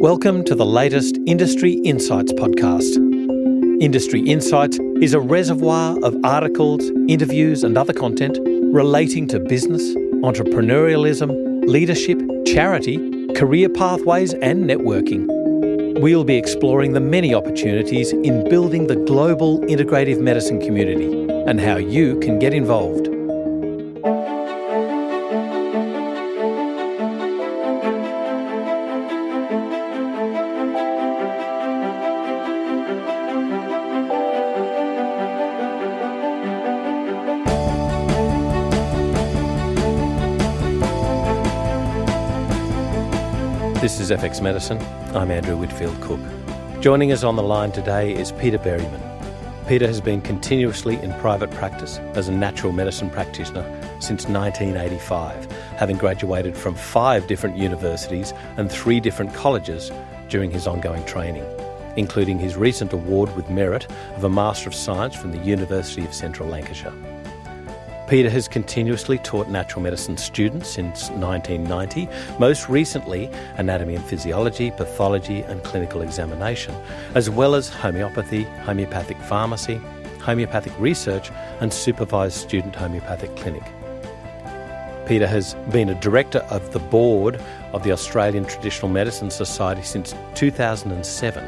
Welcome 0.00 0.44
to 0.44 0.54
the 0.54 0.66
latest 0.66 1.16
Industry 1.26 1.72
Insights 1.72 2.30
podcast. 2.34 2.96
Industry 3.80 4.20
Insights 4.20 4.78
is 5.00 5.14
a 5.14 5.20
reservoir 5.20 5.98
of 6.04 6.14
articles, 6.22 6.90
interviews, 7.08 7.64
and 7.64 7.78
other 7.78 7.94
content 7.94 8.38
relating 8.44 9.26
to 9.28 9.40
business, 9.40 9.82
entrepreneurialism, 10.22 11.64
leadership, 11.66 12.20
charity, 12.46 12.98
career 13.32 13.70
pathways, 13.70 14.34
and 14.34 14.64
networking. 14.64 15.26
We'll 15.98 16.24
be 16.24 16.36
exploring 16.36 16.92
the 16.92 17.00
many 17.00 17.34
opportunities 17.34 18.12
in 18.12 18.46
building 18.50 18.88
the 18.88 18.96
global 18.96 19.60
integrative 19.60 20.20
medicine 20.20 20.60
community 20.60 21.26
and 21.46 21.58
how 21.58 21.78
you 21.78 22.20
can 22.20 22.38
get 22.38 22.52
involved. 22.52 23.15
Is 44.10 44.20
FX 44.20 44.40
Medicine. 44.40 44.80
I'm 45.16 45.32
Andrew 45.32 45.56
Whitfield 45.56 46.00
Cook. 46.00 46.20
Joining 46.80 47.10
us 47.10 47.24
on 47.24 47.34
the 47.34 47.42
line 47.42 47.72
today 47.72 48.14
is 48.14 48.30
Peter 48.30 48.58
Berryman. 48.58 49.66
Peter 49.66 49.86
has 49.88 50.00
been 50.00 50.20
continuously 50.20 50.94
in 51.02 51.12
private 51.14 51.50
practice 51.50 51.98
as 52.14 52.28
a 52.28 52.32
natural 52.32 52.72
medicine 52.72 53.10
practitioner 53.10 53.64
since 54.00 54.28
1985, 54.28 55.50
having 55.76 55.96
graduated 55.96 56.56
from 56.56 56.76
five 56.76 57.26
different 57.26 57.56
universities 57.56 58.32
and 58.56 58.70
three 58.70 59.00
different 59.00 59.34
colleges 59.34 59.90
during 60.28 60.52
his 60.52 60.68
ongoing 60.68 61.04
training, 61.04 61.44
including 61.96 62.38
his 62.38 62.54
recent 62.54 62.92
award 62.92 63.34
with 63.34 63.50
merit 63.50 63.90
of 64.14 64.22
a 64.22 64.28
Master 64.28 64.68
of 64.68 64.74
Science 64.74 65.16
from 65.16 65.32
the 65.32 65.38
University 65.38 66.04
of 66.04 66.14
Central 66.14 66.48
Lancashire. 66.48 67.15
Peter 68.08 68.30
has 68.30 68.46
continuously 68.46 69.18
taught 69.18 69.48
natural 69.48 69.82
medicine 69.82 70.16
students 70.16 70.70
since 70.70 71.10
1990, 71.10 72.08
most 72.38 72.68
recently 72.68 73.28
anatomy 73.56 73.96
and 73.96 74.04
physiology, 74.04 74.70
pathology, 74.70 75.40
and 75.42 75.64
clinical 75.64 76.02
examination, 76.02 76.72
as 77.16 77.28
well 77.28 77.56
as 77.56 77.68
homeopathy, 77.68 78.44
homeopathic 78.62 79.20
pharmacy, 79.22 79.80
homeopathic 80.20 80.72
research, 80.78 81.32
and 81.60 81.72
supervised 81.72 82.36
student 82.36 82.76
homeopathic 82.76 83.34
clinic. 83.34 83.64
Peter 85.06 85.26
has 85.26 85.54
been 85.70 85.88
a 85.88 86.00
director 86.00 86.40
of 86.50 86.72
the 86.72 86.78
board 86.78 87.40
of 87.72 87.82
the 87.82 87.90
Australian 87.90 88.44
Traditional 88.44 88.90
Medicine 88.90 89.30
Society 89.30 89.82
since 89.82 90.14
2007 90.36 91.44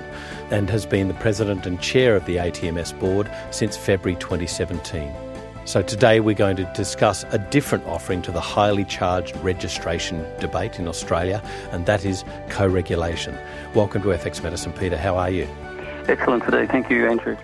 and 0.51 0.69
has 0.71 0.87
been 0.87 1.07
the 1.07 1.15
president 1.15 1.67
and 1.67 1.81
chair 1.81 2.17
of 2.17 2.25
the 2.27 2.37
ATMS 2.37 2.99
board 2.99 3.31
since 3.53 3.77
February 3.77 4.19
2017. 4.21 5.28
So 5.69 5.83
today 5.83 6.21
we're 6.21 6.35
going 6.35 6.57
to 6.57 6.65
discuss 6.75 7.25
a 7.25 7.37
different 7.37 7.85
offering 7.85 8.23
to 8.23 8.33
the 8.33 8.41
highly 8.41 8.87
charged 8.87 9.37
registration 9.45 10.25
debate 10.41 10.79
in 10.79 10.89
Australia, 10.89 11.43
and 11.73 11.85
that 11.85 12.07
is 12.07 12.25
co-regulation. 12.49 13.37
Welcome 13.75 14.01
to 14.01 14.09
FX 14.09 14.43
Medicine, 14.43 14.73
Peter. 14.73 14.97
How 14.97 15.19
are 15.19 15.29
you? 15.29 15.47
Excellent 16.07 16.43
today. 16.45 16.67
Thank 16.67 16.89
you, 16.89 17.07
Andrew. 17.07 17.37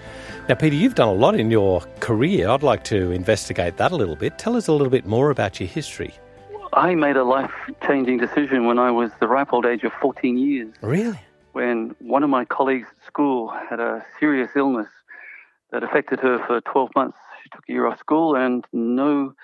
Now, 0.48 0.54
Peter, 0.54 0.74
you've 0.74 0.94
done 0.94 1.08
a 1.08 1.12
lot 1.12 1.38
in 1.38 1.50
your 1.50 1.82
career. 2.00 2.48
I'd 2.48 2.62
like 2.62 2.82
to 2.84 3.10
investigate 3.10 3.76
that 3.76 3.92
a 3.92 3.96
little 3.96 4.16
bit. 4.16 4.38
Tell 4.38 4.56
us 4.56 4.68
a 4.68 4.72
little 4.72 4.88
bit 4.88 5.04
more 5.04 5.28
about 5.28 5.60
your 5.60 5.68
history. 5.68 6.14
I 6.72 6.94
made 6.94 7.16
a 7.16 7.24
life 7.24 7.52
changing 7.86 8.16
decision 8.16 8.64
when 8.64 8.78
I 8.78 8.90
was 8.90 9.10
the 9.20 9.28
ripe 9.28 9.52
old 9.52 9.66
age 9.66 9.84
of 9.84 9.92
14 10.00 10.38
years. 10.38 10.72
Really? 10.80 11.20
When 11.52 11.94
one 11.98 12.22
of 12.22 12.30
my 12.30 12.46
colleagues 12.46 12.88
at 12.88 13.06
school 13.06 13.48
had 13.68 13.80
a 13.80 14.02
serious 14.18 14.52
illness 14.56 14.88
that 15.72 15.82
affected 15.82 16.20
her 16.20 16.38
for 16.46 16.62
12 16.62 16.90
months. 16.96 17.18
Took 17.54 17.64
a 17.68 17.72
year 17.72 17.86
off 17.86 17.98
school, 17.98 18.36
and 18.36 18.64
no 18.72 19.34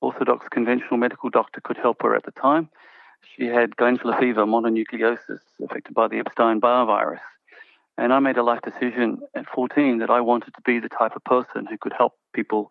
orthodox 0.00 0.46
conventional 0.48 0.96
medical 0.96 1.30
doctor 1.30 1.60
could 1.60 1.76
help 1.76 2.02
her 2.02 2.14
at 2.16 2.24
the 2.24 2.32
time. 2.32 2.68
She 3.36 3.46
had 3.46 3.76
glandular 3.76 4.18
fever, 4.18 4.44
mononucleosis, 4.44 5.40
affected 5.62 5.94
by 5.94 6.08
the 6.08 6.18
Epstein 6.18 6.58
Barr 6.58 6.86
virus. 6.86 7.20
And 7.96 8.12
I 8.12 8.18
made 8.18 8.38
a 8.38 8.42
life 8.42 8.62
decision 8.62 9.18
at 9.34 9.46
14 9.48 9.98
that 9.98 10.10
I 10.10 10.22
wanted 10.22 10.54
to 10.54 10.62
be 10.62 10.78
the 10.78 10.88
type 10.88 11.14
of 11.16 11.24
person 11.24 11.66
who 11.66 11.76
could 11.76 11.92
help 11.92 12.14
people 12.32 12.70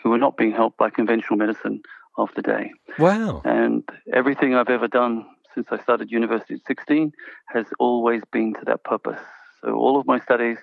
who 0.00 0.10
were 0.10 0.18
not 0.18 0.36
being 0.36 0.52
helped 0.52 0.78
by 0.78 0.88
conventional 0.88 1.36
medicine 1.36 1.82
of 2.16 2.30
the 2.36 2.42
day. 2.42 2.70
Wow. 2.98 3.42
And 3.44 3.82
everything 4.12 4.54
I've 4.54 4.68
ever 4.68 4.86
done 4.86 5.26
since 5.54 5.66
I 5.70 5.82
started 5.82 6.12
university 6.12 6.54
at 6.54 6.60
16 6.66 7.12
has 7.46 7.66
always 7.80 8.22
been 8.30 8.54
to 8.54 8.64
that 8.66 8.84
purpose. 8.84 9.20
So 9.60 9.74
all 9.74 9.98
of 9.98 10.06
my 10.06 10.20
studies 10.20 10.58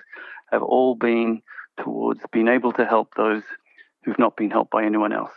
have 0.51 0.63
all 0.63 0.95
been 0.95 1.41
towards 1.77 2.21
being 2.31 2.47
able 2.47 2.71
to 2.73 2.85
help 2.85 3.15
those 3.15 3.43
who've 4.05 4.19
not 4.19 4.37
been 4.37 4.51
helped 4.51 4.71
by 4.71 4.85
anyone 4.85 5.11
else. 5.11 5.31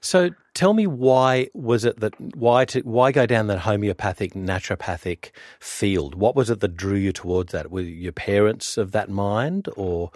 So 0.00 0.30
tell 0.54 0.72
me 0.72 0.86
why 0.86 1.48
was 1.54 1.84
it 1.84 2.00
that 2.00 2.18
why 2.36 2.64
to 2.66 2.80
why 2.80 3.12
go 3.12 3.26
down 3.26 3.48
that 3.48 3.60
homeopathic 3.60 4.34
naturopathic 4.34 5.30
field? 5.60 6.14
What 6.14 6.36
was 6.36 6.48
it 6.48 6.60
that 6.60 6.76
drew 6.76 6.96
you 6.96 7.12
towards 7.12 7.52
that? 7.52 7.70
Were 7.70 7.80
your 7.80 8.12
parents 8.12 8.78
of 8.78 8.92
that 8.92 9.10
mind 9.10 9.68
or 9.76 10.12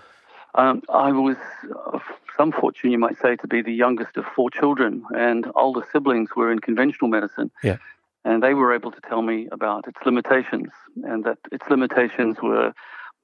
um, 0.55 0.83
I 0.89 1.13
was 1.13 1.37
of 1.85 2.03
some 2.37 2.53
fortune, 2.53 2.91
you 2.91 2.99
might 2.99 3.19
say, 3.19 3.37
to 3.37 3.47
be 3.47 3.63
the 3.63 3.73
youngest 3.73 4.17
of 4.17 4.25
four 4.25 4.51
children, 4.51 5.05
and 5.15 5.51
older 5.55 5.87
siblings 5.93 6.31
were 6.37 6.51
in 6.51 6.59
conventional 6.59 7.09
medicine. 7.09 7.51
Yeah. 7.63 7.77
And 8.25 8.43
they 8.43 8.55
were 8.55 8.75
able 8.75 8.91
to 8.91 9.01
tell 9.03 9.23
me 9.23 9.49
about 9.53 9.87
its 9.87 9.99
limitations, 10.05 10.71
and 11.05 11.25
that 11.25 11.39
its 11.53 11.69
limitations 11.69 12.39
were 12.43 12.73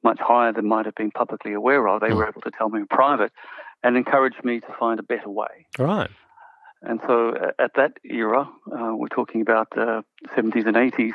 much 0.03 0.21
higher 0.21 0.53
than 0.53 0.67
might 0.67 0.85
have 0.85 0.95
been 0.95 1.11
publicly 1.11 1.53
aware 1.53 1.89
of. 1.89 2.01
They 2.01 2.09
mm. 2.09 2.17
were 2.17 2.29
able 2.29 2.41
to 2.43 2.51
tell 2.51 2.69
me 2.69 2.81
in 2.81 2.87
private 2.87 3.33
and 3.83 3.97
encouraged 3.97 4.45
me 4.45 4.61
to 4.61 4.73
find 4.79 5.01
a 5.01 5.03
better 5.03 5.29
way. 5.29 5.67
Right. 5.79 6.11
And 6.83 7.01
so 7.07 7.35
at 7.59 7.73
that 7.77 7.93
era, 8.05 8.49
uh, 8.73 8.97
we're 8.97 9.09
talking 9.09 9.41
about 9.41 9.69
the 9.71 10.05
70s 10.37 10.67
and 10.67 10.77
80s, 10.77 11.13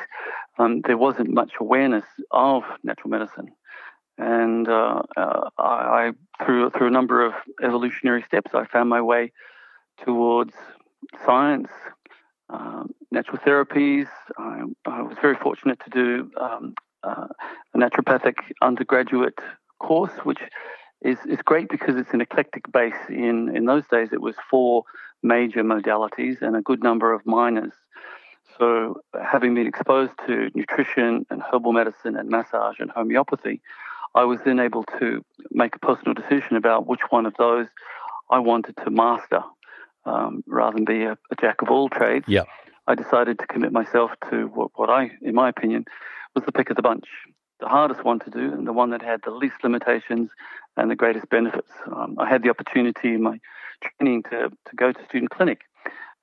um, 0.58 0.80
there 0.86 0.96
wasn't 0.96 1.30
much 1.30 1.52
awareness 1.60 2.04
of 2.30 2.62
natural 2.82 3.10
medicine. 3.10 3.52
And 4.16 4.68
uh, 4.68 5.02
uh, 5.16 5.50
I, 5.58 6.12
through, 6.44 6.70
through 6.70 6.88
a 6.88 6.90
number 6.90 7.24
of 7.24 7.34
evolutionary 7.62 8.22
steps, 8.22 8.52
I 8.54 8.64
found 8.64 8.88
my 8.88 9.00
way 9.00 9.32
towards 10.04 10.54
science, 11.24 11.68
um, 12.50 12.94
natural 13.10 13.38
therapies. 13.38 14.08
I, 14.36 14.62
I, 14.86 15.02
was 15.02 15.16
very 15.20 15.36
fortunate 15.36 15.80
to 15.84 15.90
do 15.90 16.30
um, 16.40 16.74
uh, 17.02 17.28
a 17.74 17.78
naturopathic 17.78 18.36
undergraduate 18.62 19.38
course, 19.78 20.12
which 20.24 20.40
is, 21.02 21.18
is 21.26 21.38
great 21.44 21.68
because 21.68 21.96
it's 21.96 22.12
an 22.12 22.20
eclectic 22.20 22.70
base. 22.72 22.94
In, 23.08 23.54
in 23.54 23.66
those 23.66 23.84
days, 23.90 24.08
it 24.12 24.20
was 24.20 24.34
four 24.50 24.84
major 25.22 25.62
modalities 25.62 26.42
and 26.42 26.56
a 26.56 26.62
good 26.62 26.82
number 26.82 27.12
of 27.12 27.24
minors. 27.26 27.72
So, 28.58 29.00
having 29.22 29.54
been 29.54 29.66
exposed 29.66 30.12
to 30.26 30.50
nutrition 30.54 31.26
and 31.30 31.42
herbal 31.42 31.72
medicine 31.72 32.16
and 32.16 32.28
massage 32.28 32.80
and 32.80 32.90
homeopathy, 32.90 33.60
I 34.14 34.24
was 34.24 34.40
then 34.44 34.58
able 34.58 34.84
to 34.98 35.24
make 35.50 35.76
a 35.76 35.78
personal 35.78 36.14
decision 36.14 36.56
about 36.56 36.86
which 36.86 37.00
one 37.10 37.26
of 37.26 37.34
those 37.38 37.68
I 38.30 38.40
wanted 38.40 38.76
to 38.78 38.90
master 38.90 39.42
um, 40.04 40.42
rather 40.46 40.74
than 40.74 40.84
be 40.84 41.04
a, 41.04 41.12
a, 41.30 41.36
jack 41.40 41.62
of 41.62 41.70
all 41.70 41.88
trades. 41.88 42.24
Yeah. 42.26 42.44
I 42.86 42.94
decided 42.94 43.38
to 43.38 43.46
commit 43.46 43.70
myself 43.72 44.10
to 44.30 44.46
what, 44.46 44.70
what 44.74 44.90
I, 44.90 45.10
in 45.22 45.34
my 45.34 45.48
opinion, 45.48 45.84
was 46.34 46.44
the 46.44 46.52
pick 46.52 46.70
of 46.70 46.76
the 46.76 46.82
bunch, 46.82 47.06
the 47.60 47.68
hardest 47.68 48.04
one 48.04 48.18
to 48.20 48.30
do, 48.30 48.52
and 48.52 48.66
the 48.66 48.72
one 48.72 48.90
that 48.90 49.02
had 49.02 49.20
the 49.24 49.30
least 49.30 49.56
limitations 49.62 50.30
and 50.78 50.90
the 50.90 50.96
greatest 50.96 51.28
benefits. 51.28 51.70
Um, 51.86 52.16
I 52.18 52.28
had 52.28 52.42
the 52.42 52.50
opportunity 52.50 53.14
in 53.14 53.22
my 53.22 53.40
training 53.82 54.22
to, 54.24 54.50
to 54.50 54.76
go 54.76 54.92
to 54.92 55.04
student 55.04 55.30
clinic 55.30 55.62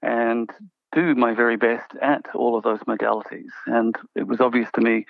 and 0.02 0.50
do 0.94 1.14
my 1.14 1.34
very 1.34 1.58
best 1.58 1.92
at 2.02 2.26
all 2.34 2.58
of 2.58 2.64
those 2.64 2.80
modalities. 2.80 3.52
And 3.68 3.96
it 4.16 4.28
was 4.28 4.40
obvious 4.40 4.70
to 4.76 4.82
me 4.82 5.06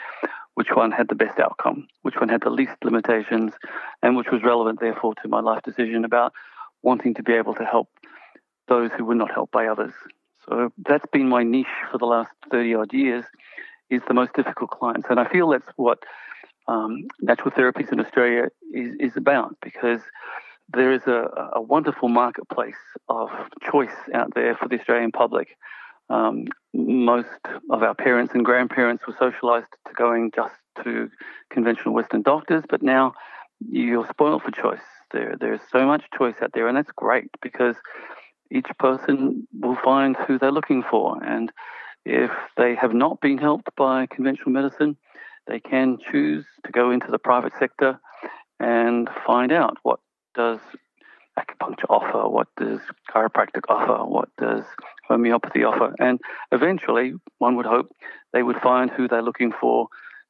which 0.55 0.69
one 0.73 0.91
had 0.91 1.09
the 1.09 1.15
best 1.15 1.39
outcome, 1.39 1.87
which 2.01 2.15
one 2.15 2.29
had 2.29 2.41
the 2.41 2.49
least 2.49 2.75
limitations, 2.83 3.53
and 4.01 4.15
which 4.15 4.31
was 4.31 4.41
relevant, 4.43 4.79
therefore, 4.79 5.13
to 5.21 5.27
my 5.27 5.41
life 5.41 5.61
decision 5.63 6.05
about 6.05 6.33
wanting 6.81 7.13
to 7.13 7.23
be 7.23 7.33
able 7.33 7.53
to 7.55 7.65
help 7.65 7.89
those 8.67 8.89
who 8.97 9.05
were 9.05 9.15
not 9.15 9.31
helped 9.31 9.51
by 9.51 9.67
others. 9.67 9.93
So 10.47 10.71
that's 10.77 11.05
been 11.11 11.29
my 11.29 11.43
niche 11.43 11.67
for 11.91 11.97
the 11.97 12.05
last 12.05 12.31
30 12.51 12.75
odd 12.75 12.93
years 12.93 13.25
is 13.89 14.01
the 14.07 14.13
most 14.13 14.33
difficult 14.33 14.71
clients. 14.71 15.07
And 15.09 15.19
I 15.19 15.27
feel 15.27 15.49
that's 15.49 15.69
what 15.75 15.99
um, 16.67 17.07
natural 17.21 17.51
therapies 17.51 17.91
in 17.91 17.99
Australia 17.99 18.49
is, 18.73 18.95
is 18.99 19.17
about 19.17 19.55
because 19.61 20.01
there 20.73 20.91
is 20.91 21.03
a, 21.05 21.51
a, 21.53 21.61
wonderful 21.61 22.09
marketplace 22.09 22.73
of 23.07 23.29
choice 23.71 23.95
out 24.13 24.33
there 24.33 24.55
for 24.55 24.67
the 24.67 24.79
Australian 24.79 25.11
public. 25.11 25.55
Um, 26.09 26.45
most 26.73 27.29
of 27.69 27.83
our 27.83 27.93
parents 27.93 28.33
and 28.33 28.43
grandparents 28.43 29.05
were 29.05 29.15
socialized 29.17 29.67
to 29.87 29.93
going 29.93 30.31
just 30.35 30.55
to 30.83 31.09
conventional 31.51 31.93
Western 31.93 32.23
doctors, 32.23 32.63
but 32.67 32.81
now 32.81 33.13
you're 33.59 34.07
spoiled 34.07 34.41
for 34.41 34.51
choice. 34.51 34.85
There, 35.11 35.35
there's 35.39 35.61
so 35.71 35.85
much 35.85 36.03
choice 36.17 36.35
out 36.41 36.51
there, 36.53 36.67
and 36.67 36.75
that's 36.75 36.91
great 36.91 37.29
because 37.41 37.75
each 38.51 38.67
person 38.79 39.47
will 39.59 39.77
find 39.83 40.15
who 40.15 40.37
they're 40.37 40.51
looking 40.51 40.83
for. 40.83 41.23
And 41.23 41.51
if 42.05 42.31
they 42.57 42.75
have 42.75 42.93
not 42.93 43.21
been 43.21 43.37
helped 43.37 43.69
by 43.75 44.07
conventional 44.07 44.51
medicine, 44.51 44.97
they 45.47 45.59
can 45.59 45.97
choose 46.11 46.45
to 46.65 46.71
go 46.71 46.91
into 46.91 47.07
the 47.11 47.19
private 47.19 47.53
sector 47.59 47.99
and 48.59 49.09
find 49.25 49.51
out 49.51 49.77
what 49.83 49.99
does 50.33 50.59
acupuncture 51.37 51.89
offer, 51.89 52.29
what 52.29 52.47
does 52.57 52.79
chiropractic 53.13 53.63
offer, 53.67 54.05
what 54.05 54.29
does 54.37 54.63
homeopathy 55.07 55.63
offer, 55.63 55.93
and 55.99 56.19
eventually, 56.51 57.13
one 57.39 57.55
would 57.55 57.65
hope 57.65 57.91
they 58.33 58.43
would 58.43 58.57
find 58.61 58.89
who 58.89 59.07
they're 59.07 59.21
looking 59.21 59.51
for 59.59 59.87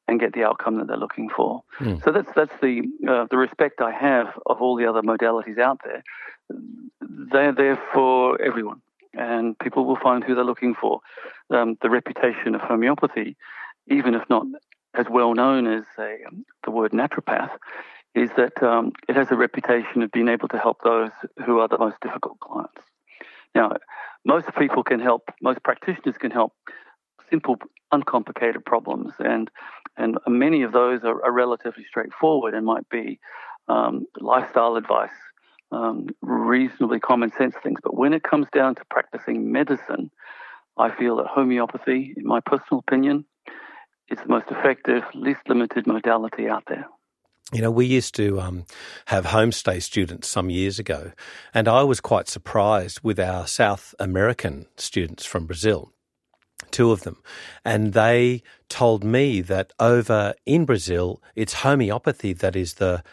and 0.07 0.19
get 0.19 0.33
the 0.33 0.43
outcome 0.43 0.77
that 0.77 0.87
they're 0.87 0.97
looking 0.97 1.29
for. 1.29 1.63
Mm. 1.79 2.03
So 2.03 2.11
that's 2.11 2.29
that's 2.35 2.53
the 2.61 2.81
uh, 3.07 3.25
the 3.29 3.37
respect 3.37 3.81
I 3.81 3.91
have 3.91 4.27
of 4.45 4.61
all 4.61 4.75
the 4.75 4.85
other 4.85 5.01
modalities 5.01 5.59
out 5.59 5.81
there. 5.83 6.03
They're 7.01 7.53
there 7.53 7.81
for 7.93 8.41
everyone, 8.41 8.81
and 9.13 9.57
people 9.59 9.85
will 9.85 9.97
find 10.01 10.23
who 10.23 10.35
they're 10.35 10.43
looking 10.43 10.75
for. 10.75 11.01
Um, 11.49 11.77
the 11.81 11.89
reputation 11.89 12.55
of 12.55 12.61
homeopathy, 12.61 13.35
even 13.87 14.15
if 14.15 14.23
not 14.29 14.45
as 14.97 15.07
well 15.09 15.33
known 15.33 15.67
as 15.67 15.85
a, 15.99 16.17
um, 16.27 16.45
the 16.63 16.71
word 16.71 16.91
naturopath, 16.91 17.51
is 18.13 18.29
that 18.37 18.61
um, 18.63 18.91
it 19.09 19.15
has 19.15 19.29
a 19.31 19.35
reputation 19.35 20.01
of 20.01 20.11
being 20.11 20.29
able 20.29 20.47
to 20.47 20.57
help 20.57 20.77
those 20.83 21.11
who 21.45 21.59
are 21.59 21.67
the 21.67 21.77
most 21.77 21.97
difficult 22.01 22.39
clients. 22.39 22.81
Now, 23.53 23.73
most 24.25 24.47
people 24.57 24.83
can 24.83 24.99
help, 24.99 25.29
most 25.41 25.63
practitioners 25.63 26.17
can 26.17 26.31
help 26.31 26.53
simple, 27.29 27.57
uncomplicated 27.91 28.65
problems, 28.65 29.13
and 29.19 29.49
and 29.97 30.17
many 30.27 30.63
of 30.63 30.73
those 30.73 31.03
are, 31.03 31.23
are 31.23 31.31
relatively 31.31 31.85
straightforward 31.85 32.53
and 32.53 32.65
might 32.65 32.87
be 32.89 33.17
um, 33.69 34.05
lifestyle 34.19 34.75
advice, 34.75 35.15
um, 35.71 36.07
reasonably 36.21 36.99
common 36.99 37.31
sense 37.31 37.55
things. 37.63 37.79
But 37.81 37.95
when 37.95 38.13
it 38.13 38.23
comes 38.23 38.47
down 38.53 38.75
to 38.75 38.81
practicing 38.89 39.51
medicine, 39.53 40.11
I 40.77 40.91
feel 40.91 41.15
that 41.17 41.27
homeopathy, 41.27 42.13
in 42.17 42.25
my 42.25 42.41
personal 42.41 42.83
opinion, 42.85 43.25
is 44.09 44.19
the 44.19 44.27
most 44.27 44.47
effective, 44.49 45.03
least 45.13 45.41
limited 45.47 45.87
modality 45.87 46.47
out 46.47 46.63
there. 46.67 46.87
You 47.53 47.61
know, 47.61 47.71
we 47.71 47.85
used 47.85 48.15
to 48.15 48.41
um, 48.41 48.65
have 49.05 49.25
homestay 49.25 49.81
students 49.81 50.27
some 50.27 50.49
years 50.49 50.79
ago, 50.79 51.11
and 51.53 51.67
I 51.67 51.83
was 51.83 52.01
quite 52.01 52.27
surprised 52.27 53.01
with 53.03 53.19
our 53.19 53.45
South 53.45 53.93
American 53.99 54.65
students 54.77 55.25
from 55.25 55.45
Brazil, 55.45 55.91
two 56.71 56.91
of 56.91 57.03
them, 57.03 57.21
and 57.63 57.93
they 57.93 58.41
told 58.67 59.03
me 59.03 59.41
that 59.41 59.73
over 59.79 60.33
in 60.47 60.65
Brazil, 60.65 61.21
it's 61.35 61.53
homeopathy 61.53 62.33
that 62.33 62.55
is 62.55 62.75
the 62.75 63.03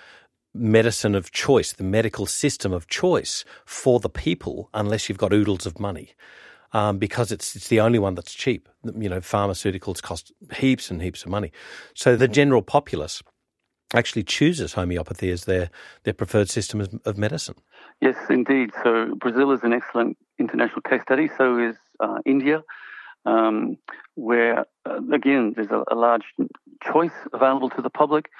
medicine 0.54 1.14
of 1.14 1.30
choice, 1.30 1.72
the 1.72 1.84
medical 1.84 2.24
system 2.24 2.72
of 2.72 2.86
choice 2.86 3.44
for 3.66 4.00
the 4.00 4.10
people, 4.10 4.70
unless 4.72 5.08
you've 5.08 5.18
got 5.18 5.32
oodles 5.32 5.66
of 5.66 5.78
money. 5.78 6.14
Um, 6.74 6.96
because 6.96 7.30
it's 7.30 7.54
it's 7.54 7.68
the 7.68 7.80
only 7.80 7.98
one 7.98 8.14
that's 8.14 8.32
cheap. 8.32 8.66
You 8.82 9.10
know, 9.10 9.20
pharmaceuticals 9.20 10.00
cost 10.00 10.32
heaps 10.56 10.90
and 10.90 11.02
heaps 11.02 11.22
of 11.22 11.30
money. 11.30 11.52
So 11.94 12.16
the 12.16 12.28
general 12.28 12.62
populace 12.62 13.22
actually 13.94 14.24
chooses 14.24 14.72
homeopathy 14.74 15.30
as 15.30 15.44
their, 15.44 15.70
their 16.04 16.14
preferred 16.14 16.48
system 16.48 16.80
of, 16.80 17.00
of 17.04 17.18
medicine. 17.18 17.56
Yes, 18.00 18.16
indeed. 18.30 18.70
So 18.82 19.14
Brazil 19.16 19.52
is 19.52 19.60
an 19.62 19.72
excellent 19.72 20.16
international 20.38 20.82
case 20.82 21.02
study. 21.02 21.28
So 21.36 21.58
is 21.58 21.76
uh, 22.00 22.18
India, 22.24 22.62
um, 23.24 23.76
where 24.14 24.66
uh, 24.88 24.98
again 25.12 25.52
there's 25.54 25.70
a, 25.70 25.84
a, 25.90 25.94
large 25.94 26.24
choice 26.82 27.12
available 27.32 27.70
to 27.70 27.82
the 27.82 27.90
public, 27.90 28.30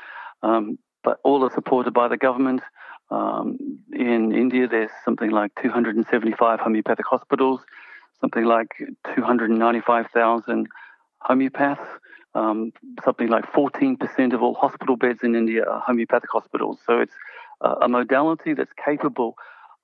um, 0.43 0.79
but 1.05 1.19
all 1.23 1.45
are 1.45 1.53
supported 1.53 1.93
by 1.93 2.09
the 2.09 2.17
government. 2.17 2.63
Um, 3.11 3.59
in 3.93 4.33
India, 4.33 4.67
there's 4.67 4.91
something 5.05 5.31
like 5.31 5.53
275 5.63 6.61
homeopathic 6.61 7.07
hospitals, 7.07 7.61
something 8.23 8.45
like 8.45 8.71
295,000 9.15 10.69
homeopaths. 11.29 11.87
Um, 12.35 12.73
something 13.05 13.29
like 13.29 13.45
14% 13.53 14.33
of 14.33 14.43
all 14.43 14.55
hospital 14.55 14.97
beds 14.97 15.19
in 15.23 15.35
India 15.35 15.65
are 15.65 15.81
homeopathic 15.81 16.31
hospitals. 16.33 16.79
So 16.87 16.99
it's 16.99 17.13
uh, 17.61 17.75
a 17.83 17.89
modality 17.89 18.55
that's 18.55 18.73
capable 18.83 19.35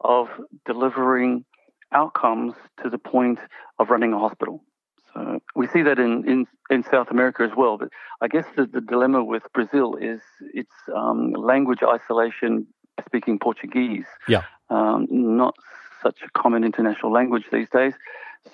of 0.00 0.28
delivering 0.64 1.44
outcomes 1.92 2.54
to 2.82 2.88
the 2.88 2.96
point 2.96 3.38
of 3.78 3.90
running 3.90 4.14
a 4.14 4.18
hospital. 4.18 4.64
So 5.12 5.40
we 5.54 5.66
see 5.66 5.82
that 5.82 5.98
in, 5.98 6.26
in, 6.26 6.46
in 6.70 6.84
South 6.84 7.10
America 7.10 7.42
as 7.42 7.50
well. 7.54 7.76
But 7.76 7.90
I 8.22 8.28
guess 8.28 8.46
the, 8.56 8.64
the 8.64 8.80
dilemma 8.80 9.22
with 9.24 9.42
Brazil 9.52 9.96
is 9.96 10.20
its 10.54 10.72
um, 10.94 11.32
language 11.32 11.80
isolation, 11.82 12.66
speaking 13.04 13.38
Portuguese. 13.38 14.06
Yeah. 14.26 14.44
Um, 14.70 15.06
not 15.10 15.54
such 16.02 16.18
a 16.24 16.30
common 16.40 16.64
international 16.64 17.12
language 17.12 17.44
these 17.52 17.68
days. 17.70 17.94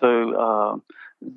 So 0.00 0.34
uh, 0.34 0.76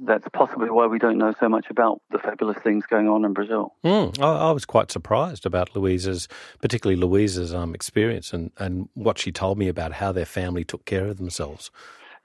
that's 0.04 0.28
possibly 0.34 0.70
why 0.70 0.88
we 0.88 1.00
don't 1.00 1.18
know 1.18 1.34
so 1.40 1.48
much 1.50 1.68
about 1.70 2.02
the 2.12 2.20
fabulous 2.20 2.58
things 2.64 2.86
going 2.86 3.08
on 3.08 3.26
in 3.26 3.34
Brazil. 3.34 3.76
Mm, 3.84 4.20
I, 4.22 4.50
I, 4.50 4.52
was 4.52 4.66
quite 4.66 4.92
surprised 4.92 5.46
about 5.46 5.76
Louisa's, 5.76 6.28
particularly 6.62 7.00
Louisa's 7.00 7.54
um, 7.54 7.74
experience 7.74 8.34
and, 8.34 8.52
and 8.58 8.90
what 8.94 9.18
she 9.18 9.32
told 9.32 9.58
me 9.58 9.68
about 9.68 9.94
how 9.94 10.12
their 10.12 10.26
family 10.26 10.64
took 10.64 10.86
care 10.86 11.08
of 11.08 11.18
themselves. 11.18 11.72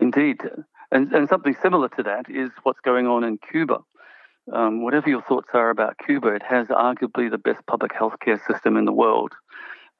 Indeed. 0.00 0.40
And, 0.90 1.12
and 1.12 1.28
something 1.28 1.56
similar 1.62 1.88
to 1.90 2.02
that 2.02 2.28
is 2.28 2.50
what's 2.64 2.80
going 2.80 3.06
on 3.06 3.24
in 3.24 3.38
Cuba. 3.38 3.78
Um, 4.52 4.82
whatever 4.82 5.08
your 5.08 5.22
thoughts 5.22 5.48
are 5.54 5.70
about 5.70 5.96
Cuba, 6.04 6.28
it 6.28 6.42
has 6.42 6.66
arguably 6.66 7.30
the 7.30 7.38
best 7.38 7.64
public 7.66 7.94
health 7.94 8.14
care 8.22 8.42
system 8.48 8.76
in 8.76 8.84
the 8.84 8.92
world. 8.92 9.32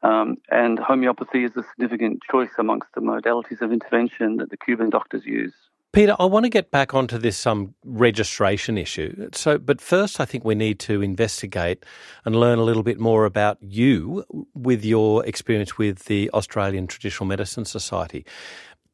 Um, 0.03 0.37
and 0.51 0.81
homeopathy 0.81 1.45
is 1.45 1.53
a 1.57 1.63
significant 1.63 2.21
choice 2.29 2.51
amongst 2.59 2.89
the 2.95 3.01
modalities 3.01 3.61
of 3.63 3.73
intervention 3.73 4.39
that 4.39 4.51
the 4.51 4.57
Cuban 4.57 4.91
doctors 4.91 5.25
use. 5.25 5.55
Peter, 5.93 6.17
I 6.19 6.25
want 6.25 6.47
to 6.47 6.49
get 6.49 6.71
back 6.71 6.95
onto 6.95 7.19
this 7.19 7.47
um, 7.47 7.75
registration 7.85 8.79
issue. 8.79 9.29
So, 9.35 9.59
but 9.59 9.79
first, 9.79 10.21
I 10.21 10.25
think 10.25 10.43
we 10.43 10.55
need 10.55 10.79
to 10.81 11.03
investigate 11.03 11.85
and 12.25 12.35
learn 12.35 12.59
a 12.59 12.63
little 12.63 12.83
bit 12.83 12.99
more 12.99 13.27
about 13.27 13.59
you 13.61 14.25
with 14.55 14.87
your 14.87 15.25
experience 15.27 15.77
with 15.77 16.07
the 16.07 16.31
Australian 16.31 16.87
Traditional 16.87 17.27
Medicine 17.27 17.67
Society. 17.67 18.25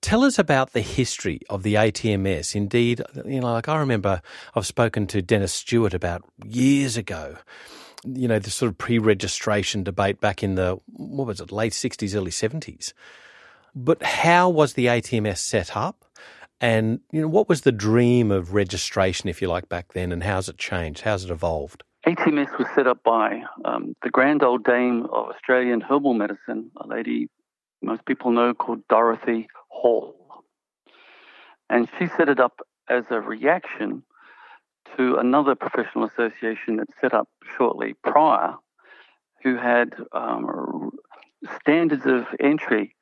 Tell 0.01 0.25
us 0.25 0.41
about 0.41 0.73
the 0.73 0.81
history 0.81 1.41
of 1.49 1.63
the 1.63 1.75
ATMS. 1.75 2.57
Indeed, 2.57 3.03
you 3.25 3.41
know, 3.41 3.53
like 3.53 3.69
I 3.69 3.79
remember 3.79 4.21
I've 4.57 4.67
spoken 4.67 5.07
to 5.09 5.23
Dennis 5.23 5.53
Stewart 5.53 5.95
about 5.95 6.25
years 6.45 6.97
ago. 6.97 7.37
You 8.05 8.27
know, 8.27 8.41
the 8.41 8.51
sort 8.51 8.73
of 8.73 8.79
pre-registration 8.79 9.85
debate 9.85 10.21
back 10.21 10.43
in 10.43 10.57
the 10.57 10.81
what 10.87 11.29
was 11.29 11.41
it, 11.41 11.53
late 11.53 11.75
sixties, 11.75 12.17
early 12.17 12.33
seventies. 12.33 12.93
But 13.75 14.03
how 14.03 14.49
was 14.49 14.73
the 14.73 14.87
ATMS 14.87 15.39
set 15.39 15.77
up? 15.77 16.05
And 16.61 17.01
you 17.13 17.21
know, 17.21 17.29
what 17.29 17.49
was 17.49 17.63
the 17.63 17.73
dream 17.73 18.31
of 18.31 18.53
registration, 18.53 19.29
if 19.29 19.41
you 19.41 19.49
like, 19.49 19.69
back 19.69 19.93
then, 19.93 20.13
and 20.13 20.25
how's 20.25 20.49
it 20.49 20.59
changed? 20.59 21.03
How's 21.03 21.25
it 21.25 21.31
evolved? 21.31 21.85
ATMS 22.07 22.59
was 22.59 22.69
set 22.75 22.87
up 22.87 23.03
by 23.03 23.43
um, 23.65 23.95
the 24.03 24.11
grand 24.11 24.43
old 24.43 24.65
dame 24.65 25.05
of 25.13 25.29
Australian 25.29 25.81
herbal 25.81 26.15
medicine, 26.15 26.71
a 26.81 26.87
lady 26.87 27.29
most 27.83 28.05
people 28.07 28.33
know 28.33 28.55
called 28.55 28.87
Dorothy 28.89 29.49
Hall. 29.69 30.15
And 31.71 31.89
she 31.99 32.09
set 32.09 32.29
it 32.29 32.41
up 32.41 32.61
as 32.89 33.05
a 33.11 33.21
reaction 33.21 34.03
to 34.97 35.17
another 35.17 35.55
professional 35.55 36.05
association 36.05 36.77
that 36.77 36.89
set 37.01 37.13
up 37.13 37.29
shortly 37.57 37.95
prior, 38.03 38.55
who 39.43 39.57
had 39.57 39.95
um, 40.13 40.91
standards 41.61 42.07
of 42.07 42.25
entry 42.41 42.95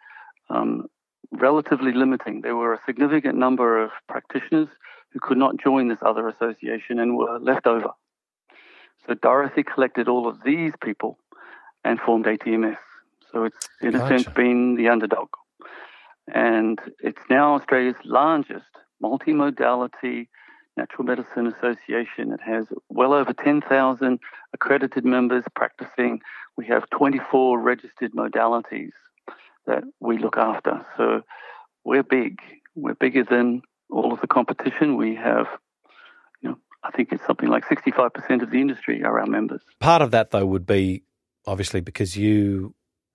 um, 0.51 0.87
relatively 1.33 1.93
limiting. 1.93 2.41
There 2.41 2.57
were 2.57 2.75
a 2.75 2.81
significant 2.87 3.37
number 3.37 3.83
of 3.83 3.91
practitioners 4.09 4.69
who 5.11 5.21
could 5.21 5.39
not 5.39 5.57
join 5.57 5.89
this 5.89 5.99
other 6.03 6.29
association 6.29 6.99
and 6.99 7.17
were 7.17 7.39
left 7.39 7.67
over. 7.67 7.91
So 9.07 9.15
Dorothy 9.15 9.63
collected 9.63 10.09
all 10.09 10.29
of 10.29 10.43
these 10.45 10.73
people 10.83 11.19
and 11.85 12.01
formed 12.01 12.27
ATMS. 12.27 12.79
So 13.33 13.45
it's 13.45 13.69
in 13.81 13.93
gotcha. 13.93 14.05
a 14.05 14.09
sense 14.09 14.35
been 14.35 14.75
the 14.77 14.89
underdog. 14.89 15.29
And 16.33 16.81
it's 17.01 17.23
now 17.31 17.55
Australia's 17.55 17.97
largest 18.05 18.67
multimodality 19.03 20.29
natural 20.77 21.05
medicine 21.05 21.47
association. 21.47 22.33
It 22.33 22.41
has 22.45 22.67
well 22.89 23.15
over 23.15 23.33
10,000 23.33 24.19
accredited 24.53 25.05
members 25.05 25.45
practicing. 25.55 26.21
We 26.57 26.67
have 26.67 26.89
24 26.91 27.59
registered 27.59 28.13
modalities 28.13 28.93
that 29.67 29.85
we 30.01 30.19
look 30.19 30.37
after. 30.37 30.87
So 30.97 31.23
we're 31.85 32.03
big. 32.03 32.39
We're 32.75 32.95
bigger 32.95 33.25
than 33.25 33.63
all 33.91 34.13
of 34.13 34.21
the 34.21 34.27
competition. 34.27 34.97
We 34.97 35.15
have, 35.17 35.47
you 36.43 36.51
know, 36.51 36.59
I 36.83 36.91
think 36.91 37.13
it's 37.13 37.25
something 37.27 37.49
like 37.49 37.65
65% 37.65 38.43
of 38.43 38.51
the 38.51 38.61
industry 38.61 39.03
are 39.03 39.19
our 39.19 39.27
members. 39.27 39.63
Part 39.81 40.03
of 40.03 40.11
that, 40.11 40.31
though, 40.31 40.47
would 40.47 40.67
be 40.67 41.03
obviously 41.47 41.81
because 41.81 42.17
you 42.17 42.75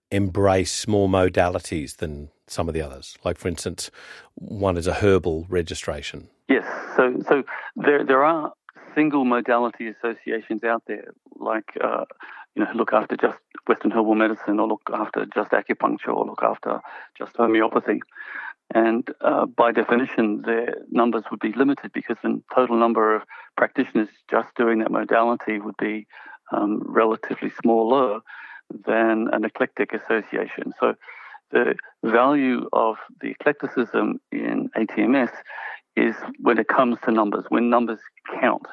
embrace 0.10 0.88
more 0.88 1.08
modalities 1.08 1.98
than 1.98 2.30
some 2.48 2.68
of 2.68 2.74
the 2.74 2.82
others. 2.82 3.18
Like, 3.24 3.38
for 3.38 3.48
instance, 3.48 3.90
one 4.36 4.78
is 4.78 4.88
a 4.88 4.94
herbal 4.94 5.46
registration. 5.50 6.30
Yes. 6.50 6.66
So, 6.98 7.22
so 7.28 7.44
there, 7.78 8.06
there 8.06 8.24
are 8.24 8.52
single 8.94 9.24
modality 9.24 9.88
associations 9.88 10.64
out 10.64 10.84
there, 10.88 11.14
like 11.38 11.78
uh, 11.82 12.06
you 12.56 12.64
know, 12.64 12.72
look 12.76 12.94
after 12.94 13.16
just 13.16 13.38
Western 13.68 13.92
herbal 13.92 14.16
medicine 14.16 14.60
or 14.60 14.68
look 14.68 14.82
after 14.94 15.26
just 15.34 15.52
acupuncture 15.52 16.14
or 16.14 16.26
look 16.26 16.44
after 16.44 16.82
just 17.18 17.36
homeopathy. 17.38 18.02
And 18.74 19.08
uh, 19.22 19.46
by 19.46 19.72
definition, 19.72 20.44
their 20.46 20.76
numbers 20.90 21.24
would 21.30 21.42
be 21.42 21.54
limited 21.54 21.92
because 21.94 22.18
the 22.24 22.42
total 22.54 22.78
number 22.78 23.16
of 23.16 23.24
practitioners 23.58 24.08
just 24.30 24.50
doing 24.56 24.80
that 24.80 24.92
modality 24.92 25.60
would 25.60 25.76
be 25.78 26.08
um, 26.52 26.82
relatively 26.86 27.52
smaller 27.62 28.20
than 28.86 29.28
an 29.34 29.44
eclectic 29.44 29.94
association. 29.94 30.74
So 30.80 30.96
the 31.52 31.76
value 32.04 32.68
of 32.72 32.96
the 33.20 33.32
eclecticism 33.32 34.20
in 34.32 34.70
ATMS 34.78 35.32
is 35.98 36.16
when 36.40 36.58
it 36.58 36.70
comes 36.70 36.98
to 37.04 37.12
numbers, 37.12 37.46
when 37.50 37.70
numbers 37.70 38.00
count. 38.40 38.68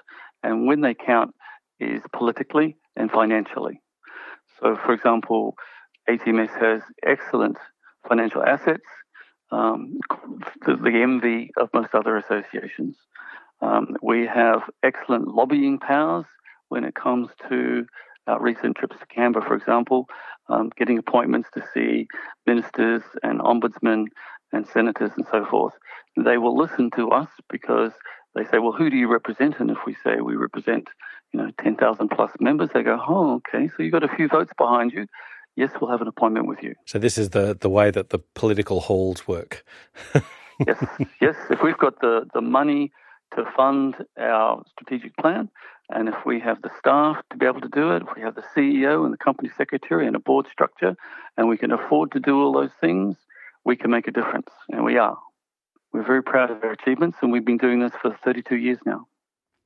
And 0.45 0.67
when 0.67 0.83
they 0.83 0.95
count 0.95 1.35
is 1.81 2.03
politically 2.13 2.77
and 2.99 3.11
financially. 3.11 3.81
So, 4.61 4.77
for 4.77 4.93
example, 4.93 5.55
ATMS 6.09 6.51
has 6.61 6.83
excellent 7.05 7.57
financial 8.09 8.43
assets, 8.43 8.85
um, 9.51 9.99
the 10.67 11.01
envy 11.03 11.51
of 11.57 11.69
most 11.73 11.95
other 11.95 12.17
associations. 12.17 12.97
Um, 13.61 13.97
we 14.03 14.27
have 14.27 14.63
excellent 14.83 15.29
lobbying 15.29 15.79
powers 15.79 16.27
when 16.69 16.85
it 16.85 16.95
comes 16.95 17.31
to 17.49 17.87
uh, 18.29 18.39
recent 18.39 18.77
trips 18.77 18.97
to 18.99 19.07
Canberra, 19.07 19.45
for 19.45 19.55
example, 19.55 20.07
um, 20.49 20.71
getting 20.77 20.99
appointments 20.99 21.49
to 21.55 21.63
see 21.73 22.07
ministers 22.47 23.03
and 23.23 23.41
ombudsmen 23.41 24.07
and 24.53 24.67
senators 24.67 25.11
and 25.17 25.27
so 25.31 25.45
forth. 25.45 25.75
They 26.17 26.39
will 26.39 26.57
listen 26.57 26.91
to 26.97 27.11
us 27.11 27.29
because 27.51 27.93
they 28.35 28.45
say, 28.45 28.59
well, 28.59 28.73
who 28.73 28.91
do 28.91 28.97
you 28.97 29.09
represent? 29.09 29.61
And 29.61 29.71
if 29.71 29.79
we 29.87 29.95
say 30.05 30.21
we 30.21 30.37
represent, 30.37 30.89
you 31.33 31.41
know, 31.41 31.51
10,000 31.63 32.09
plus 32.09 32.31
members, 32.41 32.71
they 32.73 32.83
go, 32.83 32.99
oh, 33.07 33.37
okay, 33.37 33.69
so 33.69 33.83
you've 33.83 33.93
got 33.93 34.05
a 34.05 34.17
few 34.17 34.29
votes 34.29 34.53
behind 34.57 34.93
you. 34.93 35.07
Yes, 35.57 35.71
we'll 35.81 35.91
have 35.91 36.01
an 36.01 36.09
appointment 36.09 36.47
with 36.47 36.63
you. 36.63 36.75
So 36.87 36.99
this 36.99 37.19
is 37.19 37.31
the, 37.31 37.57
the 37.59 37.69
way 37.69 37.91
that 37.91 38.11
the 38.11 38.21
political 38.35 38.81
halls 38.81 39.27
work. 39.27 39.65
yes, 40.15 40.85
yes. 41.21 41.37
If 41.51 41.63
we've 41.63 41.79
got 41.79 42.01
the, 42.01 42.29
the 42.33 42.41
money 42.41 42.93
to 43.35 43.45
fund 43.57 43.97
our 44.19 44.63
strategic 44.71 45.17
plan, 45.17 45.51
and 45.91 46.09
if 46.09 46.15
we 46.25 46.39
have 46.41 46.63
the 46.63 46.71
staff 46.79 47.17
to 47.31 47.37
be 47.37 47.47
able 47.47 47.61
to 47.61 47.69
do 47.69 47.91
it, 47.93 48.03
if 48.03 48.09
we 48.15 48.23
have 48.23 48.35
the 48.35 48.45
CEO 48.55 49.05
and 49.05 49.13
the 49.13 49.19
company 49.19 49.51
secretary 49.57 50.07
and 50.07 50.15
a 50.15 50.21
board 50.21 50.47
structure, 50.53 50.95
and 51.37 51.49
we 51.49 51.57
can 51.57 51.73
afford 51.73 52.13
to 52.13 52.21
do 52.21 52.41
all 52.41 52.53
those 52.53 52.75
things, 52.81 53.17
we 53.65 53.75
can 53.75 53.91
make 53.91 54.07
a 54.07 54.13
difference. 54.13 54.51
And 54.71 54.85
we 54.85 54.97
are. 54.97 55.19
We're 55.93 56.07
very 56.07 56.23
proud 56.23 56.51
of 56.51 56.63
our 56.63 56.73
achievements, 56.73 57.19
and 57.23 57.33
we've 57.33 57.45
been 57.45 57.57
doing 57.57 57.81
this 57.81 57.93
for 58.01 58.17
32 58.23 58.57
years 58.57 58.79
now. 58.85 59.07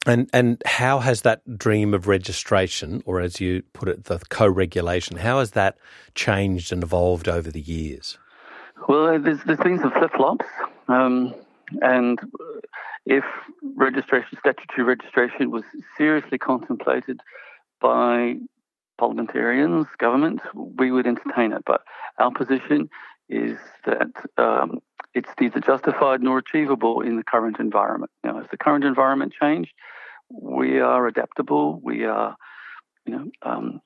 And 0.04 0.28
and 0.32 0.60
how 0.66 0.98
has 0.98 1.22
that 1.22 1.58
dream 1.58 1.94
of 1.94 2.08
registration, 2.08 3.02
or 3.06 3.20
as 3.20 3.40
you 3.40 3.62
put 3.72 3.88
it, 3.88 4.04
the 4.04 4.18
co-regulation, 4.30 5.18
how 5.18 5.38
has 5.38 5.52
that 5.52 5.78
changed 6.14 6.72
and 6.72 6.82
evolved 6.82 7.28
over 7.28 7.50
the 7.50 7.60
years? 7.60 8.18
Well, 8.88 9.20
there's, 9.20 9.38
there's 9.44 9.60
been 9.60 9.78
some 9.78 9.92
flip 9.92 10.10
flops, 10.16 10.46
um, 10.88 11.34
and 11.82 12.18
if 13.06 13.24
registration, 13.76 14.36
statutory 14.40 14.82
registration, 14.82 15.52
was 15.52 15.62
seriously 15.96 16.38
contemplated 16.38 17.20
by 17.80 18.36
parliamentarians, 18.98 19.86
government, 19.98 20.40
we 20.54 20.90
would 20.90 21.06
entertain 21.06 21.52
it. 21.52 21.62
But 21.64 21.82
our 22.18 22.32
position 22.32 22.90
is 23.28 23.58
that 23.84 24.10
um, 24.36 24.80
it's 25.14 25.30
neither 25.40 25.60
justified 25.60 26.22
nor 26.22 26.38
achievable 26.38 27.00
in 27.00 27.16
the 27.16 27.24
current 27.24 27.58
environment. 27.58 28.10
Now, 28.24 28.38
if 28.38 28.50
the 28.50 28.56
current 28.56 28.84
environment 28.84 29.34
changed, 29.40 29.72
we 30.30 30.80
are 30.80 31.06
adaptable. 31.06 31.80
We 31.82 32.04
are, 32.04 32.36
you 33.04 33.12
know, 33.12 33.30
um, 33.42 33.80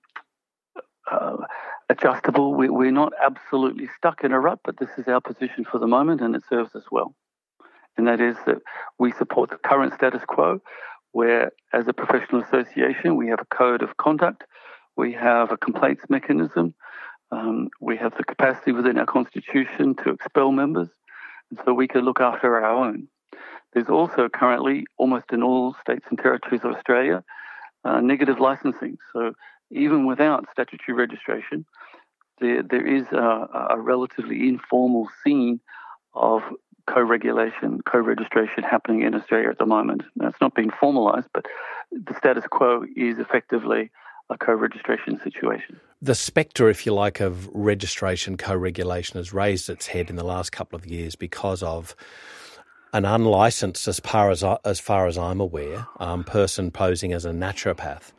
uh, 1.11 1.37
adjustable. 1.89 2.55
We, 2.55 2.69
we're 2.69 2.93
not 2.93 3.13
absolutely 3.25 3.89
stuck 3.97 4.23
in 4.25 4.33
a 4.33 4.41
rut, 4.41 4.61
but 4.65 4.79
this 4.79 4.91
is 4.99 5.09
our 5.09 5.21
position 5.21 5.65
for 5.65 5.79
the 5.79 5.87
moment, 5.87 6.21
and 6.21 6.35
it 6.37 6.43
serves 6.49 6.75
us 6.75 6.85
well 6.91 7.15
and 7.97 8.07
that 8.07 8.21
is 8.21 8.37
that 8.47 8.59
we 8.99 9.13
support 9.13 9.51
the 9.51 9.57
current 9.57 9.95
status 9.95 10.23
quo, 10.27 10.61
where 11.13 11.51
as 11.73 11.89
a 11.89 11.93
professional 11.93 12.43
association 12.43 13.17
we 13.17 13.29
have 13.29 13.41
a 13.41 13.57
code 13.57 13.83
of 13.83 13.97
conduct, 13.97 14.45
we 14.97 15.13
have 15.13 15.51
a 15.51 15.57
complaints 15.57 16.05
mechanism, 16.09 16.75
um, 17.31 17.69
we 17.81 17.97
have 17.97 18.15
the 18.17 18.25
capacity 18.25 18.73
within 18.73 18.99
our 18.99 19.07
constitution 19.07 19.95
to 20.05 20.11
expel 20.11 20.53
members, 20.53 20.89
so 21.65 21.73
we 21.73 21.89
could 21.89 22.05
look 22.05 22.21
after 22.21 22.57
our 22.57 22.71
own. 22.71 23.09
There's 23.73 23.89
also 23.89 24.29
currently, 24.29 24.87
almost 24.97 25.27
in 25.33 25.43
all 25.43 25.75
states 25.75 26.07
and 26.09 26.19
territories 26.19 26.63
of 26.65 26.73
Australia, 26.73 27.23
uh, 27.85 28.01
negative 28.01 28.41
licensing. 28.41 28.99
So 29.13 29.35
even 29.71 30.07
without 30.07 30.47
statutory 30.51 30.97
registration, 30.97 31.67
there, 32.41 32.63
there 32.63 32.87
is 32.87 33.07
a, 33.13 33.67
a 33.71 33.79
relatively 33.79 34.49
informal 34.49 35.09
scene 35.23 35.61
of 36.15 36.43
co-regulation, 36.87 37.81
co-registration 37.83 38.63
happening 38.63 39.03
in 39.03 39.15
Australia 39.15 39.51
at 39.51 39.59
the 39.59 39.67
moment. 39.67 40.03
Now, 40.15 40.29
it's 40.29 40.41
not 40.41 40.55
being 40.55 40.71
formalised, 40.71 41.29
but 41.35 41.47
the 41.91 42.15
status 42.15 42.45
quo 42.49 42.85
is 42.97 43.19
effectively 43.19 43.91
a 44.31 44.39
co-registration 44.39 45.21
situation. 45.23 45.81
The 46.03 46.15
spectre, 46.15 46.69
if 46.69 46.85
you 46.85 46.93
like, 46.93 47.21
of 47.21 47.49
registration 47.53 48.37
co-regulation 48.37 49.17
has 49.19 49.33
raised 49.33 49.71
its 49.71 49.87
head 49.87 50.11
in 50.11 50.17
the 50.17 50.25
last 50.25 50.51
couple 50.51 50.77
of 50.77 50.87
years 50.87 51.17
because 51.17 51.63
of 51.63 51.95
an 52.93 53.05
unlicensed, 53.05 53.89
as 53.89 54.01
far 54.01 54.31
as 54.31 54.45
as 54.65 54.81
far 54.81 55.07
as 55.07 55.19
I'm 55.19 55.41
aware, 55.41 55.87
um, 55.99 56.25
person 56.25 56.71
posing 56.71 57.13
as 57.13 57.25
a 57.25 57.31
naturopath 57.31 58.13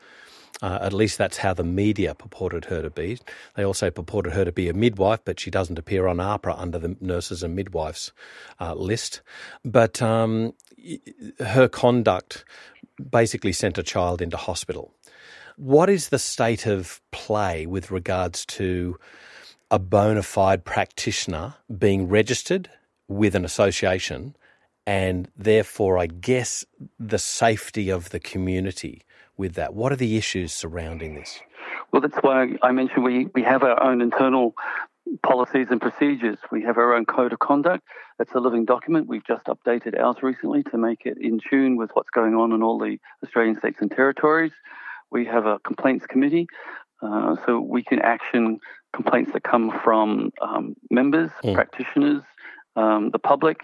uh, 0.62 0.80
at 0.82 0.94
least 0.94 1.18
that's 1.18 1.38
how 1.38 1.54
the 1.54 1.64
media 1.64 2.16
purported 2.16 2.66
her 2.66 2.82
to 2.82 2.90
be. 2.90 3.20
They 3.56 3.64
also 3.64 3.92
purported 3.92 4.34
her 4.34 4.46
to 4.46 4.52
be 4.52 4.70
a 4.70 4.74
midwife, 4.74 5.20
but 5.24 5.40
she 5.40 5.52
doesn't 5.52 5.78
appear 5.78 6.08
on 6.08 6.18
AHPRA 6.18 6.56
under 6.58 6.80
the 6.80 6.96
nurses 7.00 7.44
and 7.44 7.56
midwives 7.56 8.12
uh, 8.60 8.74
list. 8.74 9.22
But 9.64 10.02
um, 10.02 10.54
her 11.40 11.68
conduct 11.68 12.44
basically 13.12 13.54
sent 13.54 13.78
a 13.78 13.84
child 13.84 14.22
into 14.22 14.38
hospital. 14.38 14.94
What 15.58 15.90
is 15.90 16.10
the 16.10 16.20
state 16.20 16.68
of 16.68 17.02
play 17.12 17.66
with 17.66 17.90
regards 17.90 18.46
to 18.46 19.00
a 19.72 19.80
bona 19.80 20.22
fide 20.22 20.64
practitioner 20.64 21.56
being 21.76 22.08
registered 22.08 22.70
with 23.08 23.34
an 23.34 23.44
association 23.44 24.36
and 24.86 25.32
therefore, 25.36 25.98
I 25.98 26.06
guess, 26.06 26.64
the 27.00 27.18
safety 27.18 27.90
of 27.90 28.12
the 28.12 28.20
community 28.20 29.02
with 29.36 29.56
that? 29.56 29.74
What 29.74 29.92
are 29.92 29.96
the 29.96 30.16
issues 30.16 30.54
surrounding 30.54 31.16
this? 31.16 31.40
Well, 31.92 32.04
that's 32.04 32.18
why 32.18 32.50
I 32.62 32.72
mentioned 32.72 33.04
we, 33.04 33.26
we 33.34 33.42
have 33.42 33.64
our 33.64 33.82
own 33.82 34.00
internal 34.00 34.54
policies 35.24 35.68
and 35.72 35.82
procedures. 35.82 36.38
We 36.52 36.62
have 36.62 36.78
our 36.78 36.94
own 36.94 37.06
code 37.06 37.34
of 37.34 37.40
conduct. 37.40 37.84
That's 38.20 38.34
a 38.34 38.40
living 38.40 38.66
document. 38.66 39.08
We've 39.08 39.26
just 39.26 39.48
updated 39.48 40.00
ours 40.00 40.18
recently 40.22 40.62
to 40.66 40.78
make 40.78 41.08
it 41.08 41.18
in 41.20 41.40
tune 41.50 41.78
with 41.78 41.90
what's 41.96 42.12
going 42.12 42.36
on 42.36 42.52
in 42.52 42.62
all 42.62 42.78
the 42.78 43.00
Australian 43.24 43.58
states 43.58 43.80
and 43.82 43.90
territories. 43.90 44.52
We 45.12 45.26
have 45.26 45.46
a 45.46 45.60
complaints 45.60 46.06
committee, 46.06 46.48
uh, 47.02 47.36
so 47.46 47.60
we 47.60 47.84
can 47.84 48.00
action 48.00 48.60
complaints 48.94 49.32
that 49.34 49.44
come 49.44 49.72
from 49.84 50.32
um, 50.42 50.76
members, 50.90 51.32
mm. 51.44 51.54
practitioners, 51.54 52.24
um, 52.76 53.12
the 53.12 53.20
public, 53.20 53.62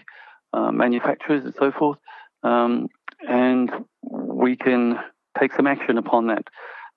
uh, 0.53 0.71
manufacturers, 0.71 1.43
and 1.45 1.53
so 1.55 1.71
forth. 1.71 1.97
Um, 2.43 2.87
and 3.27 3.71
we 4.03 4.55
can 4.55 4.99
take 5.39 5.53
some 5.53 5.67
action 5.67 5.97
upon 5.97 6.27
that. 6.27 6.47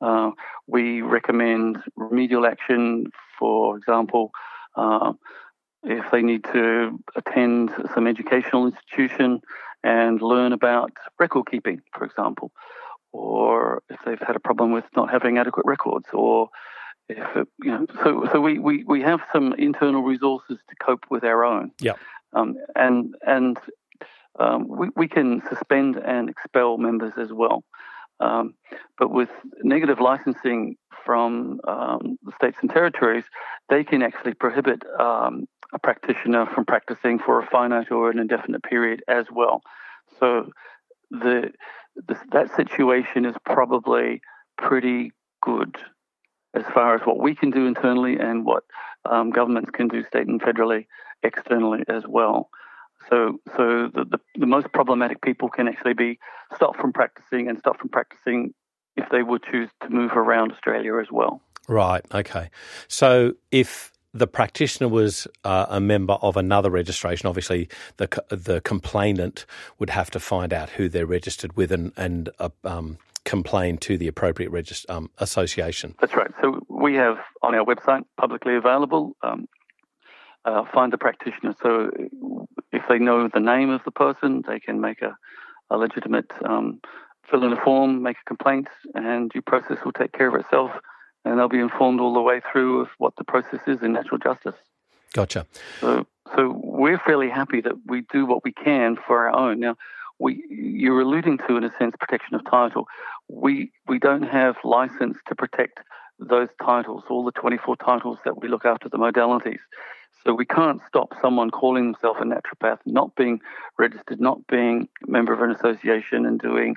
Uh, 0.00 0.30
we 0.66 1.00
recommend 1.02 1.78
remedial 1.96 2.46
action, 2.46 3.06
for 3.38 3.76
example, 3.76 4.30
uh, 4.76 5.12
if 5.84 6.10
they 6.10 6.22
need 6.22 6.44
to 6.44 6.98
attend 7.14 7.70
some 7.94 8.06
educational 8.06 8.66
institution 8.66 9.40
and 9.84 10.20
learn 10.20 10.52
about 10.52 10.90
record 11.18 11.46
keeping, 11.50 11.80
for 11.96 12.04
example, 12.04 12.50
or 13.16 13.82
if 13.88 13.98
they've 14.04 14.26
had 14.26 14.36
a 14.36 14.40
problem 14.40 14.72
with 14.72 14.84
not 14.94 15.10
having 15.10 15.38
adequate 15.38 15.66
records, 15.66 16.06
or 16.12 16.48
if 17.08 17.36
it, 17.36 17.48
you 17.62 17.70
know, 17.70 17.86
so 18.02 18.28
so 18.32 18.40
we, 18.40 18.58
we, 18.58 18.84
we 18.84 19.02
have 19.02 19.20
some 19.32 19.52
internal 19.54 20.02
resources 20.02 20.58
to 20.68 20.76
cope 20.76 21.04
with 21.10 21.24
our 21.24 21.44
own. 21.44 21.70
Yeah. 21.80 21.94
Um, 22.32 22.56
and 22.74 23.14
and 23.26 23.58
um, 24.38 24.68
we, 24.68 24.88
we 24.96 25.08
can 25.08 25.42
suspend 25.48 25.96
and 25.96 26.28
expel 26.28 26.78
members 26.78 27.14
as 27.16 27.32
well. 27.32 27.64
Um, 28.18 28.54
but 28.98 29.10
with 29.10 29.28
negative 29.62 30.00
licensing 30.00 30.76
from 31.04 31.60
um, 31.68 32.18
the 32.22 32.32
states 32.38 32.58
and 32.60 32.70
territories, 32.70 33.24
they 33.68 33.84
can 33.84 34.02
actually 34.02 34.34
prohibit 34.34 34.82
um, 34.98 35.46
a 35.72 35.78
practitioner 35.78 36.46
from 36.46 36.64
practicing 36.64 37.18
for 37.18 37.40
a 37.40 37.46
finite 37.46 37.90
or 37.90 38.10
an 38.10 38.18
indefinite 38.18 38.62
period 38.62 39.02
as 39.08 39.26
well. 39.30 39.62
So 40.18 40.50
the, 41.10 41.52
that 42.32 42.54
situation 42.56 43.24
is 43.24 43.34
probably 43.44 44.20
pretty 44.58 45.12
good 45.42 45.76
as 46.54 46.64
far 46.72 46.94
as 46.94 47.02
what 47.04 47.18
we 47.18 47.34
can 47.34 47.50
do 47.50 47.66
internally 47.66 48.18
and 48.18 48.44
what 48.44 48.64
um, 49.04 49.30
governments 49.30 49.70
can 49.70 49.88
do 49.88 50.02
state 50.04 50.26
and 50.26 50.40
federally 50.40 50.86
externally 51.22 51.82
as 51.88 52.04
well. 52.08 52.50
So, 53.08 53.40
so 53.56 53.88
the, 53.94 54.04
the, 54.10 54.18
the, 54.36 54.46
most 54.46 54.72
problematic 54.72 55.20
people 55.22 55.48
can 55.48 55.68
actually 55.68 55.94
be 55.94 56.18
stopped 56.54 56.80
from 56.80 56.92
practicing 56.92 57.48
and 57.48 57.58
stopped 57.58 57.80
from 57.80 57.90
practicing 57.90 58.52
if 58.96 59.08
they 59.10 59.22
would 59.22 59.42
choose 59.44 59.68
to 59.82 59.90
move 59.90 60.12
around 60.12 60.50
Australia 60.50 60.96
as 60.98 61.06
well. 61.12 61.40
Right. 61.68 62.04
Okay. 62.12 62.50
So, 62.88 63.34
if 63.50 63.92
the 64.18 64.26
practitioner 64.26 64.88
was 64.88 65.26
uh, 65.44 65.66
a 65.68 65.80
member 65.80 66.14
of 66.14 66.36
another 66.36 66.70
registration, 66.70 67.26
obviously 67.26 67.68
the 67.96 68.08
the 68.28 68.60
complainant 68.62 69.46
would 69.78 69.90
have 69.90 70.10
to 70.10 70.20
find 70.20 70.52
out 70.52 70.70
who 70.70 70.88
they're 70.88 71.06
registered 71.06 71.56
with 71.56 71.72
and 71.72 71.92
and 71.96 72.30
uh, 72.38 72.48
um, 72.64 72.98
complain 73.24 73.76
to 73.76 73.98
the 73.98 74.08
appropriate 74.08 74.50
regist- 74.52 74.88
um, 74.88 75.10
association. 75.18 75.94
That's 76.00 76.14
right. 76.14 76.30
So 76.40 76.60
we 76.68 76.94
have 76.94 77.18
on 77.42 77.54
our 77.54 77.64
website, 77.64 78.04
publicly 78.16 78.54
available, 78.56 79.16
um, 79.22 79.48
uh, 80.44 80.64
find 80.72 80.92
the 80.92 80.98
practitioner. 80.98 81.54
So 81.60 81.90
if 82.72 82.82
they 82.88 82.98
know 82.98 83.28
the 83.28 83.40
name 83.40 83.70
of 83.70 83.82
the 83.84 83.90
person, 83.90 84.42
they 84.46 84.60
can 84.60 84.80
make 84.80 85.02
a, 85.02 85.16
a 85.70 85.76
legitimate 85.76 86.30
um, 86.44 86.80
fill 87.28 87.44
in 87.44 87.52
a 87.52 87.60
form, 87.62 88.02
make 88.02 88.16
a 88.18 88.24
complaint, 88.24 88.68
and 88.94 89.28
due 89.28 89.42
process 89.42 89.78
will 89.84 89.92
take 89.92 90.12
care 90.12 90.28
of 90.28 90.34
itself. 90.40 90.70
And 91.26 91.38
they'll 91.38 91.48
be 91.48 91.58
informed 91.58 92.00
all 92.00 92.14
the 92.14 92.20
way 92.20 92.40
through 92.52 92.82
of 92.82 92.88
what 92.98 93.14
the 93.16 93.24
process 93.24 93.60
is 93.66 93.82
in 93.82 93.92
natural 93.92 94.18
justice. 94.18 94.54
Gotcha. 95.12 95.46
So, 95.80 96.06
so 96.34 96.60
we're 96.62 96.98
fairly 96.98 97.28
happy 97.28 97.60
that 97.62 97.74
we 97.86 98.02
do 98.12 98.26
what 98.26 98.44
we 98.44 98.52
can 98.52 98.96
for 99.06 99.28
our 99.28 99.34
own. 99.34 99.60
Now, 99.60 99.76
we 100.18 100.42
you're 100.48 101.00
alluding 101.00 101.38
to, 101.46 101.56
in 101.56 101.64
a 101.64 101.72
sense, 101.78 101.94
protection 101.98 102.34
of 102.34 102.44
title. 102.50 102.86
We 103.28 103.72
we 103.86 103.98
don't 103.98 104.22
have 104.22 104.56
license 104.64 105.18
to 105.28 105.34
protect 105.34 105.80
those 106.18 106.48
titles, 106.64 107.04
all 107.10 107.24
the 107.24 107.32
24 107.32 107.76
titles 107.76 108.18
that 108.24 108.40
we 108.40 108.48
look 108.48 108.64
after 108.64 108.88
the 108.88 108.96
modalities. 108.96 109.58
So 110.24 110.34
we 110.34 110.46
can't 110.46 110.80
stop 110.88 111.12
someone 111.20 111.50
calling 111.50 111.92
themselves 111.92 112.20
a 112.20 112.24
naturopath, 112.24 112.78
not 112.86 113.14
being 113.14 113.40
registered, 113.78 114.20
not 114.20 114.46
being 114.46 114.88
a 115.06 115.10
member 115.10 115.32
of 115.32 115.42
an 115.42 115.50
association, 115.50 116.24
and 116.24 116.40
doing 116.40 116.76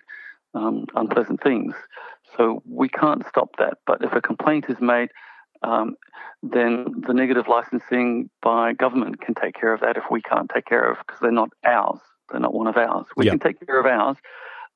um, 0.54 0.86
unpleasant 0.96 1.42
things. 1.42 1.74
So 2.40 2.64
we 2.66 2.88
can't 2.88 3.24
stop 3.28 3.58
that. 3.58 3.80
But 3.86 4.02
if 4.02 4.14
a 4.14 4.22
complaint 4.22 4.66
is 4.70 4.80
made, 4.80 5.10
um, 5.62 5.96
then 6.42 6.86
the 7.06 7.14
negative 7.14 7.48
licensing 7.50 8.30
by 8.42 8.74
government 8.74 9.20
can 9.20 9.36
take 9.36 9.56
care 9.56 9.74
of 9.74 9.82
that 9.82 9.98
if 9.98 10.04
we 10.10 10.22
can't 10.22 10.50
take 10.54 10.66
care 10.66 10.90
of 10.90 10.98
because 11.00 11.20
they're 11.20 11.32
not 11.32 11.50
ours. 11.66 12.00
They're 12.32 12.40
not 12.40 12.54
one 12.54 12.68
of 12.68 12.78
ours. 12.78 13.08
We 13.18 13.26
yep. 13.26 13.34
can 13.34 13.40
take 13.40 13.66
care 13.66 13.80
of 13.80 13.86
ours, 13.86 14.16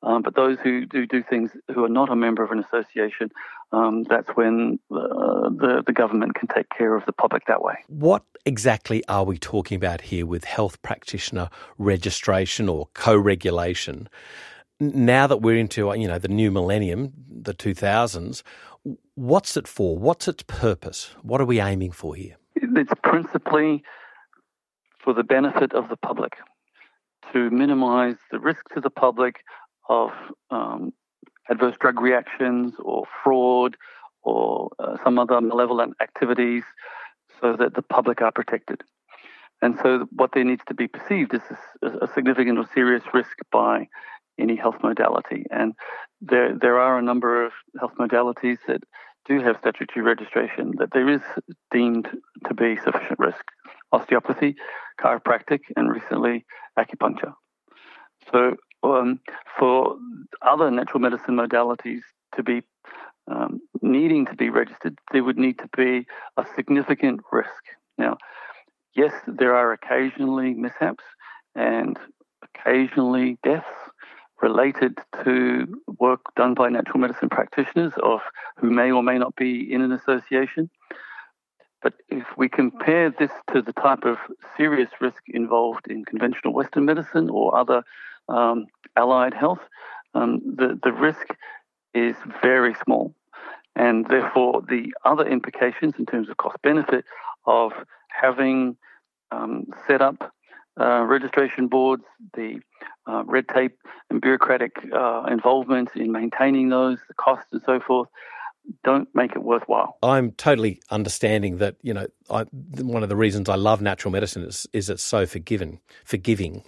um, 0.01 0.23
but 0.23 0.35
those 0.35 0.59
who 0.59 0.85
do 0.85 1.05
do 1.05 1.23
things 1.23 1.51
who 1.73 1.85
are 1.85 1.89
not 1.89 2.09
a 2.09 2.15
member 2.15 2.43
of 2.43 2.51
an 2.51 2.59
association, 2.59 3.31
um, 3.71 4.03
that's 4.03 4.27
when 4.29 4.79
uh, 4.91 5.49
the 5.49 5.83
the 5.85 5.93
government 5.93 6.35
can 6.35 6.47
take 6.47 6.67
care 6.69 6.95
of 6.95 7.05
the 7.05 7.13
public 7.13 7.45
that 7.45 7.61
way. 7.61 7.75
What 7.87 8.23
exactly 8.45 9.03
are 9.07 9.23
we 9.23 9.37
talking 9.37 9.77
about 9.77 10.01
here 10.01 10.25
with 10.25 10.43
health 10.43 10.81
practitioner 10.81 11.49
registration 11.77 12.67
or 12.67 12.89
co-regulation? 12.93 14.09
Now 14.79 15.27
that 15.27 15.37
we're 15.37 15.57
into 15.57 15.93
you 15.93 16.07
know 16.07 16.19
the 16.19 16.27
new 16.27 16.51
millennium, 16.51 17.13
the 17.29 17.53
two 17.53 17.73
thousands, 17.73 18.43
what's 19.15 19.55
it 19.57 19.67
for? 19.67 19.97
What's 19.97 20.27
its 20.27 20.43
purpose? 20.43 21.15
What 21.21 21.41
are 21.41 21.45
we 21.45 21.59
aiming 21.59 21.91
for 21.91 22.15
here? 22.15 22.37
It's 22.55 22.93
principally 23.03 23.83
for 24.99 25.13
the 25.13 25.23
benefit 25.23 25.73
of 25.73 25.89
the 25.89 25.97
public 25.97 26.37
to 27.31 27.49
minimize 27.49 28.15
the 28.31 28.39
risk 28.39 28.69
to 28.73 28.81
the 28.81 28.89
public 28.89 29.43
of 29.89 30.11
um, 30.49 30.93
adverse 31.49 31.75
drug 31.79 31.99
reactions 31.99 32.73
or 32.79 33.05
fraud 33.23 33.75
or 34.23 34.69
uh, 34.79 34.97
some 35.03 35.19
other 35.19 35.41
malevolent 35.41 35.95
activities 36.01 36.63
so 37.41 37.55
that 37.57 37.75
the 37.75 37.81
public 37.81 38.21
are 38.21 38.31
protected. 38.31 38.81
And 39.61 39.77
so, 39.81 40.07
what 40.11 40.31
there 40.33 40.43
needs 40.43 40.63
to 40.67 40.73
be 40.73 40.87
perceived 40.87 41.33
is 41.33 41.41
a, 41.81 42.07
significant 42.13 42.57
or 42.57 42.67
serious 42.73 43.03
risk 43.13 43.37
by 43.51 43.87
any 44.39 44.55
health 44.55 44.77
modality. 44.83 45.45
And 45.51 45.73
there, 46.21 46.57
there 46.59 46.79
are 46.79 46.97
a 46.97 47.01
number 47.01 47.45
of 47.45 47.51
health 47.79 47.93
modalities 47.99 48.57
that 48.67 48.81
do 49.25 49.39
have 49.41 49.57
statutory 49.59 50.03
registration 50.03 50.73
that 50.77 50.91
there 50.91 51.09
is 51.09 51.21
deemed 51.71 52.07
to 52.47 52.53
be 52.53 52.77
sufficient 52.83 53.19
risk 53.19 53.43
osteopathy, 53.91 54.55
chiropractic, 54.99 55.59
and 55.77 55.89
recently 55.89 56.45
acupuncture. 56.77 57.33
So, 58.31 58.55
um, 58.83 59.19
for 59.57 59.95
other 60.41 60.71
natural 60.71 60.99
medicine 60.99 61.35
modalities 61.35 62.01
to 62.35 62.43
be 62.43 62.63
um, 63.31 63.61
needing 63.81 64.25
to 64.25 64.35
be 64.35 64.49
registered, 64.49 64.97
there 65.11 65.23
would 65.23 65.37
need 65.37 65.59
to 65.59 65.69
be 65.77 66.05
a 66.37 66.45
significant 66.55 67.21
risk. 67.31 67.63
Now, 67.97 68.17
yes, 68.95 69.13
there 69.27 69.55
are 69.55 69.71
occasionally 69.71 70.53
mishaps 70.53 71.03
and 71.55 71.97
occasionally 72.43 73.37
deaths 73.43 73.82
related 74.43 74.99
to 75.23 75.33
work 75.99 76.21
done 76.35 76.53
by 76.53 76.67
natural 76.69 76.99
medicine 76.99 77.29
practitioners 77.29 77.93
of 78.03 78.19
who 78.57 78.69
may 78.69 78.91
or 78.91 79.01
may 79.01 79.17
not 79.17 79.33
be 79.37 79.73
in 79.73 79.81
an 79.81 79.93
association. 79.93 80.69
But 81.81 81.93
if 82.09 82.25
we 82.37 82.49
compare 82.49 83.09
this 83.09 83.31
to 83.53 83.61
the 83.61 83.73
type 83.73 84.03
of 84.03 84.17
serious 84.57 84.89
risk 84.99 85.21
involved 85.27 85.87
in 85.89 86.05
conventional 86.05 86.53
Western 86.53 86.85
medicine 86.85 87.29
or 87.29 87.57
other 87.57 87.83
um, 88.27 88.67
allied 88.97 89.33
health, 89.33 89.63
um, 90.13 90.41
the, 90.59 90.79
the 90.83 90.91
risk 90.91 91.27
is 91.93 92.15
very 92.41 92.75
small. 92.83 93.15
And 93.75 94.05
therefore, 94.07 94.61
the 94.61 94.93
other 95.05 95.25
implications 95.25 95.93
in 95.97 96.05
terms 96.05 96.29
of 96.29 96.37
cost 96.37 96.57
benefit 96.61 97.05
of 97.45 97.71
having 98.09 98.77
um, 99.31 99.67
set 99.87 100.01
up 100.01 100.33
uh, 100.79 101.03
registration 101.03 101.67
boards, 101.67 102.03
the 102.33 102.59
uh, 103.07 103.23
red 103.25 103.47
tape 103.47 103.77
and 104.09 104.21
bureaucratic 104.21 104.77
uh, 104.93 105.25
involvement 105.29 105.89
in 105.95 106.11
maintaining 106.11 106.69
those, 106.69 106.97
the 107.07 107.13
costs 107.13 107.47
and 107.51 107.61
so 107.65 107.79
forth, 107.79 108.07
don't 108.83 109.09
make 109.13 109.31
it 109.35 109.43
worthwhile. 109.43 109.97
I'm 110.01 110.31
totally 110.31 110.81
understanding 110.89 111.57
that, 111.57 111.75
you 111.81 111.93
know, 111.93 112.07
I, 112.29 112.43
one 112.43 113.03
of 113.03 113.09
the 113.09 113.15
reasons 113.15 113.49
I 113.49 113.55
love 113.55 113.81
natural 113.81 114.11
medicine 114.11 114.43
is, 114.43 114.67
is 114.73 114.89
it's 114.89 115.03
so 115.03 115.25
forgiving, 115.25 115.79
forgiving. 116.05 116.63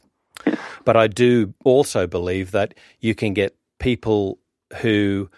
But 0.84 0.98
I 0.98 1.08
do 1.08 1.54
also 1.64 2.06
believe 2.06 2.52
that 2.52 2.74
you 3.00 3.16
can 3.16 3.34
get 3.34 3.56
people 3.80 4.40
who, 4.82 5.30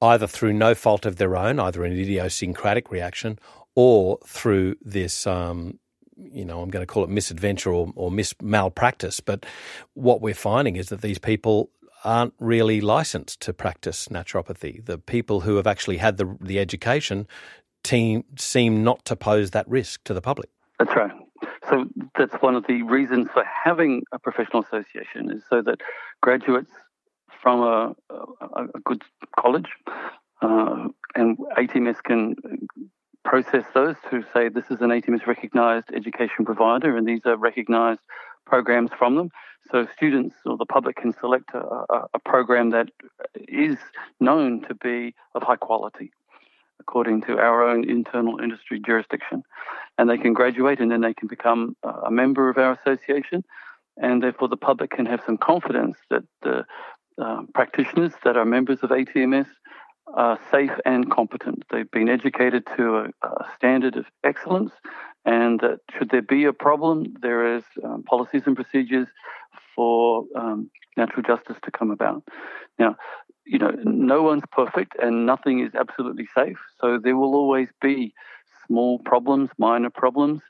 either 0.00 0.26
through 0.26 0.52
no 0.52 0.74
fault 0.74 1.04
of 1.06 1.16
their 1.16 1.36
own, 1.36 1.58
either 1.58 1.84
an 1.84 1.92
idiosyncratic 1.92 2.90
reaction 2.90 3.38
or 3.74 4.18
through 4.24 4.76
this, 4.80 5.26
um, 5.26 5.78
you 6.16 6.44
know, 6.44 6.60
I'm 6.60 6.70
going 6.70 6.82
to 6.82 6.92
call 6.92 7.04
it 7.04 7.10
misadventure 7.10 7.72
or, 7.72 7.92
or 7.94 8.10
mis 8.10 8.34
malpractice. 8.40 9.20
But 9.20 9.46
what 9.94 10.20
we're 10.20 10.34
finding 10.34 10.76
is 10.76 10.88
that 10.88 11.02
these 11.02 11.18
people 11.18 11.70
aren't 12.04 12.34
really 12.38 12.80
licensed 12.80 13.40
to 13.40 13.52
practice 13.52 14.08
naturopathy. 14.08 14.84
The 14.84 14.98
people 14.98 15.40
who 15.40 15.56
have 15.56 15.66
actually 15.66 15.96
had 15.98 16.16
the 16.16 16.36
the 16.40 16.58
education 16.58 17.26
team, 17.86 18.24
seem 18.36 18.82
not 18.82 19.04
to 19.04 19.14
pose 19.14 19.52
that 19.52 19.68
risk 19.68 20.02
to 20.04 20.12
the 20.12 20.20
public. 20.20 20.50
That's 20.78 20.94
right. 20.96 21.12
So 21.68 21.86
that's 22.18 22.34
one 22.42 22.56
of 22.56 22.66
the 22.66 22.82
reasons 22.82 23.28
for 23.32 23.44
having 23.44 24.02
a 24.12 24.18
professional 24.18 24.62
association 24.62 25.30
is 25.30 25.42
so 25.48 25.62
that 25.62 25.80
graduates 26.20 26.70
from 27.40 27.60
a, 27.60 27.94
a, 28.10 28.64
a 28.74 28.80
good 28.84 29.02
college 29.38 29.68
uh, 30.42 30.88
and 31.14 31.38
ATMS 31.56 32.02
can 32.02 32.34
process 33.26 33.64
those 33.74 33.96
to 34.08 34.24
say 34.32 34.48
this 34.48 34.70
is 34.70 34.80
an 34.80 34.90
ATMS 34.90 35.26
recognized 35.26 35.88
education 35.92 36.44
provider 36.44 36.96
and 36.96 37.06
these 37.06 37.22
are 37.26 37.36
recognized 37.36 38.00
programs 38.46 38.90
from 38.96 39.16
them. 39.16 39.30
So 39.70 39.86
students 39.96 40.36
or 40.46 40.56
the 40.56 40.64
public 40.64 40.96
can 40.96 41.12
select 41.12 41.50
a, 41.52 41.58
a, 41.58 42.06
a 42.14 42.18
program 42.24 42.70
that 42.70 42.88
is 43.34 43.78
known 44.20 44.62
to 44.68 44.74
be 44.76 45.12
of 45.34 45.42
high 45.42 45.56
quality 45.56 46.12
according 46.78 47.22
to 47.22 47.36
our 47.38 47.68
own 47.68 47.88
internal 47.90 48.38
industry 48.40 48.80
jurisdiction. 48.84 49.42
And 49.98 50.08
they 50.08 50.18
can 50.18 50.32
graduate 50.32 50.78
and 50.78 50.90
then 50.92 51.00
they 51.00 51.14
can 51.14 51.26
become 51.26 51.76
a 51.82 52.12
member 52.12 52.48
of 52.48 52.58
our 52.58 52.78
association. 52.78 53.44
And 53.96 54.22
therefore, 54.22 54.48
the 54.48 54.56
public 54.56 54.90
can 54.90 55.06
have 55.06 55.20
some 55.26 55.38
confidence 55.38 55.96
that 56.10 56.22
the 56.42 56.64
uh, 57.20 57.42
practitioners 57.54 58.12
that 58.24 58.36
are 58.36 58.44
members 58.44 58.80
of 58.82 58.90
ATMS 58.90 59.48
are 60.14 60.38
safe 60.50 60.72
and 60.84 61.10
competent. 61.10 61.64
They've 61.70 61.90
been 61.90 62.08
educated 62.08 62.66
to 62.76 62.96
a, 62.96 63.26
a 63.26 63.46
standard 63.56 63.96
of 63.96 64.06
excellence 64.24 64.72
and 65.26 65.58
that 65.60 65.80
should 65.96 66.10
there 66.10 66.22
be 66.22 66.44
a 66.44 66.52
problem, 66.52 67.14
there 67.20 67.56
is 67.56 67.64
um, 67.82 68.04
policies 68.04 68.42
and 68.46 68.54
procedures 68.54 69.08
for 69.74 70.24
um, 70.36 70.70
natural 70.96 71.22
justice 71.22 71.56
to 71.64 71.70
come 71.72 71.90
about. 71.90 72.22
Now, 72.78 72.96
you 73.44 73.58
know, 73.58 73.72
no 73.82 74.22
one's 74.22 74.44
perfect 74.52 74.94
and 75.02 75.26
nothing 75.26 75.60
is 75.60 75.74
absolutely 75.74 76.28
safe, 76.34 76.58
so 76.80 76.98
there 77.02 77.16
will 77.16 77.34
always 77.34 77.68
be 77.80 78.14
small 78.66 79.00
problems, 79.00 79.50
minor 79.58 79.90
problems, 79.90 80.42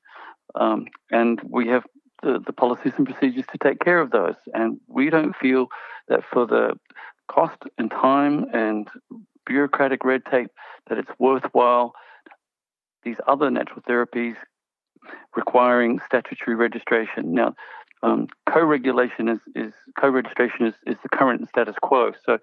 um, 0.55 0.87
and 1.11 1.41
we 1.49 1.69
have 1.69 1.85
the, 2.23 2.39
the 2.45 2.53
policies 2.53 2.93
and 2.97 3.07
procedures 3.07 3.45
to 3.53 3.59
take 3.59 3.81
care 3.81 4.01
of 4.01 4.11
those. 4.11 4.37
And 4.53 4.79
we 4.89 5.11
don't 5.11 5.35
feel 5.37 5.69
that 6.09 6.21
for 6.31 6.47
the 6.47 6.79
cost 7.29 7.63
and 7.79 7.91
time 7.91 8.47
and 8.53 8.89
bureaucratic 9.47 10.05
red 10.05 10.25
tape 10.25 10.51
that 10.89 10.99
it's 10.99 11.11
worthwhile 11.19 11.95
these 13.05 13.17
other 13.27 13.51
natural 13.51 13.81
therapies 13.89 14.37
requiring 15.37 16.01
statutory 16.01 16.57
registration. 16.57 17.33
Now, 17.33 17.55
um, 18.03 18.29
co-regulation 18.47 19.29
is, 19.29 19.39
is 19.55 19.73
co-registration 19.99 20.67
is, 20.67 20.75
is 20.87 20.97
the 21.03 21.09
current 21.09 21.49
status 21.49 21.77
quo. 21.81 22.13
So, 22.25 22.39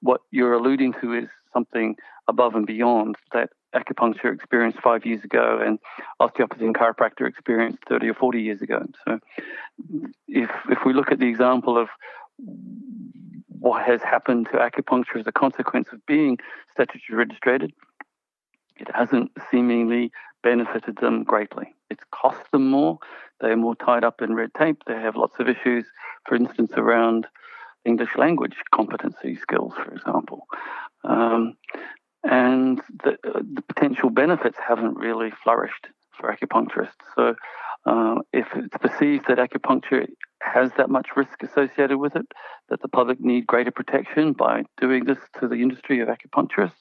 what 0.00 0.20
you're 0.30 0.52
alluding 0.52 0.94
to 1.00 1.14
is 1.14 1.28
something 1.52 1.96
above 2.28 2.54
and 2.54 2.66
beyond 2.66 3.16
that 3.32 3.50
acupuncture 3.74 4.32
experienced 4.34 4.80
five 4.80 5.06
years 5.06 5.24
ago 5.24 5.60
and 5.64 5.78
osteopathy 6.20 6.66
and 6.66 6.74
chiropractor 6.74 7.26
experienced 7.26 7.78
30 7.88 8.08
or 8.08 8.14
40 8.14 8.42
years 8.42 8.60
ago. 8.60 8.84
So, 9.06 9.18
if 10.26 10.50
if 10.68 10.78
we 10.84 10.92
look 10.92 11.10
at 11.10 11.18
the 11.18 11.28
example 11.28 11.78
of 11.78 11.88
what 13.60 13.84
has 13.84 14.02
happened 14.02 14.46
to 14.52 14.58
acupuncture 14.58 15.18
as 15.18 15.26
a 15.26 15.32
consequence 15.32 15.88
of 15.92 16.04
being 16.06 16.38
statutory 16.72 17.16
registered, 17.16 17.72
it 18.76 18.88
hasn't 18.94 19.32
seemingly 19.50 20.12
benefited 20.42 20.96
them 20.98 21.24
greatly. 21.24 21.74
It's 21.90 22.04
cost 22.10 22.50
them 22.52 22.70
more. 22.70 22.98
They're 23.40 23.56
more 23.56 23.74
tied 23.74 24.04
up 24.04 24.22
in 24.22 24.34
red 24.34 24.50
tape. 24.56 24.82
They 24.86 24.94
have 24.94 25.16
lots 25.16 25.34
of 25.38 25.48
issues, 25.48 25.86
for 26.26 26.34
instance, 26.34 26.72
around 26.76 27.26
English 27.84 28.16
language 28.16 28.56
competency 28.74 29.36
skills, 29.36 29.74
for 29.74 29.92
example. 29.92 30.46
Um, 31.04 31.54
and 32.24 32.80
the, 33.04 33.16
the, 33.22 33.62
potential 33.62 34.10
benefits 34.10 34.58
haven't 34.66 34.96
really 34.96 35.30
flourished 35.42 35.86
for 36.18 36.34
acupuncturists. 36.34 36.90
So, 37.14 37.36
uh, 37.86 38.16
if 38.32 38.46
it's 38.54 38.76
perceived 38.78 39.26
that 39.28 39.38
acupuncture 39.38 40.06
has 40.42 40.70
that 40.76 40.90
much 40.90 41.08
risk 41.16 41.42
associated 41.42 41.98
with 41.98 42.14
it, 42.16 42.26
that 42.68 42.82
the 42.82 42.88
public 42.88 43.20
need 43.20 43.46
greater 43.46 43.70
protection 43.70 44.32
by 44.32 44.62
doing 44.80 45.04
this 45.04 45.18
to 45.40 45.48
the 45.48 45.56
industry 45.56 46.00
of 46.00 46.08
acupuncturists, 46.08 46.72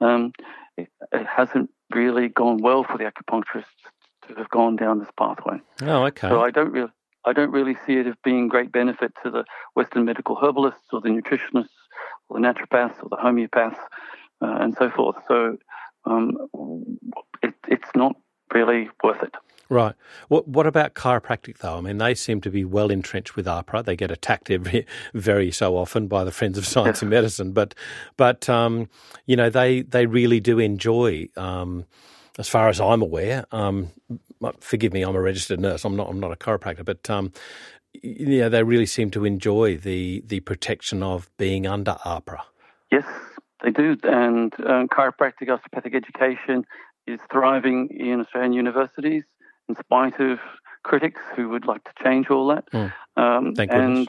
um, 0.00 0.32
it, 0.76 0.88
it, 1.12 1.26
hasn't 1.26 1.70
really 1.94 2.28
gone 2.28 2.58
well 2.58 2.82
for 2.82 2.98
the 2.98 3.04
acupuncturists 3.04 3.64
to 4.26 4.34
have 4.34 4.48
gone 4.48 4.76
down 4.76 4.98
this 4.98 5.08
pathway. 5.18 5.58
Oh, 5.82 6.04
okay. 6.06 6.28
So 6.28 6.40
I 6.42 6.50
don't 6.50 6.72
really. 6.72 6.90
I 7.24 7.32
don't 7.32 7.52
really 7.52 7.76
see 7.86 7.98
it 7.98 8.08
as 8.08 8.14
being 8.24 8.48
great 8.48 8.72
benefit 8.72 9.12
to 9.22 9.30
the 9.30 9.44
Western 9.76 10.04
medical 10.04 10.34
herbalists 10.42 10.88
or 10.92 11.00
the 11.00 11.08
nutritionists 11.08 11.68
or 12.28 12.40
the 12.40 12.44
naturopaths 12.44 13.00
or 13.00 13.08
the 13.08 13.16
homeopaths 13.16 13.78
uh, 14.42 14.58
and 14.60 14.74
so 14.74 14.90
forth. 14.90 15.16
So 15.28 15.56
um, 16.04 16.36
it, 17.42 17.54
it's 17.68 17.90
not 17.94 18.16
really 18.52 18.90
worth 19.04 19.22
it. 19.22 19.34
Right. 19.72 19.94
What 20.28 20.46
What 20.48 20.66
about 20.66 20.92
chiropractic 20.92 21.58
though? 21.58 21.78
I 21.78 21.80
mean, 21.80 21.96
they 21.96 22.14
seem 22.14 22.42
to 22.42 22.50
be 22.50 22.62
well 22.62 22.90
entrenched 22.90 23.36
with 23.36 23.46
AHPRA. 23.46 23.82
They 23.82 23.96
get 23.96 24.10
attacked 24.10 24.50
every 24.50 24.86
very 25.14 25.50
so 25.50 25.78
often 25.78 26.08
by 26.08 26.24
the 26.24 26.30
Friends 26.30 26.58
of 26.58 26.66
Science 26.66 27.00
and 27.00 27.10
Medicine, 27.10 27.52
but 27.52 27.74
but 28.18 28.50
um, 28.50 28.90
you 29.24 29.34
know 29.34 29.48
they 29.48 29.80
they 29.80 30.04
really 30.04 30.40
do 30.40 30.58
enjoy. 30.58 31.28
Um, 31.38 31.86
as 32.38 32.50
far 32.50 32.68
as 32.68 32.82
I'm 32.82 33.00
aware, 33.00 33.46
um, 33.50 33.90
forgive 34.60 34.92
me, 34.92 35.02
I'm 35.02 35.16
a 35.16 35.20
registered 35.20 35.58
nurse. 35.58 35.86
I'm 35.86 35.96
not. 35.96 36.10
I'm 36.10 36.20
not 36.20 36.32
a 36.32 36.36
chiropractor, 36.36 36.84
but 36.84 37.08
um, 37.08 37.32
yeah, 38.02 38.50
they 38.50 38.62
really 38.64 38.84
seem 38.84 39.10
to 39.12 39.24
enjoy 39.24 39.78
the 39.78 40.22
the 40.26 40.40
protection 40.40 41.02
of 41.02 41.30
being 41.38 41.66
under 41.66 41.96
AHPRA. 42.04 42.40
Yes, 42.90 43.06
they 43.64 43.70
do, 43.70 43.96
and 44.02 44.52
um, 44.66 44.88
chiropractic 44.88 45.48
osteopathic 45.48 45.94
education 45.94 46.66
is 47.06 47.20
thriving 47.30 47.88
in 47.88 48.20
Australian 48.20 48.52
universities 48.52 49.24
in 49.72 49.84
spite 49.84 50.20
of 50.20 50.38
critics 50.82 51.20
who 51.36 51.48
would 51.48 51.66
like 51.66 51.84
to 51.84 51.92
change 52.02 52.28
all 52.30 52.48
that. 52.48 52.70
Mm. 52.72 52.92
Um, 53.16 53.54
and 53.58 54.06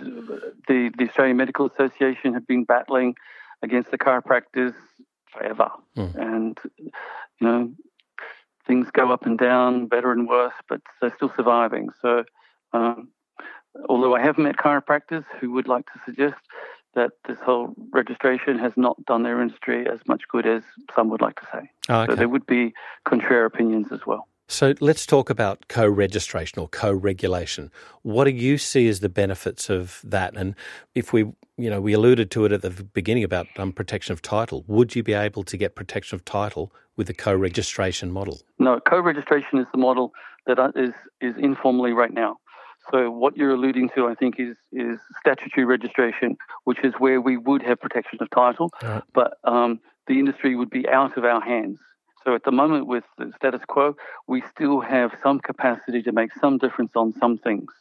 the, 0.67 0.91
the 0.97 1.07
Australian 1.07 1.37
Medical 1.37 1.67
Association 1.67 2.33
have 2.33 2.47
been 2.47 2.63
battling 2.63 3.15
against 3.61 3.91
the 3.91 3.97
chiropractors 3.97 4.73
forever. 5.31 5.69
Mm. 5.97 6.15
And, 6.15 6.59
you 6.77 7.47
know, 7.47 7.71
things 8.65 8.87
go 8.91 9.11
up 9.11 9.25
and 9.25 9.37
down, 9.37 9.87
better 9.87 10.11
and 10.11 10.27
worse, 10.27 10.53
but 10.67 10.81
they're 10.99 11.15
still 11.15 11.31
surviving. 11.35 11.89
So, 12.01 12.23
um, 12.73 13.09
although 13.87 14.15
I 14.15 14.21
have 14.21 14.37
met 14.37 14.57
chiropractors 14.57 15.25
who 15.39 15.51
would 15.51 15.67
like 15.67 15.85
to 15.87 15.99
suggest 16.05 16.41
that 16.95 17.11
this 17.27 17.39
whole 17.39 17.73
registration 17.91 18.59
has 18.59 18.73
not 18.77 19.03
done 19.05 19.23
their 19.23 19.41
industry 19.41 19.87
as 19.87 19.99
much 20.07 20.23
good 20.27 20.45
as 20.45 20.63
some 20.95 21.09
would 21.09 21.21
like 21.21 21.39
to 21.39 21.47
say. 21.51 21.71
Oh, 21.89 22.01
okay. 22.01 22.11
So 22.11 22.15
there 22.15 22.29
would 22.29 22.45
be 22.45 22.73
contrary 23.03 23.45
opinions 23.45 23.91
as 23.91 24.05
well. 24.05 24.27
So 24.53 24.75
let's 24.79 25.07
talk 25.07 25.31
about 25.31 25.67
co-registration 25.67 26.59
or 26.59 26.67
co-regulation. 26.67 27.71
What 28.03 28.25
do 28.25 28.31
you 28.31 28.59
see 28.59 28.87
as 28.87 28.99
the 28.99 29.09
benefits 29.09 29.67
of 29.67 29.99
that? 30.03 30.35
And 30.35 30.53
if 30.93 31.11
we, 31.11 31.21
you 31.57 31.71
know, 31.71 31.81
we 31.81 31.93
alluded 31.93 32.29
to 32.31 32.45
it 32.45 32.51
at 32.51 32.61
the 32.61 32.69
beginning 32.69 33.23
about 33.23 33.47
um, 33.57 33.71
protection 33.71 34.13
of 34.13 34.21
title. 34.21 34.63
Would 34.67 34.95
you 34.95 35.01
be 35.01 35.13
able 35.13 35.43
to 35.43 35.57
get 35.57 35.73
protection 35.73 36.15
of 36.15 36.23
title 36.23 36.71
with 36.95 37.09
a 37.09 37.15
co-registration 37.15 38.11
model? 38.11 38.41
No, 38.59 38.79
co-registration 38.79 39.57
is 39.57 39.65
the 39.71 39.79
model 39.79 40.13
that 40.45 40.59
uh, 40.59 40.71
is 40.75 40.93
is 41.19 41.33
informally 41.39 41.93
right 41.93 42.13
now. 42.13 42.37
So 42.91 43.09
what 43.09 43.35
you're 43.35 43.55
alluding 43.55 43.89
to, 43.95 44.07
I 44.07 44.13
think, 44.13 44.35
is 44.37 44.55
is 44.71 44.99
statutory 45.19 45.65
registration, 45.65 46.37
which 46.65 46.77
is 46.83 46.93
where 46.99 47.19
we 47.19 47.37
would 47.37 47.63
have 47.63 47.79
protection 47.79 48.19
of 48.21 48.29
title, 48.29 48.69
right. 48.83 49.01
but 49.15 49.33
um, 49.45 49.79
the 50.05 50.19
industry 50.19 50.55
would 50.55 50.69
be 50.69 50.87
out 50.87 51.17
of 51.17 51.23
our 51.23 51.41
hands. 51.41 51.79
So 52.23 52.35
at 52.35 52.43
the 52.43 52.51
moment, 52.51 52.87
with 52.87 53.03
the 53.17 53.31
status 53.35 53.61
quo, 53.67 53.95
we 54.27 54.43
still 54.55 54.79
have 54.81 55.11
some 55.21 55.39
capacity 55.39 56.01
to 56.03 56.11
make 56.11 56.31
some 56.39 56.57
difference 56.57 56.91
on 56.95 57.13
some 57.19 57.37
things, 57.37 57.71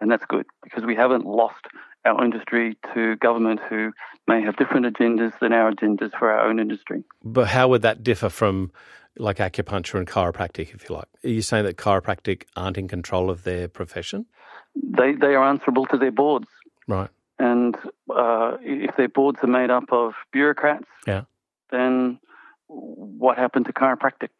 and 0.00 0.10
that's 0.10 0.24
good 0.26 0.46
because 0.62 0.84
we 0.84 0.94
haven't 0.94 1.24
lost 1.24 1.66
our 2.04 2.24
industry 2.24 2.76
to 2.94 3.16
government 3.16 3.60
who 3.68 3.92
may 4.26 4.42
have 4.42 4.56
different 4.56 4.86
agendas 4.86 5.38
than 5.40 5.52
our 5.52 5.72
agendas 5.72 6.16
for 6.18 6.30
our 6.30 6.48
own 6.48 6.60
industry. 6.60 7.04
But 7.24 7.48
how 7.48 7.68
would 7.68 7.82
that 7.82 8.02
differ 8.02 8.28
from 8.28 8.72
like 9.16 9.38
acupuncture 9.38 9.98
and 9.98 10.06
chiropractic, 10.06 10.74
if 10.74 10.88
you 10.88 10.94
like? 10.94 11.08
Are 11.24 11.28
you 11.28 11.42
saying 11.42 11.64
that 11.64 11.76
chiropractic 11.76 12.44
aren't 12.56 12.78
in 12.78 12.88
control 12.88 13.30
of 13.30 13.44
their 13.44 13.68
profession? 13.68 14.26
They 14.74 15.12
they 15.12 15.34
are 15.34 15.44
answerable 15.44 15.86
to 15.86 15.96
their 15.96 16.12
boards, 16.12 16.48
right? 16.86 17.10
And 17.38 17.76
uh, 18.10 18.56
if 18.60 18.96
their 18.96 19.08
boards 19.08 19.38
are 19.42 19.48
made 19.48 19.70
up 19.70 19.92
of 19.92 20.14
bureaucrats, 20.32 20.86
yeah, 21.06 21.22
then 21.70 22.20
what 22.68 23.38
happened 23.38 23.66
to 23.66 23.72
chiropractic? 23.72 24.30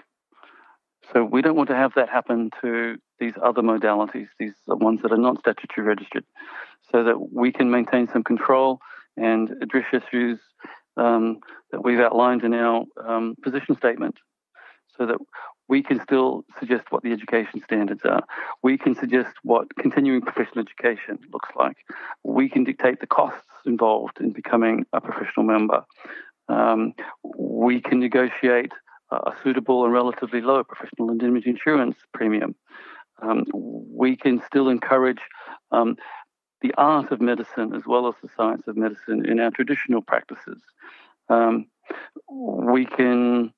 So 1.13 1.25
we 1.25 1.43
don't 1.43 1.57
want 1.57 1.71
to 1.71 1.77
have 1.77 1.95
that 1.95 2.09
happen 2.09 2.51
to 2.61 2.99
these 3.19 3.35
other 3.43 3.63
modalities, 3.63 4.29
these 4.39 4.55
ones 4.67 5.03
that 5.03 5.13
are 5.13 5.19
not 5.19 5.39
statutory 5.41 5.87
registered, 5.87 6.25
so 6.91 7.05
that 7.05 7.33
we 7.33 7.53
can 7.53 7.71
maintain 7.71 8.09
some 8.09 8.23
control 8.23 8.81
and 9.17 9.51
address 9.63 9.87
issues 9.93 10.39
um, 10.97 11.41
that 11.73 11.83
we've 11.83 12.01
outlined 12.01 12.45
in 12.45 12.55
our 12.55 12.85
um, 13.05 13.35
position 13.43 13.77
statement, 13.77 14.17
so 14.97 15.07
that 15.07 15.19
we 15.69 15.83
can 15.83 16.01
still 16.01 16.45
suggest 16.59 16.87
what 16.91 17.03
the 17.03 17.13
education 17.13 17.63
standards 17.63 18.03
are. 18.05 18.23
We 18.63 18.79
can 18.79 18.95
suggest 18.95 19.35
what 19.43 19.75
continuing 19.77 20.23
professional 20.23 20.65
education 20.65 21.19
looks 21.33 21.51
like. 21.57 21.77
We 22.25 22.49
can 22.49 22.65
dictate 22.65 23.01
the 23.01 23.07
costs 23.07 23.43
involved 23.67 24.19
in 24.21 24.33
becoming 24.33 24.87
a 24.93 25.01
professional 25.01 25.45
member. 25.45 25.85
Um, 26.49 26.95
we 27.37 27.81
can 27.81 28.01
negotiate 28.01 28.73
a 29.11 29.33
suitable 29.43 29.85
and 29.85 29.93
relatively 29.93 30.41
low 30.41 30.63
professional 30.65 31.11
indemnity 31.11 31.51
insurance 31.51 31.97
premium. 32.13 32.55
Um, 33.23 33.45
we 33.53 34.17
can 34.17 34.43
still 34.47 34.69
encourage 34.69 35.21
um, 35.73 35.97
the 36.61 36.73
art 36.77 37.11
of 37.11 37.21
medicine 37.21 37.75
as 37.75 37.83
well 37.87 38.09
as 38.09 38.15
the 38.23 38.29
science 38.37 38.67
of 38.67 38.77
medicine 38.77 39.25
in 39.27 39.41
our 39.41 39.51
traditional 39.51 40.03
practices. 40.03 40.61
Um, 41.29 41.67
we 42.29 42.85
can 42.85 43.53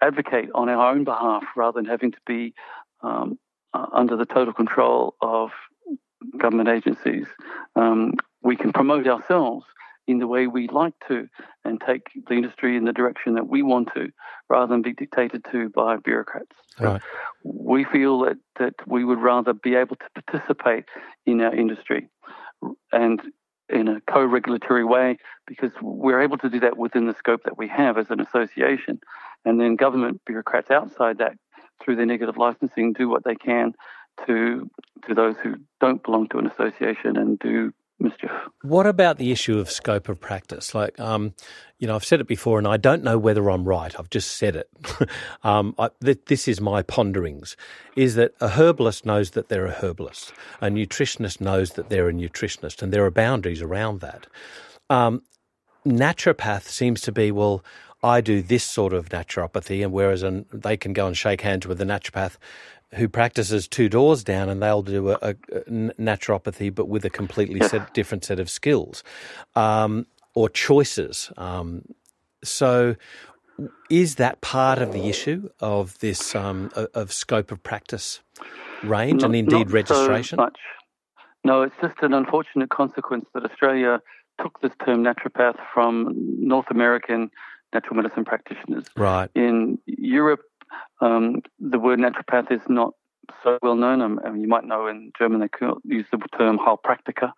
advocate 0.00 0.50
on 0.54 0.68
our 0.68 0.92
own 0.92 1.04
behalf 1.04 1.44
rather 1.56 1.80
than 1.80 1.90
having 1.90 2.12
to 2.12 2.20
be 2.26 2.54
um, 3.02 3.38
under 3.72 4.16
the 4.16 4.26
total 4.26 4.52
control 4.52 5.14
of 5.20 5.50
government 6.38 6.68
agencies. 6.68 7.26
Um, 7.76 8.14
we 8.42 8.56
can 8.56 8.72
promote 8.72 9.06
ourselves 9.06 9.66
in 10.06 10.18
the 10.18 10.26
way 10.26 10.46
we 10.46 10.68
like 10.68 10.94
to 11.08 11.28
and 11.64 11.80
take 11.80 12.02
the 12.28 12.34
industry 12.34 12.76
in 12.76 12.84
the 12.84 12.92
direction 12.92 13.34
that 13.34 13.48
we 13.48 13.62
want 13.62 13.88
to 13.94 14.10
rather 14.48 14.66
than 14.66 14.82
be 14.82 14.92
dictated 14.92 15.44
to 15.50 15.68
by 15.70 15.96
bureaucrats. 15.96 16.56
Right. 16.80 17.00
We 17.44 17.84
feel 17.84 18.20
that, 18.20 18.38
that 18.58 18.74
we 18.86 19.04
would 19.04 19.20
rather 19.20 19.52
be 19.52 19.74
able 19.74 19.96
to 19.96 20.22
participate 20.22 20.86
in 21.24 21.40
our 21.40 21.54
industry 21.54 22.08
and 22.92 23.20
in 23.68 23.88
a 23.88 24.00
co-regulatory 24.02 24.84
way 24.84 25.16
because 25.46 25.70
we're 25.80 26.20
able 26.20 26.36
to 26.38 26.50
do 26.50 26.60
that 26.60 26.76
within 26.76 27.06
the 27.06 27.14
scope 27.14 27.42
that 27.44 27.56
we 27.56 27.68
have 27.68 27.96
as 27.96 28.10
an 28.10 28.20
association 28.20 29.00
and 29.44 29.60
then 29.60 29.76
government 29.76 30.20
bureaucrats 30.26 30.70
outside 30.70 31.18
that 31.18 31.32
through 31.82 31.96
their 31.96 32.06
negative 32.06 32.36
licensing 32.36 32.92
do 32.92 33.08
what 33.08 33.24
they 33.24 33.34
can 33.34 33.72
to 34.26 34.68
to 35.06 35.14
those 35.14 35.36
who 35.38 35.56
don't 35.80 36.02
belong 36.02 36.28
to 36.28 36.38
an 36.38 36.46
association 36.46 37.16
and 37.16 37.38
do 37.38 37.72
mischief. 37.98 38.30
What 38.62 38.86
about 38.86 39.18
the 39.18 39.32
issue 39.32 39.58
of 39.58 39.70
scope 39.70 40.08
of 40.08 40.20
practice? 40.20 40.74
Like, 40.74 40.98
um, 41.00 41.34
you 41.78 41.88
know, 41.88 41.96
I've 41.96 42.04
said 42.04 42.20
it 42.20 42.28
before, 42.28 42.58
and 42.58 42.68
I 42.68 42.76
don't 42.76 43.02
know 43.02 43.18
whether 43.18 43.50
I'm 43.50 43.64
right. 43.64 43.98
I've 43.98 44.10
just 44.10 44.36
said 44.36 44.54
it. 44.54 44.70
um, 45.42 45.74
I, 45.78 45.90
th- 46.02 46.26
this 46.26 46.46
is 46.46 46.60
my 46.60 46.82
ponderings: 46.82 47.56
is 47.96 48.14
that 48.14 48.34
a 48.40 48.50
herbalist 48.50 49.04
knows 49.04 49.32
that 49.32 49.48
they're 49.48 49.66
a 49.66 49.72
herbalist, 49.72 50.32
a 50.60 50.68
nutritionist 50.68 51.40
knows 51.40 51.72
that 51.72 51.88
they're 51.88 52.08
a 52.08 52.12
nutritionist, 52.12 52.82
and 52.82 52.92
there 52.92 53.04
are 53.04 53.10
boundaries 53.10 53.62
around 53.62 54.00
that. 54.00 54.26
Um, 54.88 55.22
naturopath 55.86 56.62
seems 56.62 57.00
to 57.02 57.12
be 57.12 57.32
well. 57.32 57.64
I 58.04 58.20
do 58.20 58.42
this 58.42 58.64
sort 58.64 58.92
of 58.92 59.10
naturopathy, 59.10 59.82
and 59.82 59.92
whereas 59.92 60.24
an, 60.24 60.46
they 60.52 60.76
can 60.76 60.92
go 60.92 61.06
and 61.06 61.16
shake 61.16 61.42
hands 61.42 61.68
with 61.68 61.80
a 61.80 61.84
naturopath 61.84 62.36
who 62.94 63.08
practices 63.08 63.66
two 63.66 63.88
doors 63.88 64.22
down 64.22 64.48
and 64.48 64.62
they'll 64.62 64.82
do 64.82 65.10
a, 65.10 65.18
a 65.22 65.34
naturopathy 65.70 66.74
but 66.74 66.88
with 66.88 67.04
a 67.04 67.10
completely 67.10 67.60
set, 67.60 67.92
different 67.94 68.24
set 68.24 68.38
of 68.38 68.50
skills 68.50 69.02
um, 69.54 70.06
or 70.34 70.48
choices. 70.48 71.30
Um, 71.36 71.84
so, 72.44 72.96
is 73.88 74.16
that 74.16 74.40
part 74.40 74.78
of 74.78 74.92
the 74.92 75.08
issue 75.08 75.48
of 75.60 75.98
this 76.00 76.34
um, 76.34 76.70
of 76.74 77.12
scope 77.12 77.52
of 77.52 77.62
practice 77.62 78.20
range 78.82 79.20
not, 79.20 79.26
and 79.26 79.36
indeed 79.36 79.70
registration? 79.70 80.36
So 80.36 80.42
much. 80.42 80.58
No, 81.44 81.62
it's 81.62 81.74
just 81.80 81.96
an 82.02 82.14
unfortunate 82.14 82.70
consequence 82.70 83.26
that 83.34 83.44
Australia 83.44 84.00
took 84.40 84.60
this 84.60 84.72
term 84.84 85.04
naturopath 85.04 85.58
from 85.72 86.14
North 86.38 86.70
American 86.70 87.30
natural 87.72 87.96
medicine 87.96 88.24
practitioners. 88.24 88.84
Right. 88.96 89.30
In 89.34 89.78
Europe, 89.86 90.40
um, 91.00 91.42
the 91.58 91.78
word 91.78 91.98
naturopath 91.98 92.50
is 92.50 92.62
not 92.68 92.94
so 93.42 93.58
well 93.62 93.76
known. 93.76 94.00
Um, 94.00 94.20
I 94.24 94.30
mean, 94.30 94.42
you 94.42 94.48
might 94.48 94.64
know 94.64 94.86
in 94.86 95.12
German 95.18 95.40
they 95.40 95.48
use 95.84 96.06
the 96.10 96.18
term 96.36 96.58
Heilpraktiker. 96.58 97.32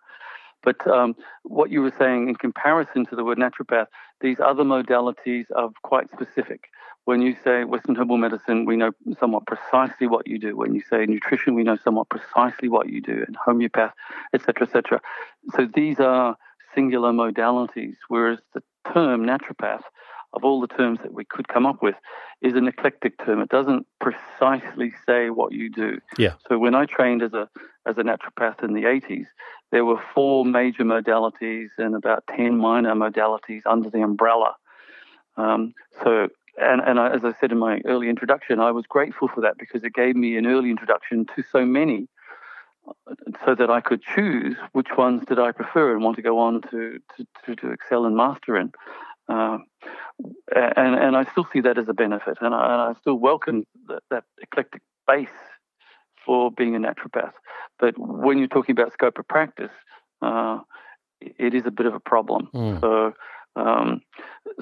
But 0.63 0.85
um, 0.87 1.15
what 1.43 1.69
you 1.69 1.81
were 1.81 1.93
saying 1.97 2.27
in 2.27 2.35
comparison 2.35 3.05
to 3.05 3.15
the 3.15 3.23
word 3.23 3.37
naturopath, 3.37 3.85
these 4.19 4.39
other 4.39 4.63
modalities 4.63 5.45
are 5.55 5.69
quite 5.83 6.09
specific. 6.11 6.69
When 7.05 7.21
you 7.21 7.35
say 7.43 7.65
Western 7.65 7.95
herbal 7.95 8.17
medicine, 8.17 8.65
we 8.65 8.75
know 8.75 8.91
somewhat 9.19 9.45
precisely 9.45 10.07
what 10.07 10.25
you 10.25 10.39
do. 10.39 10.57
When 10.57 10.73
you 10.73 10.81
say 10.81 11.05
nutrition, 11.05 11.53
we 11.53 11.63
know 11.63 11.77
somewhat 11.77 12.09
precisely 12.09 12.67
what 12.67 12.89
you 12.89 12.99
do, 12.99 13.23
and 13.27 13.35
homeopath, 13.35 13.93
etc., 14.33 14.65
etc. 14.65 15.01
So 15.55 15.67
these 15.71 15.99
are 15.99 16.35
singular 16.73 17.11
modalities, 17.11 17.95
whereas 18.07 18.39
the 18.55 18.63
term 18.91 19.23
naturopath 19.23 19.83
of 20.35 20.43
all 20.43 20.61
the 20.61 20.67
terms 20.67 20.99
that 21.03 21.13
we 21.13 21.25
could 21.25 21.47
come 21.47 21.65
up 21.65 21.81
with, 21.81 21.95
is 22.41 22.55
an 22.55 22.67
eclectic 22.67 23.23
term. 23.23 23.41
It 23.41 23.49
doesn't 23.49 23.87
precisely 23.99 24.93
say 25.05 25.29
what 25.29 25.51
you 25.51 25.69
do. 25.69 25.99
Yeah. 26.17 26.33
So 26.47 26.57
when 26.57 26.75
I 26.75 26.85
trained 26.85 27.23
as 27.23 27.33
a 27.33 27.49
as 27.87 27.97
a 27.97 28.01
naturopath 28.01 28.63
in 28.63 28.73
the 28.73 28.83
80s, 28.83 29.27
there 29.71 29.85
were 29.85 30.01
four 30.13 30.43
major 30.43 30.83
modalities 30.83 31.67
and 31.77 31.93
about 31.93 32.23
10 32.35 32.57
minor 32.57 32.95
modalities 32.95 33.61
under 33.67 33.91
the 33.91 34.01
umbrella. 34.01 34.55
Um, 35.37 35.75
so 36.03 36.29
and, 36.57 36.81
and 36.81 36.99
I, 36.99 37.11
as 37.11 37.23
I 37.23 37.33
said 37.39 37.51
in 37.51 37.59
my 37.59 37.81
early 37.85 38.09
introduction, 38.09 38.59
I 38.59 38.71
was 38.71 38.85
grateful 38.87 39.27
for 39.27 39.41
that 39.41 39.57
because 39.57 39.83
it 39.83 39.93
gave 39.93 40.15
me 40.15 40.37
an 40.37 40.45
early 40.45 40.69
introduction 40.69 41.25
to 41.35 41.43
so 41.51 41.65
many 41.65 42.07
so 43.45 43.55
that 43.55 43.69
I 43.69 43.81
could 43.81 44.01
choose 44.01 44.55
which 44.73 44.89
ones 44.97 45.23
did 45.27 45.39
I 45.39 45.51
prefer 45.51 45.93
and 45.93 46.03
want 46.03 46.15
to 46.17 46.21
go 46.21 46.39
on 46.39 46.61
to, 46.69 46.99
to, 47.17 47.27
to, 47.45 47.55
to 47.55 47.71
excel 47.71 48.05
and 48.05 48.15
master 48.15 48.57
in. 48.57 48.71
Uh, 49.27 49.57
and, 50.55 50.95
and 50.95 51.17
I 51.17 51.25
still 51.31 51.47
see 51.51 51.61
that 51.61 51.77
as 51.77 51.89
a 51.89 51.93
benefit, 51.93 52.37
and 52.41 52.53
I, 52.53 52.73
and 52.73 52.81
I 52.81 52.99
still 52.99 53.15
welcome 53.15 53.65
that, 53.87 54.03
that, 54.11 54.23
eclectic 54.41 54.81
base 55.07 55.27
for 56.25 56.51
being 56.51 56.75
a 56.75 56.79
naturopath. 56.79 57.33
But 57.79 57.95
when 57.97 58.37
you're 58.37 58.47
talking 58.47 58.73
about 58.73 58.93
scope 58.93 59.17
of 59.19 59.27
practice, 59.27 59.71
uh, 60.21 60.59
it 61.21 61.53
is 61.53 61.63
a 61.65 61.71
bit 61.71 61.85
of 61.85 61.93
a 61.93 61.99
problem. 61.99 62.49
Mm. 62.53 62.81
So, 62.81 63.13
um, 63.55 64.01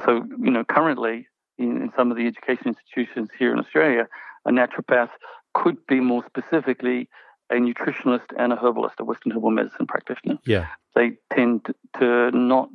so 0.06 0.23
you 0.39 0.52
know, 0.52 0.63
currently 0.63 1.28
in, 1.58 1.82
in, 1.84 1.91
some 1.95 2.12
of 2.12 2.17
the 2.17 2.28
education 2.28 2.67
institutions 2.67 3.30
here 3.38 3.52
in 3.54 3.60
Australia, 3.60 4.08
a 4.45 4.52
naturopath 4.52 5.10
could 5.54 5.78
be 5.88 5.99
more 5.99 6.23
specifically 6.26 7.10
a 7.49 7.56
nutritionist 7.56 8.26
and 8.38 8.54
a 8.54 8.56
herbalist, 8.56 8.95
a 8.99 9.04
Western 9.04 9.32
herbal 9.32 9.52
medicine 9.52 9.86
practitioner. 9.86 10.39
Yeah, 10.45 10.67
they 10.95 11.13
tend 11.34 11.67
to 11.99 12.32
not 12.32 12.69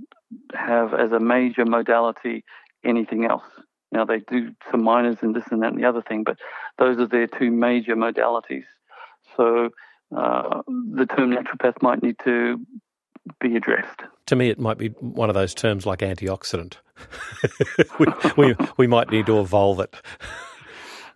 have 0.54 0.94
as 0.94 1.12
a 1.12 1.20
major 1.20 1.64
modality 1.64 2.44
anything 2.84 3.24
else. 3.24 3.44
Now 3.90 4.04
they 4.04 4.20
do 4.20 4.52
some 4.70 4.82
minors 4.82 5.18
and 5.22 5.34
this 5.34 5.44
and 5.50 5.62
that 5.62 5.72
and 5.72 5.82
the 5.82 5.88
other 5.88 6.02
thing, 6.02 6.24
but 6.24 6.38
those 6.78 6.98
are 6.98 7.06
their 7.06 7.26
two 7.26 7.50
major 7.50 7.96
modalities. 7.96 8.64
So 9.36 9.70
uh, 10.16 10.62
the 10.66 11.06
term 11.06 11.30
naturopath 11.30 11.82
might 11.82 12.02
need 12.02 12.16
to 12.24 12.64
be 13.40 13.56
addressed. 13.56 14.00
To 14.26 14.36
me, 14.36 14.50
it 14.50 14.58
might 14.58 14.78
be 14.78 14.88
one 15.00 15.28
of 15.28 15.34
those 15.34 15.54
terms 15.54 15.86
like 15.86 16.00
antioxidant. 16.00 16.76
we, 17.98 18.06
we, 18.36 18.56
we 18.76 18.86
might 18.86 19.10
need 19.10 19.26
to 19.26 19.40
evolve 19.40 19.80
it. 19.80 19.94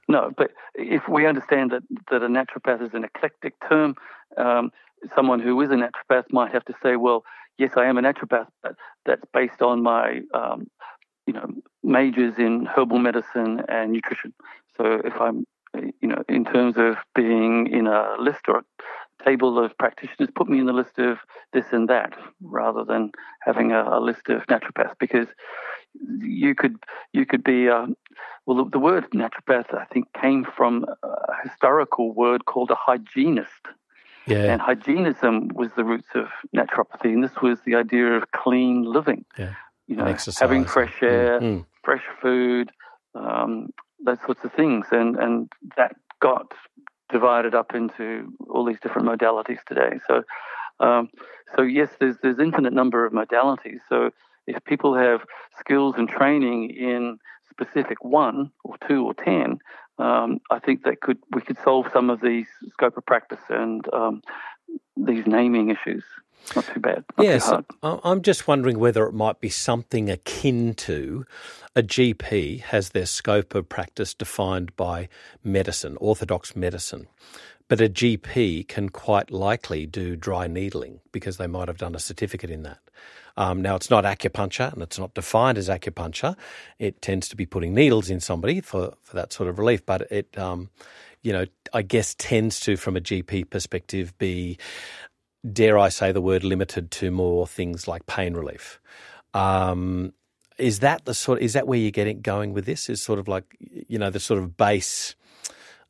No, 0.08 0.30
but 0.36 0.50
if 0.74 1.08
we 1.08 1.26
understand 1.26 1.70
that, 1.70 1.82
that 2.10 2.22
a 2.22 2.28
naturopath 2.28 2.82
is 2.82 2.94
an 2.94 3.04
eclectic 3.04 3.54
term, 3.68 3.94
um, 4.36 4.70
someone 5.14 5.40
who 5.40 5.60
is 5.60 5.70
a 5.70 5.74
naturopath 5.74 6.24
might 6.30 6.52
have 6.52 6.64
to 6.66 6.74
say, 6.82 6.96
well, 6.96 7.24
yes, 7.58 7.72
I 7.76 7.86
am 7.86 7.98
a 7.98 8.02
naturopath, 8.02 8.48
but 8.62 8.76
that's 9.04 9.24
based 9.32 9.62
on 9.62 9.82
my, 9.82 10.20
um, 10.34 10.68
you 11.26 11.32
know, 11.32 11.46
majors 11.82 12.38
in 12.38 12.66
herbal 12.66 12.98
medicine 12.98 13.62
and 13.68 13.92
nutrition. 13.92 14.32
So 14.76 15.00
if 15.04 15.14
I'm, 15.20 15.46
you 15.74 16.08
know, 16.08 16.22
in 16.28 16.44
terms 16.44 16.76
of 16.76 16.96
being 17.14 17.68
in 17.68 17.86
a 17.86 18.16
list 18.18 18.48
or 18.48 18.58
a 18.58 19.24
table 19.24 19.58
of 19.58 19.76
practitioners, 19.78 20.30
put 20.34 20.48
me 20.48 20.58
in 20.58 20.66
the 20.66 20.72
list 20.72 20.98
of 20.98 21.18
this 21.52 21.66
and 21.72 21.88
that, 21.88 22.14
rather 22.42 22.84
than 22.84 23.12
having 23.40 23.72
a, 23.72 23.82
a 23.82 24.00
list 24.00 24.28
of 24.28 24.46
naturopaths, 24.46 24.98
because 24.98 25.28
you 26.18 26.54
could 26.54 26.76
you 27.12 27.26
could 27.26 27.44
be 27.44 27.68
uh, 27.68 27.86
well 28.46 28.64
the, 28.64 28.70
the 28.70 28.78
word 28.78 29.08
naturopath 29.10 29.74
I 29.74 29.84
think 29.92 30.06
came 30.20 30.44
from 30.44 30.86
a 31.02 31.34
historical 31.42 32.12
word 32.12 32.46
called 32.46 32.70
a 32.70 32.74
hygienist 32.74 33.68
yeah. 34.26 34.52
And 34.52 34.60
hygienism 34.60 35.48
was 35.54 35.70
the 35.76 35.84
roots 35.84 36.08
of 36.14 36.26
naturopathy, 36.54 37.12
and 37.12 37.24
this 37.24 37.36
was 37.42 37.60
the 37.64 37.74
idea 37.74 38.12
of 38.12 38.30
clean 38.32 38.84
living. 38.84 39.24
Yeah. 39.38 39.54
You 39.86 39.96
know, 39.96 40.16
having 40.38 40.64
fresh 40.64 41.02
air, 41.02 41.40
mm-hmm. 41.40 41.62
fresh 41.82 42.04
food, 42.20 42.70
um, 43.14 43.70
those 44.04 44.18
sorts 44.24 44.44
of 44.44 44.52
things, 44.52 44.86
and 44.92 45.16
and 45.16 45.50
that 45.76 45.96
got 46.20 46.52
divided 47.10 47.54
up 47.54 47.74
into 47.74 48.32
all 48.48 48.64
these 48.64 48.80
different 48.80 49.06
modalities 49.08 49.58
today. 49.66 49.98
So, 50.06 50.22
um, 50.80 51.10
so 51.54 51.62
yes, 51.62 51.90
there's 52.00 52.16
there's 52.22 52.38
infinite 52.38 52.72
number 52.72 53.04
of 53.04 53.12
modalities. 53.12 53.80
So 53.88 54.10
if 54.46 54.64
people 54.64 54.94
have 54.96 55.20
skills 55.58 55.96
and 55.98 56.08
training 56.08 56.70
in 56.70 57.18
specific 57.50 58.02
one 58.02 58.50
or 58.64 58.76
two 58.88 59.04
or 59.04 59.14
ten, 59.14 59.58
um, 59.98 60.40
I 60.50 60.58
think 60.58 60.84
that 60.84 61.00
could 61.00 61.18
we 61.30 61.42
could 61.42 61.58
solve 61.62 61.86
some 61.92 62.10
of 62.10 62.20
these 62.20 62.46
scope 62.72 62.96
of 62.96 63.06
practice 63.06 63.40
and 63.48 63.86
um, 63.92 64.22
these 64.96 65.26
naming 65.26 65.70
issues. 65.70 66.04
Not 66.56 66.66
too 66.66 66.80
bad. 66.80 67.04
Not 67.16 67.24
yes, 67.24 67.48
too 67.48 67.64
I'm 67.82 68.20
just 68.20 68.48
wondering 68.48 68.80
whether 68.80 69.06
it 69.06 69.14
might 69.14 69.40
be 69.40 69.48
something 69.48 70.10
akin 70.10 70.74
to 70.74 71.24
a 71.76 71.82
GP 71.82 72.60
has 72.62 72.90
their 72.90 73.06
scope 73.06 73.54
of 73.54 73.68
practice 73.68 74.12
defined 74.12 74.74
by 74.76 75.08
medicine, 75.44 75.96
orthodox 76.00 76.56
medicine. 76.56 77.06
But 77.68 77.80
a 77.80 77.88
GP 77.88 78.68
can 78.68 78.88
quite 78.90 79.30
likely 79.30 79.86
do 79.86 80.16
dry 80.16 80.46
needling 80.46 81.00
because 81.12 81.36
they 81.36 81.46
might 81.46 81.68
have 81.68 81.78
done 81.78 81.94
a 81.94 82.00
certificate 82.00 82.50
in 82.50 82.64
that. 82.64 82.78
Um, 83.36 83.62
now, 83.62 83.76
it's 83.76 83.90
not 83.90 84.04
acupuncture 84.04 84.72
and 84.72 84.82
it's 84.82 84.98
not 84.98 85.14
defined 85.14 85.58
as 85.58 85.68
acupuncture. 85.68 86.36
It 86.78 87.00
tends 87.00 87.28
to 87.28 87.36
be 87.36 87.46
putting 87.46 87.74
needles 87.74 88.10
in 88.10 88.20
somebody 88.20 88.60
for, 88.60 88.94
for 89.02 89.16
that 89.16 89.32
sort 89.32 89.48
of 89.48 89.58
relief, 89.58 89.84
but 89.86 90.02
it, 90.10 90.36
um, 90.38 90.70
you 91.22 91.32
know, 91.32 91.46
I 91.72 91.82
guess 91.82 92.14
tends 92.14 92.60
to, 92.60 92.76
from 92.76 92.96
a 92.96 93.00
GP 93.00 93.50
perspective, 93.50 94.16
be, 94.18 94.58
dare 95.50 95.78
I 95.78 95.88
say 95.88 96.12
the 96.12 96.20
word, 96.20 96.44
limited 96.44 96.90
to 96.92 97.10
more 97.10 97.46
things 97.46 97.88
like 97.88 98.06
pain 98.06 98.34
relief. 98.34 98.80
Um, 99.34 100.12
is 100.58 100.80
that 100.80 101.04
the 101.04 101.14
sort? 101.14 101.40
Is 101.40 101.54
that 101.54 101.66
where 101.66 101.78
you're 101.78 101.90
getting 101.90 102.20
going 102.20 102.52
with 102.52 102.66
this? 102.66 102.88
Is 102.88 103.02
sort 103.02 103.18
of 103.18 103.26
like 103.26 103.44
you 103.88 103.98
know 103.98 104.10
the 104.10 104.20
sort 104.20 104.38
of 104.38 104.56
base 104.56 105.14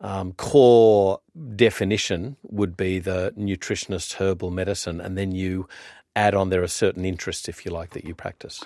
um, 0.01 0.33
core 0.33 1.21
definition 1.57 2.37
would 2.43 2.77
be 2.77 2.99
the 2.99 3.35
nutritionist 3.37 4.15
herbal 4.15 4.51
medicine, 4.51 5.01
and 5.01 5.19
then 5.19 5.33
you 5.33 5.69
add 6.17 6.35
on 6.35 6.51
there 6.51 6.63
are 6.63 6.69
certain 6.69 7.05
interests, 7.05 7.49
if 7.49 7.65
you 7.65 7.71
like, 7.71 7.91
that 7.91 8.05
you 8.05 8.15
practice? 8.15 8.63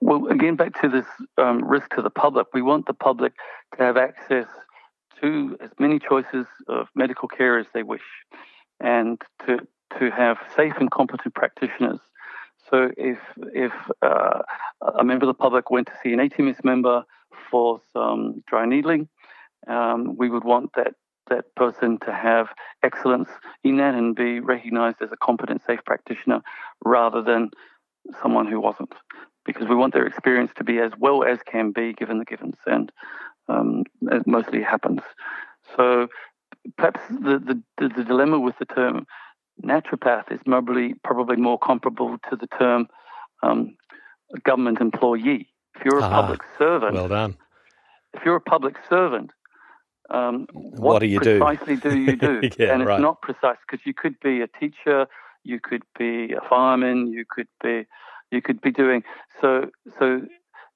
Well, 0.00 0.26
again, 0.26 0.56
back 0.56 0.80
to 0.82 0.88
this 0.88 1.06
um, 1.38 1.64
risk 1.64 1.90
to 1.90 2.02
the 2.02 2.10
public. 2.10 2.48
We 2.52 2.62
want 2.62 2.86
the 2.86 2.94
public 2.94 3.34
to 3.76 3.82
have 3.82 3.96
access 3.96 4.46
to 5.20 5.56
as 5.60 5.70
many 5.78 5.98
choices 6.00 6.46
of 6.68 6.88
medical 6.94 7.28
care 7.28 7.58
as 7.58 7.66
they 7.72 7.82
wish, 7.82 8.02
and 8.80 9.20
to 9.46 9.58
to 9.98 10.10
have 10.10 10.38
safe 10.56 10.72
and 10.80 10.90
competent 10.90 11.34
practitioners. 11.34 12.00
So, 12.68 12.90
if 12.96 13.18
if 13.54 13.72
uh, 14.02 14.42
a 14.98 15.04
member 15.04 15.24
of 15.24 15.28
the 15.28 15.34
public 15.34 15.70
went 15.70 15.86
to 15.86 15.92
see 16.02 16.12
an 16.12 16.18
ATMS 16.18 16.64
member 16.64 17.04
for 17.50 17.80
some 17.92 18.42
dry 18.48 18.66
needling, 18.66 19.08
um, 19.68 20.16
we 20.16 20.28
would 20.28 20.44
want 20.44 20.70
that 20.74 20.94
that 21.30 21.54
person 21.56 21.98
to 22.04 22.12
have 22.12 22.48
excellence 22.82 23.28
in 23.64 23.76
that 23.76 23.94
and 23.94 24.14
be 24.14 24.40
recognized 24.40 24.98
as 25.00 25.10
a 25.12 25.16
competent, 25.16 25.62
safe 25.66 25.80
practitioner 25.84 26.40
rather 26.84 27.22
than 27.22 27.50
someone 28.20 28.46
who 28.46 28.60
wasn't. 28.60 28.92
Because 29.44 29.68
we 29.68 29.74
want 29.74 29.92
their 29.92 30.06
experience 30.06 30.52
to 30.56 30.64
be 30.64 30.78
as 30.78 30.92
well 30.98 31.24
as 31.24 31.38
can 31.50 31.72
be 31.72 31.92
given 31.92 32.18
the 32.18 32.24
givens, 32.24 32.56
and 32.66 32.92
um, 33.48 33.82
it 34.02 34.26
mostly 34.26 34.62
happens. 34.62 35.00
So 35.76 36.06
perhaps 36.76 37.00
the, 37.08 37.38
the, 37.38 37.62
the, 37.78 37.94
the 37.96 38.04
dilemma 38.04 38.38
with 38.38 38.56
the 38.58 38.66
term 38.66 39.04
naturopath 39.62 40.30
is 40.30 40.40
probably, 40.46 40.94
probably 41.02 41.36
more 41.36 41.58
comparable 41.58 42.18
to 42.30 42.36
the 42.36 42.46
term 42.58 42.86
um, 43.42 43.76
government 44.44 44.80
employee. 44.80 45.48
If 45.74 45.84
you're 45.84 45.98
a 45.98 46.04
ah, 46.04 46.22
public 46.22 46.40
servant, 46.58 46.94
well 46.94 47.08
done. 47.08 47.36
If 48.14 48.24
you're 48.24 48.36
a 48.36 48.40
public 48.40 48.76
servant, 48.88 49.30
um, 50.10 50.46
what, 50.52 50.80
what, 50.80 50.98
do 51.00 51.06
you 51.06 51.20
do? 51.20 51.38
precisely 51.38 51.76
do? 51.76 51.90
do 51.90 51.98
you 51.98 52.16
do? 52.16 52.40
yeah, 52.58 52.72
and 52.72 52.82
it's 52.82 52.88
right. 52.88 53.00
not 53.00 53.22
precise 53.22 53.56
because 53.68 53.84
you 53.86 53.94
could 53.94 54.18
be 54.20 54.40
a 54.40 54.48
teacher, 54.48 55.06
you 55.44 55.60
could 55.60 55.82
be 55.98 56.32
a 56.32 56.40
fireman, 56.48 57.08
you 57.08 57.24
could 57.28 57.48
be 57.62 57.86
you 58.30 58.42
could 58.42 58.60
be 58.60 58.70
doing 58.70 59.02
so. 59.40 59.70
So 59.98 60.22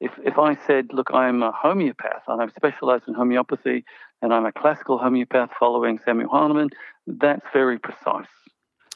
if 0.00 0.12
if 0.24 0.38
I 0.38 0.56
said, 0.66 0.88
look, 0.92 1.10
I'm 1.12 1.42
a 1.42 1.52
homeopath 1.52 2.22
and 2.28 2.42
I've 2.42 2.52
specialised 2.52 3.04
in 3.08 3.14
homeopathy 3.14 3.84
and 4.22 4.32
I'm 4.32 4.46
a 4.46 4.52
classical 4.52 4.98
homeopath 4.98 5.50
following 5.58 5.98
Samuel 6.04 6.30
Hahnemann, 6.30 6.70
that's 7.06 7.46
very 7.52 7.78
precise. 7.78 8.26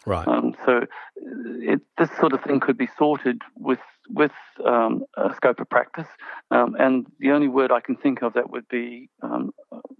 Right. 0.06 0.26
Um, 0.26 0.54
so 0.64 0.86
it, 1.16 1.80
this 1.98 2.10
sort 2.18 2.32
of 2.32 2.42
thing 2.42 2.60
could 2.60 2.78
be 2.78 2.88
sorted 2.98 3.42
with 3.56 3.80
with 4.12 4.32
um, 4.64 5.04
a 5.16 5.34
scope 5.34 5.60
of 5.60 5.68
practice. 5.68 6.08
Um, 6.50 6.76
and 6.78 7.06
the 7.18 7.30
only 7.30 7.48
word 7.48 7.72
I 7.72 7.80
can 7.80 7.96
think 7.96 8.22
of 8.22 8.34
that 8.34 8.50
would 8.50 8.68
be 8.68 9.08
um, 9.22 9.52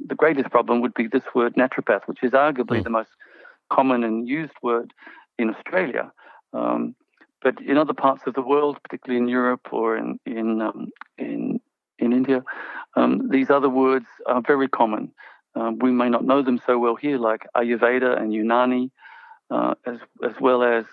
the 0.05 0.15
greatest 0.15 0.51
problem 0.51 0.81
would 0.81 0.95
be 0.95 1.07
this 1.07 1.23
word 1.35 1.55
naturopath, 1.55 2.07
which 2.07 2.23
is 2.23 2.33
arguably 2.33 2.81
mm. 2.81 2.85
the 2.85 2.91
most 2.91 3.11
common 3.71 4.05
and 4.05 4.29
used 4.29 4.55
word 4.63 4.93
in 5.39 5.51
Australia. 5.51 6.13
Um, 6.53 6.95
but 7.43 7.61
in 7.63 7.79
other 7.79 7.95
parts 7.95 8.27
of 8.27 8.35
the 8.35 8.43
world, 8.43 8.79
particularly 8.83 9.23
in 9.23 9.29
Europe 9.29 9.73
or 9.73 9.97
in 9.97 10.19
in 10.27 10.61
um, 10.61 10.89
in, 11.17 11.61
in 11.99 12.13
India, 12.13 12.43
um, 12.97 13.29
these 13.31 13.49
other 13.51 13.71
words 13.71 14.07
are 14.27 14.43
very 14.43 14.69
common. 14.69 15.13
we 15.81 15.91
may 15.91 16.09
not 16.09 16.25
know 16.25 16.43
them 16.43 16.61
so 16.67 16.79
well 16.79 16.97
here, 16.97 17.19
like 17.19 17.47
Ayurveda 17.57 18.21
and 18.21 18.33
Unani 18.33 18.91
uh, 19.51 19.75
as 19.85 19.99
as 20.25 20.33
well 20.41 20.63
as 20.63 20.85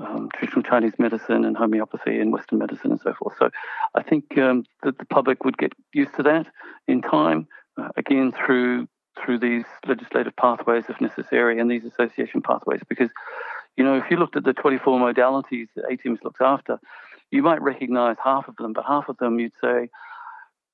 um, 0.00 0.28
traditional 0.34 0.62
Chinese 0.62 0.92
medicine 0.98 1.44
and 1.44 1.56
homeopathy 1.56 2.18
and 2.18 2.32
Western 2.32 2.58
medicine 2.58 2.90
and 2.90 3.00
so 3.00 3.14
forth. 3.14 3.36
So 3.38 3.50
I 3.94 4.02
think 4.02 4.36
um, 4.38 4.64
that 4.82 4.98
the 4.98 5.04
public 5.04 5.44
would 5.44 5.58
get 5.58 5.72
used 5.92 6.14
to 6.16 6.22
that 6.24 6.46
in 6.88 7.02
time, 7.02 7.46
uh, 7.76 7.88
again 7.96 8.32
through 8.32 8.88
through 9.22 9.38
these 9.38 9.64
legislative 9.86 10.34
pathways 10.36 10.84
if 10.88 10.98
necessary 11.00 11.60
and 11.60 11.70
these 11.70 11.84
association 11.84 12.40
pathways. 12.40 12.80
Because 12.88 13.10
you 13.76 13.84
know, 13.84 13.96
if 13.96 14.04
you 14.10 14.16
looked 14.16 14.36
at 14.36 14.44
the 14.44 14.52
24 14.52 14.98
modalities 14.98 15.68
that 15.76 15.84
ATMS 15.90 16.22
looks 16.22 16.40
after, 16.40 16.78
you 17.30 17.42
might 17.42 17.62
recognise 17.62 18.16
half 18.22 18.48
of 18.48 18.56
them, 18.56 18.72
but 18.72 18.84
half 18.86 19.08
of 19.08 19.16
them 19.18 19.38
you'd 19.38 19.54
say, 19.62 19.88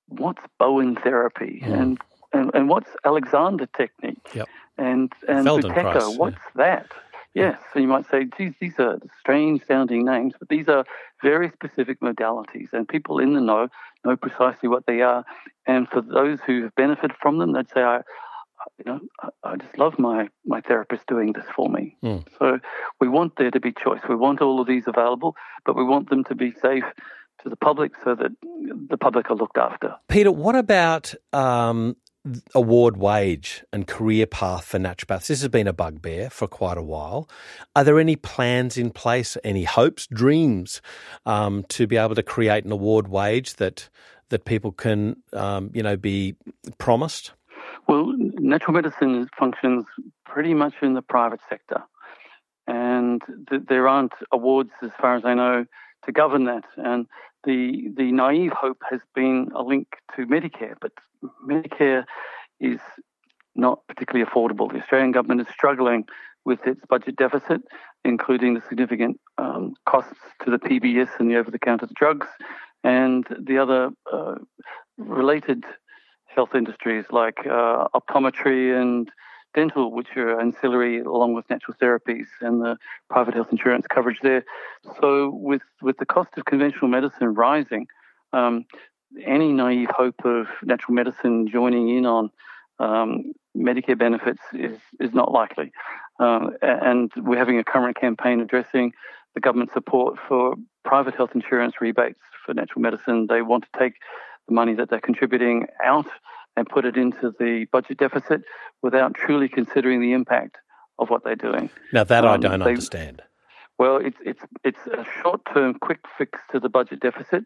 what's 0.09 0.43
Bowen 0.59 0.97
therapy 0.97 1.63
mm. 1.65 1.73
and, 1.73 1.99
and 2.33 2.51
and 2.55 2.69
what's 2.69 2.91
Alexander 3.05 3.67
technique 3.77 4.19
yep. 4.35 4.49
and 4.77 5.13
and 5.29 5.47
Buteyko, 5.47 6.17
what's 6.19 6.37
yeah. 6.37 6.53
that? 6.57 6.93
Yes, 7.35 7.61
so 7.73 7.79
you 7.79 7.87
might 7.87 8.09
say, 8.11 8.27
geez, 8.37 8.55
these 8.61 8.79
are 8.79 8.99
strange 9.21 9.65
sounding 9.67 10.05
names, 10.05 10.35
but 10.39 10.49
these 10.49 10.69
are 10.69 10.85
very 11.23 11.51
specific 11.51 12.01
modalities, 12.01 12.73
and 12.73 12.89
people 12.89 13.19
in 13.19 13.35
the 13.35 13.41
know 13.41 13.69
know 14.05 14.17
precisely 14.17 14.69
what 14.69 14.87
they 14.87 15.03
are. 15.03 15.25
And 15.67 15.89
for 15.89 16.01
those 16.01 16.41
who 16.47 16.65
have 16.65 16.75
benefited 16.75 17.17
from 17.21 17.39
them, 17.39 17.53
they'd 17.53 17.69
say, 17.69 17.83
I, 17.83 18.01
you 18.79 18.85
know, 18.87 19.01
I 19.45 19.57
just 19.57 19.79
love 19.79 19.99
my, 19.99 20.29
my 20.45 20.61
therapist 20.61 21.07
doing 21.07 21.33
this 21.33 21.47
for 21.55 21.69
me. 21.69 21.97
Mm. 22.03 22.25
So 22.39 22.59
we 23.01 23.09
want 23.09 23.35
there 23.37 23.51
to 23.51 23.61
be 23.61 23.73
choice. 23.73 24.01
We 24.09 24.17
want 24.17 24.41
all 24.41 24.61
of 24.61 24.67
these 24.67 24.85
available, 24.87 25.37
but 25.65 25.77
we 25.77 25.85
want 25.85 26.11
them 26.11 26.25
to 26.25 26.35
be 26.35 26.53
safe 26.53 26.85
to 27.43 27.49
the 27.49 27.57
public 27.57 27.93
so 28.03 28.15
that 28.15 28.33
the 28.89 28.97
public 28.97 29.31
are 29.31 29.37
looked 29.37 29.59
after. 29.59 29.95
Peter, 30.09 30.33
what 30.33 30.57
about 30.57 31.15
um, 31.33 31.97
award 32.55 32.97
wage 32.97 33.65
and 33.73 33.87
career 33.87 34.27
path 34.27 34.65
for 34.65 34.79
naturopaths. 34.79 35.27
This 35.27 35.41
has 35.41 35.49
been 35.49 35.67
a 35.67 35.73
bugbear 35.73 36.31
for 36.31 36.47
quite 36.47 36.79
a 36.79 36.83
while. 36.83 37.29
Are 37.75 37.85
there 37.85 37.99
any 37.99 38.17
plans 38.17 38.77
in 38.77 38.91
place, 38.91 39.37
any 39.45 39.65
hopes, 39.65 40.07
dreams 40.07 40.81
um, 41.27 41.65
to 41.69 41.87
be 41.87 41.97
able 41.97 42.15
to 42.15 42.23
create 42.23 42.65
an 42.65 42.73
award 42.73 43.09
wage 43.09 43.55
that 43.55 43.89
that 44.31 44.45
people 44.45 44.73
can, 44.73 45.17
um, 45.33 45.71
you 45.73 45.83
know, 45.83 45.97
be 45.97 46.37
promised? 46.77 47.33
Well, 47.89 48.13
natural 48.19 48.75
medicine 48.75 49.29
functions 49.39 49.87
pretty 50.27 50.53
much 50.53 50.75
in 50.83 50.95
the 50.95 51.03
private 51.03 51.41
sector, 51.49 51.83
and 52.67 53.23
th- 53.49 53.63
there 53.69 53.89
aren't 53.89 54.13
awards, 54.31 54.71
as 54.83 54.91
far 55.01 55.17
as 55.17 55.25
I 55.25 55.35
know, 55.35 55.65
to 56.05 56.13
govern 56.13 56.45
that. 56.45 56.65
And 56.77 57.07
the 57.49 57.89
the 57.97 58.13
naive 58.13 58.53
hope 58.53 58.81
has 58.91 59.01
been 59.15 59.51
a 59.55 59.63
link 59.63 59.87
to 60.15 60.27
Medicare, 60.27 60.77
but 60.81 60.93
Medicare 61.53 62.05
is 62.61 62.81
not 63.55 63.77
particularly 63.89 64.25
affordable. 64.29 64.71
The 64.71 64.81
Australian 64.83 65.13
government 65.13 65.41
is 65.41 65.49
struggling 65.49 66.05
with 66.45 66.61
its 66.67 66.83
budget 66.89 67.17
deficit, 67.17 67.63
including 68.05 68.55
the 68.55 68.63
significant 68.69 69.19
um, 69.39 69.75
costs 69.87 70.21
to 70.45 70.51
the 70.51 70.59
PBS 70.59 71.09
and 71.19 71.31
the 71.31 71.37
over-the-counter 71.37 71.89
drugs, 71.97 72.29
and 72.85 73.27
the 73.49 73.59
other 73.59 73.91
uh, 74.13 74.37
related 74.99 75.65
health 76.27 76.55
industries 76.55 77.07
like 77.11 77.39
uh, 77.47 77.89
optometry 77.99 78.81
and 78.81 79.11
dental, 79.55 79.93
which 79.93 80.09
are 80.17 80.41
ancillary 80.41 81.01
along 81.01 81.35
with 81.35 81.49
natural 81.51 81.77
therapies 81.81 82.27
and 82.41 82.61
the 82.61 82.77
private 83.11 83.35
health 83.35 83.49
insurance 83.51 83.87
coverage 83.89 84.21
there. 84.23 84.45
So, 85.01 85.31
with, 85.31 85.63
with 85.83 85.99
the 85.99 86.07
cost 86.07 86.31
of 86.37 86.45
conventional 86.45 86.89
medicine 86.89 87.35
rising, 87.35 87.87
um, 88.33 88.65
any 89.25 89.53
naive 89.53 89.89
hope 89.91 90.25
of 90.25 90.47
natural 90.63 90.95
medicine 90.95 91.49
joining 91.49 91.89
in 91.97 92.07
on 92.07 92.31
um, 92.79 93.33
Medicare 93.57 93.99
benefits 93.99 94.43
is, 94.53 94.79
is 95.01 95.13
not 95.13 95.33
likely. 95.33 95.73
Uh, 96.21 96.51
and 96.63 97.11
we're 97.17 97.39
having 97.39 97.59
a 97.59 97.65
current 97.65 97.99
campaign 97.99 98.41
addressing 98.41 98.93
the 99.35 99.41
government 99.41 99.73
support 99.73 100.19
for 100.29 100.55
private 100.85 101.15
health 101.15 101.31
insurance 101.35 101.81
rebates 101.81 102.21
for 102.45 102.55
natural 102.55 102.83
medicine. 102.83 103.27
They 103.29 103.43
want 103.43 103.65
to 103.65 103.79
take 103.79 103.95
the 104.47 104.55
money 104.55 104.75
that 104.75 104.91
they're 104.91 105.01
contributing 105.01 105.67
out 105.85 106.07
and 106.59 106.69
put 106.69 106.85
it 106.85 106.97
into 106.97 107.33
the 107.39 107.67
budget 107.71 107.99
deficit 107.99 108.43
without 108.83 109.15
truly 109.15 109.49
considering 109.49 110.01
the 110.01 110.13
impact 110.13 110.57
of 110.99 111.09
what 111.09 111.23
they're 111.23 111.37
doing. 111.37 111.71
Now 111.93 112.03
that 112.05 112.25
um, 112.25 112.31
I 112.33 112.37
don't 112.37 112.59
they, 112.59 112.71
understand. 112.71 113.23
Well, 113.79 113.99
it's 113.99 114.19
it's 114.25 114.43
it's 114.65 114.85
a 114.89 115.07
short-term 115.23 115.75
quick 115.81 116.01
fix 116.19 116.41
to 116.51 116.59
the 116.59 116.69
budget 116.69 116.99
deficit, 116.99 117.45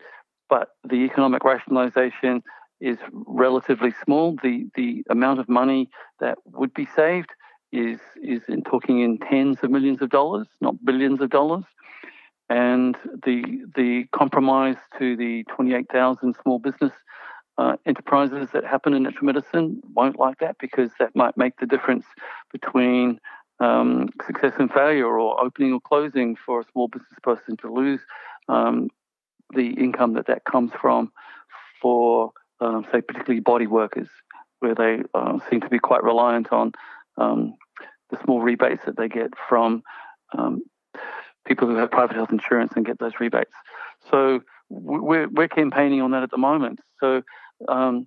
but 0.49 0.69
the 0.83 1.05
economic 1.05 1.43
rationalisation 1.43 2.43
is 2.81 2.97
relatively 3.13 3.93
small. 4.03 4.37
The 4.43 4.67
the 4.75 5.05
amount 5.11 5.41
of 5.41 5.49
money 5.49 5.91
that 6.21 6.39
would 6.47 6.73
be 6.73 6.89
saved 6.97 7.31
is 7.71 8.01
is 8.23 8.41
in 8.49 8.63
talking 8.63 9.01
in 9.01 9.19
tens 9.19 9.59
of 9.63 9.71
millions 9.71 10.01
of 10.01 10.09
dollars, 10.09 10.49
not 10.63 10.83
billions 10.83 11.21
of 11.21 11.29
dollars. 11.29 11.65
And 12.49 12.97
the 13.27 13.43
the 13.77 14.07
compromise 14.13 14.77
to 14.99 15.17
the 15.17 15.45
28,000 15.55 16.35
small 16.43 16.59
business 16.59 16.93
uh, 17.63 17.77
enterprises 17.87 18.49
that 18.53 18.65
happen 18.65 18.93
in 18.93 19.05
natural 19.05 19.27
medicine 19.27 19.81
won't 19.95 20.19
like 20.19 20.39
that 20.41 20.57
because 20.59 20.91
that 20.99 21.15
might 21.15 21.37
make 21.37 21.57
the 21.59 21.67
difference 21.67 22.05
between 22.51 23.21
um, 23.61 24.09
success 24.27 24.55
and 24.59 24.71
failure 24.73 25.07
or 25.07 25.41
opening 25.41 25.73
or 25.73 25.81
closing 25.81 26.35
for 26.35 26.61
a 26.61 26.65
small 26.73 26.89
business 26.89 27.19
person 27.23 27.57
to 27.57 27.73
lose 27.73 28.01
um, 28.49 28.89
the 29.55 29.69
income 29.69 30.15
that 30.15 30.27
that 30.27 30.45
comes 30.45 30.73
from 30.81 31.13
for, 31.81 32.33
um, 32.61 32.85
say, 32.91 33.01
particularly 33.01 33.41
body 33.41 33.69
workers, 33.69 34.09
where 34.59 34.75
they 34.75 35.03
uh, 35.15 35.39
seem 35.49 35.61
to 35.61 35.69
be 35.69 35.79
quite 35.79 36.03
reliant 36.03 36.53
on 36.53 36.73
um, 37.17 37.55
the 38.11 38.19
small 38.25 38.41
rebates 38.41 38.83
that 38.87 38.97
they 38.97 39.09
get 39.09 39.31
from 39.49 39.85
um, 40.37 40.63
people 41.47 41.69
who 41.69 41.77
have 41.77 41.93
private 41.93 42.17
health 42.17 42.33
insurance 42.33 42.73
and 42.75 42.85
get 42.85 42.99
those 42.99 43.13
rebates. 43.21 43.55
So 44.11 44.41
we're, 44.69 45.29
we're 45.29 45.49
campaigning 45.49 46.01
on 46.01 46.11
that 46.13 46.25
at 46.25 46.31
the 46.31 46.39
moment. 46.39 46.81
So 46.99 47.23
um, 47.69 48.07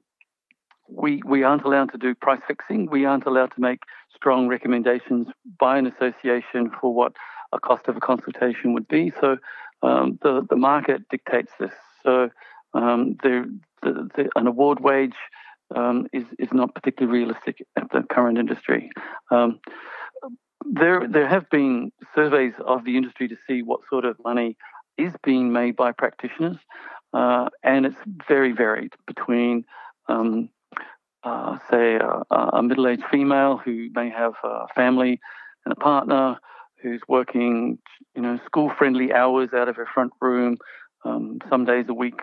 we 0.87 1.21
we 1.25 1.43
aren't 1.43 1.63
allowed 1.63 1.91
to 1.91 1.97
do 1.97 2.13
price 2.15 2.41
fixing. 2.47 2.89
We 2.89 3.05
aren't 3.05 3.25
allowed 3.25 3.53
to 3.55 3.61
make 3.61 3.79
strong 4.15 4.47
recommendations 4.47 5.27
by 5.59 5.77
an 5.77 5.87
association 5.87 6.71
for 6.79 6.93
what 6.93 7.13
a 7.53 7.59
cost 7.59 7.87
of 7.87 7.97
a 7.97 7.99
consultation 7.99 8.73
would 8.73 8.87
be. 8.87 9.11
So 9.19 9.37
um, 9.81 10.19
the 10.21 10.45
the 10.49 10.55
market 10.55 11.07
dictates 11.09 11.51
this. 11.59 11.73
So 12.03 12.29
um, 12.73 13.17
the, 13.23 13.59
the, 13.81 14.09
the, 14.15 14.29
an 14.35 14.47
award 14.47 14.79
wage 14.79 15.15
um, 15.75 16.07
is 16.13 16.25
is 16.37 16.53
not 16.53 16.75
particularly 16.75 17.19
realistic 17.19 17.65
at 17.75 17.91
the 17.91 18.03
current 18.03 18.37
industry. 18.37 18.91
Um, 19.31 19.59
there 20.65 21.07
there 21.07 21.27
have 21.27 21.49
been 21.49 21.91
surveys 22.13 22.53
of 22.65 22.85
the 22.85 22.97
industry 22.97 23.27
to 23.27 23.37
see 23.47 23.61
what 23.61 23.81
sort 23.89 24.05
of 24.05 24.17
money 24.23 24.57
is 24.97 25.13
being 25.23 25.51
made 25.51 25.75
by 25.75 25.91
practitioners. 25.91 26.57
Uh, 27.15 27.47
and 27.63 27.85
it's 27.85 27.95
very 28.27 28.51
varied 28.51 28.93
between, 29.07 29.63
um, 30.09 30.49
uh, 31.23 31.57
say, 31.69 31.95
a, 31.95 32.23
a, 32.31 32.61
middle-aged 32.61 33.05
female 33.09 33.57
who 33.63 33.89
may 33.95 34.09
have 34.09 34.33
a 34.43 34.67
family 34.75 35.21
and 35.65 35.71
a 35.71 35.75
partner 35.75 36.37
who's 36.81 37.01
working, 37.07 37.79
you 38.15 38.21
know, 38.21 38.37
school-friendly 38.45 39.13
hours 39.13 39.49
out 39.53 39.69
of 39.69 39.77
her 39.77 39.87
front 39.93 40.11
room, 40.19 40.57
um, 41.05 41.39
some 41.49 41.63
days 41.63 41.85
a 41.87 41.93
week, 41.93 42.19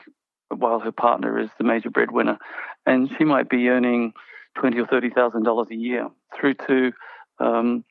while 0.50 0.78
her 0.78 0.92
partner 0.92 1.38
is 1.38 1.48
the 1.56 1.64
major 1.64 1.88
breadwinner, 1.88 2.36
and 2.84 3.10
she 3.16 3.24
might 3.24 3.48
be 3.48 3.68
earning 3.68 4.12
twenty 4.54 4.78
or 4.78 4.86
thirty 4.86 5.08
thousand 5.08 5.44
dollars 5.44 5.68
a 5.70 5.74
year, 5.76 6.08
through 6.36 6.54
to 6.54 6.92
um, 7.38 7.82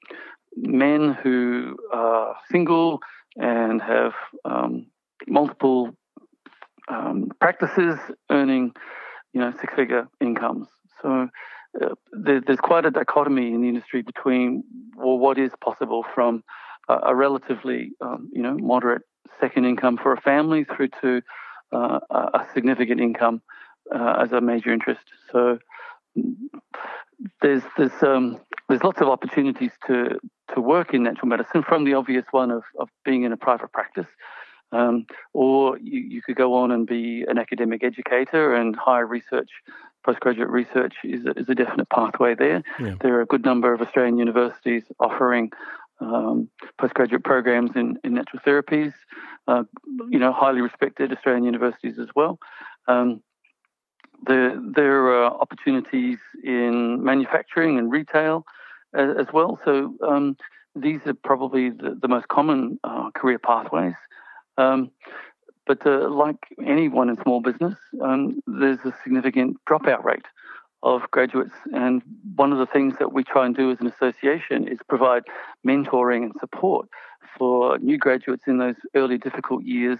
men 0.55 1.17
who 1.23 1.77
are 1.91 2.35
single 2.51 2.99
and 3.37 3.81
have 3.81 4.13
um, 4.45 4.85
multiple 5.27 5.95
um, 6.87 7.31
practices 7.39 7.99
earning, 8.29 8.73
you 9.33 9.41
know, 9.41 9.53
six-figure 9.59 10.07
incomes. 10.19 10.67
So 11.01 11.29
uh, 11.81 11.95
there, 12.11 12.41
there's 12.45 12.59
quite 12.59 12.85
a 12.85 12.91
dichotomy 12.91 13.53
in 13.53 13.61
the 13.61 13.69
industry 13.69 14.01
between 14.01 14.63
well, 14.95 15.17
what 15.17 15.37
is 15.37 15.51
possible 15.63 16.05
from 16.13 16.43
a, 16.89 16.97
a 17.07 17.15
relatively, 17.15 17.91
um, 18.01 18.29
you 18.33 18.41
know, 18.41 18.57
moderate 18.57 19.03
second 19.39 19.65
income 19.65 19.97
for 19.97 20.13
a 20.13 20.21
family 20.21 20.65
through 20.65 20.89
to 21.01 21.21
uh, 21.71 21.99
a 22.11 22.45
significant 22.53 22.99
income 22.99 23.41
uh, 23.93 24.21
as 24.23 24.31
a 24.31 24.41
major 24.41 24.73
interest. 24.73 25.01
So 25.31 25.59
there's 27.41 27.63
there's 27.77 28.03
um, 28.03 28.39
there's 28.67 28.83
lots 28.83 29.01
of 29.01 29.07
opportunities 29.07 29.71
to 29.87 30.19
to 30.53 30.61
work 30.61 30.93
in 30.93 31.03
natural 31.03 31.29
medicine 31.29 31.63
from 31.63 31.85
the 31.85 31.93
obvious 31.93 32.25
one 32.31 32.51
of, 32.51 32.63
of 32.79 32.89
being 33.05 33.23
in 33.23 33.31
a 33.31 33.37
private 33.37 33.71
practice. 33.71 34.07
Um, 34.71 35.05
or 35.33 35.77
you, 35.79 35.99
you 35.99 36.21
could 36.21 36.35
go 36.35 36.53
on 36.53 36.71
and 36.71 36.87
be 36.87 37.25
an 37.27 37.37
academic 37.37 37.83
educator 37.83 38.55
and 38.55 38.75
higher 38.75 39.05
research, 39.05 39.49
postgraduate 40.05 40.49
research 40.49 40.93
is 41.03 41.25
a, 41.25 41.31
is 41.31 41.49
a 41.49 41.55
definite 41.55 41.89
pathway 41.89 42.35
there. 42.35 42.63
Yeah. 42.79 42.95
There 43.01 43.15
are 43.15 43.21
a 43.21 43.25
good 43.25 43.45
number 43.45 43.73
of 43.73 43.81
Australian 43.81 44.17
universities 44.17 44.83
offering 44.99 45.51
um, 45.99 46.49
postgraduate 46.79 47.23
programs 47.23 47.71
in, 47.75 47.99
in 48.03 48.13
natural 48.15 48.41
therapies, 48.45 48.93
uh, 49.47 49.63
you 50.09 50.19
know, 50.19 50.31
highly 50.31 50.61
respected 50.61 51.11
Australian 51.11 51.43
universities 51.43 51.99
as 51.99 52.07
well. 52.15 52.39
Um, 52.87 53.21
there, 54.25 54.59
there 54.75 55.07
are 55.07 55.25
opportunities 55.25 56.19
in 56.43 57.03
manufacturing 57.03 57.77
and 57.77 57.91
retail 57.91 58.45
as, 58.95 59.17
as 59.17 59.27
well. 59.33 59.59
So 59.65 59.95
um, 60.07 60.37
these 60.75 61.01
are 61.05 61.13
probably 61.13 61.69
the, 61.69 61.97
the 61.99 62.07
most 62.07 62.27
common 62.27 62.79
uh, 62.83 63.11
career 63.11 63.39
pathways. 63.39 63.95
Um, 64.57 64.91
but 65.67 65.85
uh, 65.85 66.09
like 66.09 66.37
anyone 66.65 67.09
in 67.09 67.21
small 67.21 67.41
business, 67.41 67.75
um, 68.01 68.41
there's 68.47 68.79
a 68.83 68.93
significant 69.03 69.57
dropout 69.69 70.03
rate 70.03 70.25
of 70.83 71.01
graduates. 71.11 71.53
And 71.73 72.01
one 72.35 72.51
of 72.51 72.57
the 72.57 72.65
things 72.65 72.95
that 72.99 73.13
we 73.13 73.23
try 73.23 73.45
and 73.45 73.55
do 73.55 73.71
as 73.71 73.79
an 73.79 73.87
association 73.87 74.67
is 74.67 74.79
provide 74.89 75.23
mentoring 75.65 76.23
and 76.23 76.33
support 76.39 76.89
for 77.37 77.77
new 77.79 77.97
graduates 77.97 78.43
in 78.47 78.57
those 78.57 78.75
early 78.95 79.17
difficult 79.17 79.63
years 79.63 79.99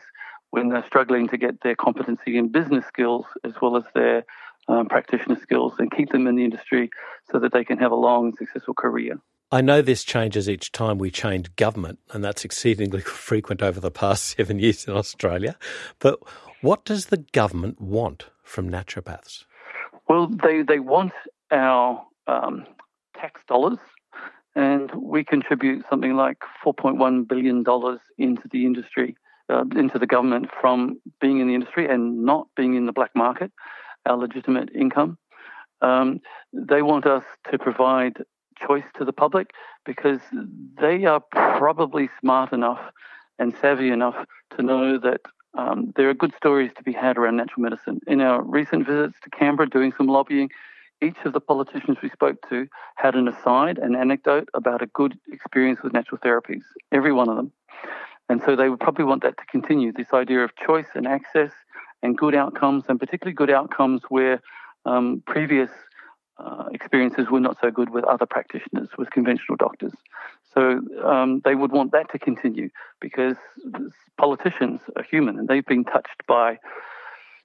when 0.50 0.70
they're 0.70 0.86
struggling 0.86 1.28
to 1.30 1.38
get 1.38 1.62
their 1.62 1.76
competency 1.76 2.38
in 2.38 2.50
business 2.50 2.86
skills 2.86 3.26
as 3.44 3.54
well 3.62 3.78
as 3.78 3.84
their 3.94 4.26
um, 4.68 4.88
practitioner 4.88 5.40
skills 5.40 5.74
and 5.80 5.92
keep 5.92 6.10
them 6.12 6.28
in 6.28 6.36
the 6.36 6.44
industry 6.44 6.90
so 7.32 7.40
that 7.40 7.54
they 7.54 7.64
can 7.64 7.78
have 7.78 7.92
a 7.92 7.96
long, 7.96 8.36
successful 8.36 8.74
career. 8.74 9.16
I 9.54 9.60
know 9.60 9.82
this 9.82 10.06
changes 10.06 10.48
each 10.48 10.72
time 10.72 10.98
we 10.98 11.12
change 11.12 11.54
government, 11.58 12.00
and 12.12 12.24
that's 12.24 12.46
exceedingly 12.46 13.02
frequent 13.06 13.62
over 13.62 13.82
the 13.82 13.92
past 13.92 14.24
seven 14.38 14.60
years 14.60 14.88
in 14.88 14.96
Australia. 14.96 15.58
But 16.00 16.20
what 16.62 16.86
does 16.86 17.08
the 17.08 17.18
government 17.18 17.82
want 17.82 18.28
from 18.44 18.70
naturopaths? 18.70 19.44
Well, 20.08 20.28
they, 20.28 20.62
they 20.62 20.80
want 20.80 21.12
our 21.52 22.06
um, 22.28 22.66
tax 23.18 23.42
dollars, 23.48 23.80
and 24.56 24.90
we 24.96 25.24
contribute 25.26 25.86
something 25.90 26.16
like 26.16 26.38
$4.1 26.66 27.28
billion 27.28 27.66
into 28.18 28.44
the 28.52 28.66
industry, 28.66 29.18
uh, 29.50 29.64
into 29.76 30.00
the 30.00 30.08
government 30.08 30.50
from 30.62 31.02
being 31.20 31.40
in 31.40 31.48
the 31.48 31.56
industry 31.56 31.90
and 31.90 32.24
not 32.24 32.48
being 32.56 32.76
in 32.76 32.86
the 32.86 32.94
black 32.94 33.12
market, 33.16 33.52
our 34.06 34.18
legitimate 34.18 34.70
income. 34.74 35.18
Um, 35.82 36.22
they 36.54 36.82
want 36.82 37.06
us 37.06 37.24
to 37.50 37.58
provide 37.58 38.18
choice 38.66 38.86
to 38.98 39.06
the 39.06 39.14
public 39.14 39.52
because 39.86 40.20
they 40.80 41.06
are 41.06 41.22
probably 41.32 42.10
smart 42.20 42.54
enough 42.54 42.82
and 43.40 43.54
savvy 43.62 43.90
enough 43.90 44.16
to 44.56 44.62
know 44.62 45.00
that 45.00 45.22
um, 45.58 45.92
there 45.96 46.10
are 46.10 46.14
good 46.14 46.34
stories 46.36 46.72
to 46.78 46.84
be 46.84 46.94
had 46.94 47.18
around 47.18 47.38
natural 47.38 47.64
medicine. 47.64 48.00
In 48.08 48.22
our 48.22 48.42
recent 48.42 48.88
visits 48.88 49.18
to 49.24 49.30
Canberra, 49.30 49.70
doing 49.70 49.92
some 49.98 50.08
lobbying, 50.08 50.50
each 51.02 51.18
of 51.26 51.34
the 51.34 51.42
politicians 51.42 51.98
we 52.02 52.10
spoke 52.10 52.38
to 52.50 52.68
had 52.96 53.16
an 53.16 53.28
aside, 53.28 53.78
an 53.80 53.96
anecdote 53.96 54.48
about 54.54 54.82
a 54.82 54.86
good 54.88 55.18
experience 55.32 55.80
with 55.84 55.94
natural 55.94 56.20
therapies, 56.20 56.62
every 56.92 57.12
one 57.12 57.28
of 57.28 57.36
them. 57.36 57.52
And 58.30 58.42
so 58.46 58.56
they 58.56 58.70
would 58.70 58.80
probably 58.80 59.04
want 59.04 59.24
that 59.24 59.38
to 59.38 59.46
continue 59.46 59.92
this 59.92 60.14
idea 60.14 60.40
of 60.44 60.56
choice 60.56 60.88
and 60.94 61.08
access 61.08 61.52
and 62.04 62.18
good 62.18 62.36
outcomes, 62.36 62.86
and 62.88 63.00
particularly 63.00 63.34
good 63.34 63.50
outcomes 63.50 64.04
where 64.10 64.42
um, 64.86 65.22
previous 65.26 65.70
uh, 66.44 66.66
experiences 66.74 67.30
were 67.30 67.40
not 67.40 67.58
so 67.62 67.72
good 67.72 67.90
with 67.90 68.04
other 68.06 68.26
practitioners, 68.26 68.90
with 68.98 69.12
conventional 69.12 69.56
doctors. 69.58 69.94
So 70.54 70.82
um, 71.04 71.42
they 71.46 71.56
would 71.56 71.72
want 71.72 71.92
that 71.94 72.12
to 72.12 72.20
continue 72.20 72.70
because 73.00 73.38
politicians 74.18 74.82
are 74.96 75.04
human 75.04 75.40
and 75.40 75.48
they've 75.48 75.66
been 75.66 75.86
touched 75.86 76.26
by 76.28 76.60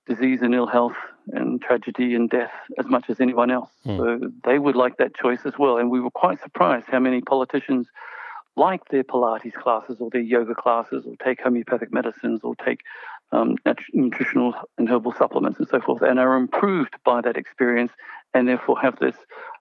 disease 0.07 0.43
and 0.43 0.55
ill 0.55 0.67
health 0.67 0.97
and 1.33 1.61
tragedy 1.61 2.15
and 2.15 2.31
death 2.31 2.53
as 2.79 2.87
much 2.87 3.09
as 3.09 3.21
anyone 3.21 3.51
else. 3.51 3.71
Mm. 3.85 3.97
So 3.99 4.31
they 4.45 4.59
would 4.59 4.77
like 4.77 4.97
that 4.99 5.15
choice 5.15 5.41
as 5.45 5.55
well. 5.59 5.79
And 5.79 5.91
we 5.91 6.01
were 6.01 6.11
quite 6.11 6.41
surprised 6.41 6.87
how 6.89 7.01
many 7.01 7.21
politicians 7.21 7.89
like 8.57 8.89
their 8.89 9.05
Pilates 9.05 9.53
classes 9.53 9.99
or 10.01 10.11
their 10.11 10.23
yoga 10.23 10.55
classes 10.55 11.05
or 11.07 11.15
take 11.23 11.41
homeopathic 11.41 11.93
medicines 11.93 12.41
or 12.43 12.55
take 12.57 12.81
um, 13.33 13.57
nutritional 13.93 14.55
and 14.79 14.89
herbal 14.89 15.13
supplements 15.13 15.59
and 15.59 15.69
so 15.69 15.81
forth 15.81 16.03
and 16.03 16.19
are 16.19 16.37
improved 16.37 16.95
by 17.05 17.21
that 17.21 17.37
experience 17.37 17.93
and 18.37 18.49
therefore 18.49 18.79
have 18.81 18.99
this 18.99 19.17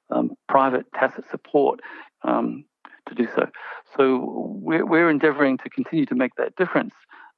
um, 0.10 0.32
private 0.50 0.86
tacit 0.94 1.26
support 1.30 1.80
um, 2.24 2.66
to 3.08 3.16
do 3.16 3.28
so. 3.36 3.48
So 3.96 4.60
we're, 4.62 4.86
we're 4.86 5.10
endeavoring 5.10 5.58
to 5.60 5.70
continue 5.70 6.06
to 6.08 6.16
make 6.16 6.36
that 6.38 6.56
difference 6.56 6.94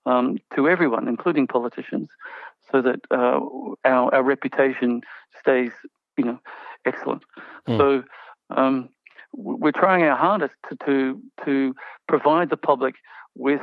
um, 0.05 0.37
to 0.55 0.67
everyone, 0.67 1.07
including 1.07 1.47
politicians, 1.47 2.09
so 2.71 2.81
that 2.81 2.99
uh, 3.11 3.39
our, 3.85 4.13
our 4.15 4.23
reputation 4.23 5.01
stays, 5.39 5.71
you 6.17 6.25
know, 6.25 6.39
excellent. 6.85 7.23
Mm. 7.67 7.77
So 7.77 8.03
um, 8.55 8.89
we're 9.33 9.71
trying 9.71 10.03
our 10.03 10.17
hardest 10.17 10.55
to, 10.69 10.77
to, 10.85 11.21
to 11.45 11.75
provide 12.07 12.49
the 12.49 12.57
public 12.57 12.95
with 13.35 13.61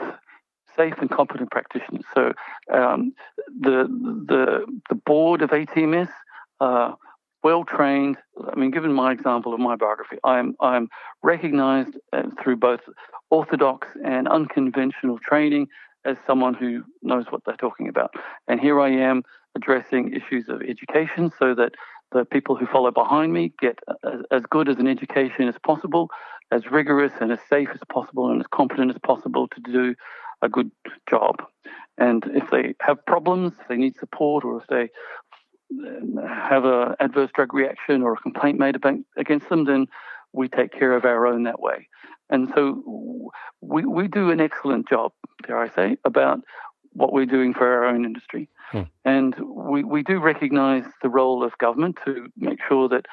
safe 0.77 0.95
and 1.01 1.11
competent 1.11 1.51
practitioners. 1.51 2.05
So 2.15 2.33
um, 2.73 3.15
the, 3.61 3.87
the, 4.27 4.67
the 4.89 4.95
board 4.95 5.43
of 5.43 5.51
ATMS 5.51 6.11
are 6.61 6.97
well 7.45 7.65
trained. 7.65 8.17
I 8.53 8.59
mean, 8.59 8.71
given 8.73 8.93
my 8.93 9.13
example 9.13 9.55
of 9.55 9.61
my 9.61 9.77
biography, 9.77 10.17
I'm, 10.25 10.57
I'm 10.61 10.89
recognized 11.23 11.97
uh, 12.13 12.23
through 12.43 12.57
both 12.57 12.81
orthodox 13.31 13.87
and 14.05 14.27
unconventional 14.27 15.19
training 15.19 15.69
as 16.05 16.17
someone 16.27 16.55
who 16.55 16.83
knows 17.03 17.27
what 17.31 17.43
they're 17.45 17.57
talking 17.57 17.89
about. 17.89 18.11
And 18.49 18.61
here 18.61 18.81
I 18.81 18.91
am 18.91 19.23
addressing 19.55 20.13
issues 20.13 20.49
of 20.49 20.63
education 20.63 21.31
so 21.39 21.55
that 21.55 21.73
the 22.13 22.25
people 22.25 22.57
who 22.57 22.67
follow 22.67 22.91
behind 22.91 23.33
me 23.33 23.53
get 23.61 23.79
as 24.31 24.43
good 24.51 24.69
as 24.69 24.79
an 24.79 24.89
education 24.89 25.47
as 25.49 25.57
possible, 25.65 26.09
as 26.51 26.71
rigorous 26.71 27.13
and 27.21 27.31
as 27.31 27.41
safe 27.49 27.69
as 27.73 27.81
possible, 27.93 28.31
and 28.31 28.41
as 28.41 28.47
competent 28.53 28.91
as 28.91 28.99
possible 29.05 29.49
to 29.49 29.61
do 29.61 29.95
a 30.43 30.49
good 30.49 30.71
job. 31.09 31.37
And 31.97 32.25
if 32.35 32.51
they 32.51 32.75
have 32.81 33.05
problems, 33.07 33.53
if 33.61 33.69
they 33.69 33.77
need 33.77 33.97
support, 33.97 34.45
or 34.45 34.61
if 34.61 34.67
they 34.67 34.91
have 36.27 36.65
an 36.65 36.95
adverse 37.01 37.31
drug 37.35 37.55
reaction 37.55 38.03
or 38.03 38.15
a 38.15 38.17
complaint 38.17 38.59
made 38.59 38.77
against 39.17 39.49
them, 39.49 39.65
then 39.65 39.87
we 40.33 40.49
take 40.49 40.73
care 40.73 40.97
of 40.97 41.05
our 41.05 41.27
own 41.27 41.45
that 41.45 41.61
way. 41.61 41.89
And 42.31 42.51
so 42.55 43.31
we, 43.61 43.85
we 43.85 44.09
do 44.09 44.31
an 44.31 44.41
excellent 44.41 44.89
job, 44.89 45.13
dare 45.47 45.59
I 45.59 45.69
say, 45.69 45.97
about 46.05 46.41
what 46.93 47.13
we're 47.13 47.27
doing 47.27 47.55
for 47.55 47.67
our 47.67 47.85
own 47.85 48.05
industry. 48.05 48.49
Hmm. 48.71 48.83
And 49.05 49.35
we, 49.41 49.85
we 49.85 50.03
do 50.03 50.19
recognize 50.19 50.85
the 51.03 51.09
role 51.09 51.45
of 51.45 51.57
government 51.59 51.99
to 52.05 52.29
make 52.37 52.61
sure 52.67 52.89
that 52.89 53.07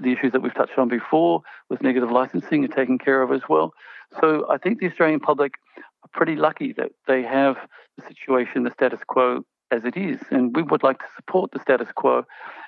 the 0.00 0.12
issues 0.12 0.32
that 0.32 0.42
we've 0.42 0.54
touched 0.54 0.78
on 0.78 0.88
before 0.88 1.42
with 1.70 1.82
negative 1.82 2.10
licensing 2.10 2.64
are 2.64 2.68
taken 2.68 2.98
care 2.98 3.22
of 3.22 3.30
as 3.30 3.42
well. 3.48 3.72
So 4.20 4.46
I 4.50 4.58
think 4.58 4.80
the 4.80 4.88
Australian 4.88 5.20
public 5.20 5.54
are 5.76 6.10
pretty 6.12 6.36
lucky 6.36 6.72
that 6.72 6.92
they 7.06 7.22
have 7.22 7.56
the 7.96 8.06
situation, 8.08 8.64
the 8.64 8.72
status 8.72 9.00
quo 9.06 9.44
as 9.74 9.82
it 9.84 9.96
is. 9.96 10.20
And 10.30 10.54
we 10.56 10.62
would 10.70 10.84
like 10.88 10.98
to 11.04 11.10
support 11.16 11.46
the 11.50 11.60
status 11.66 11.88
quo, 12.00 12.16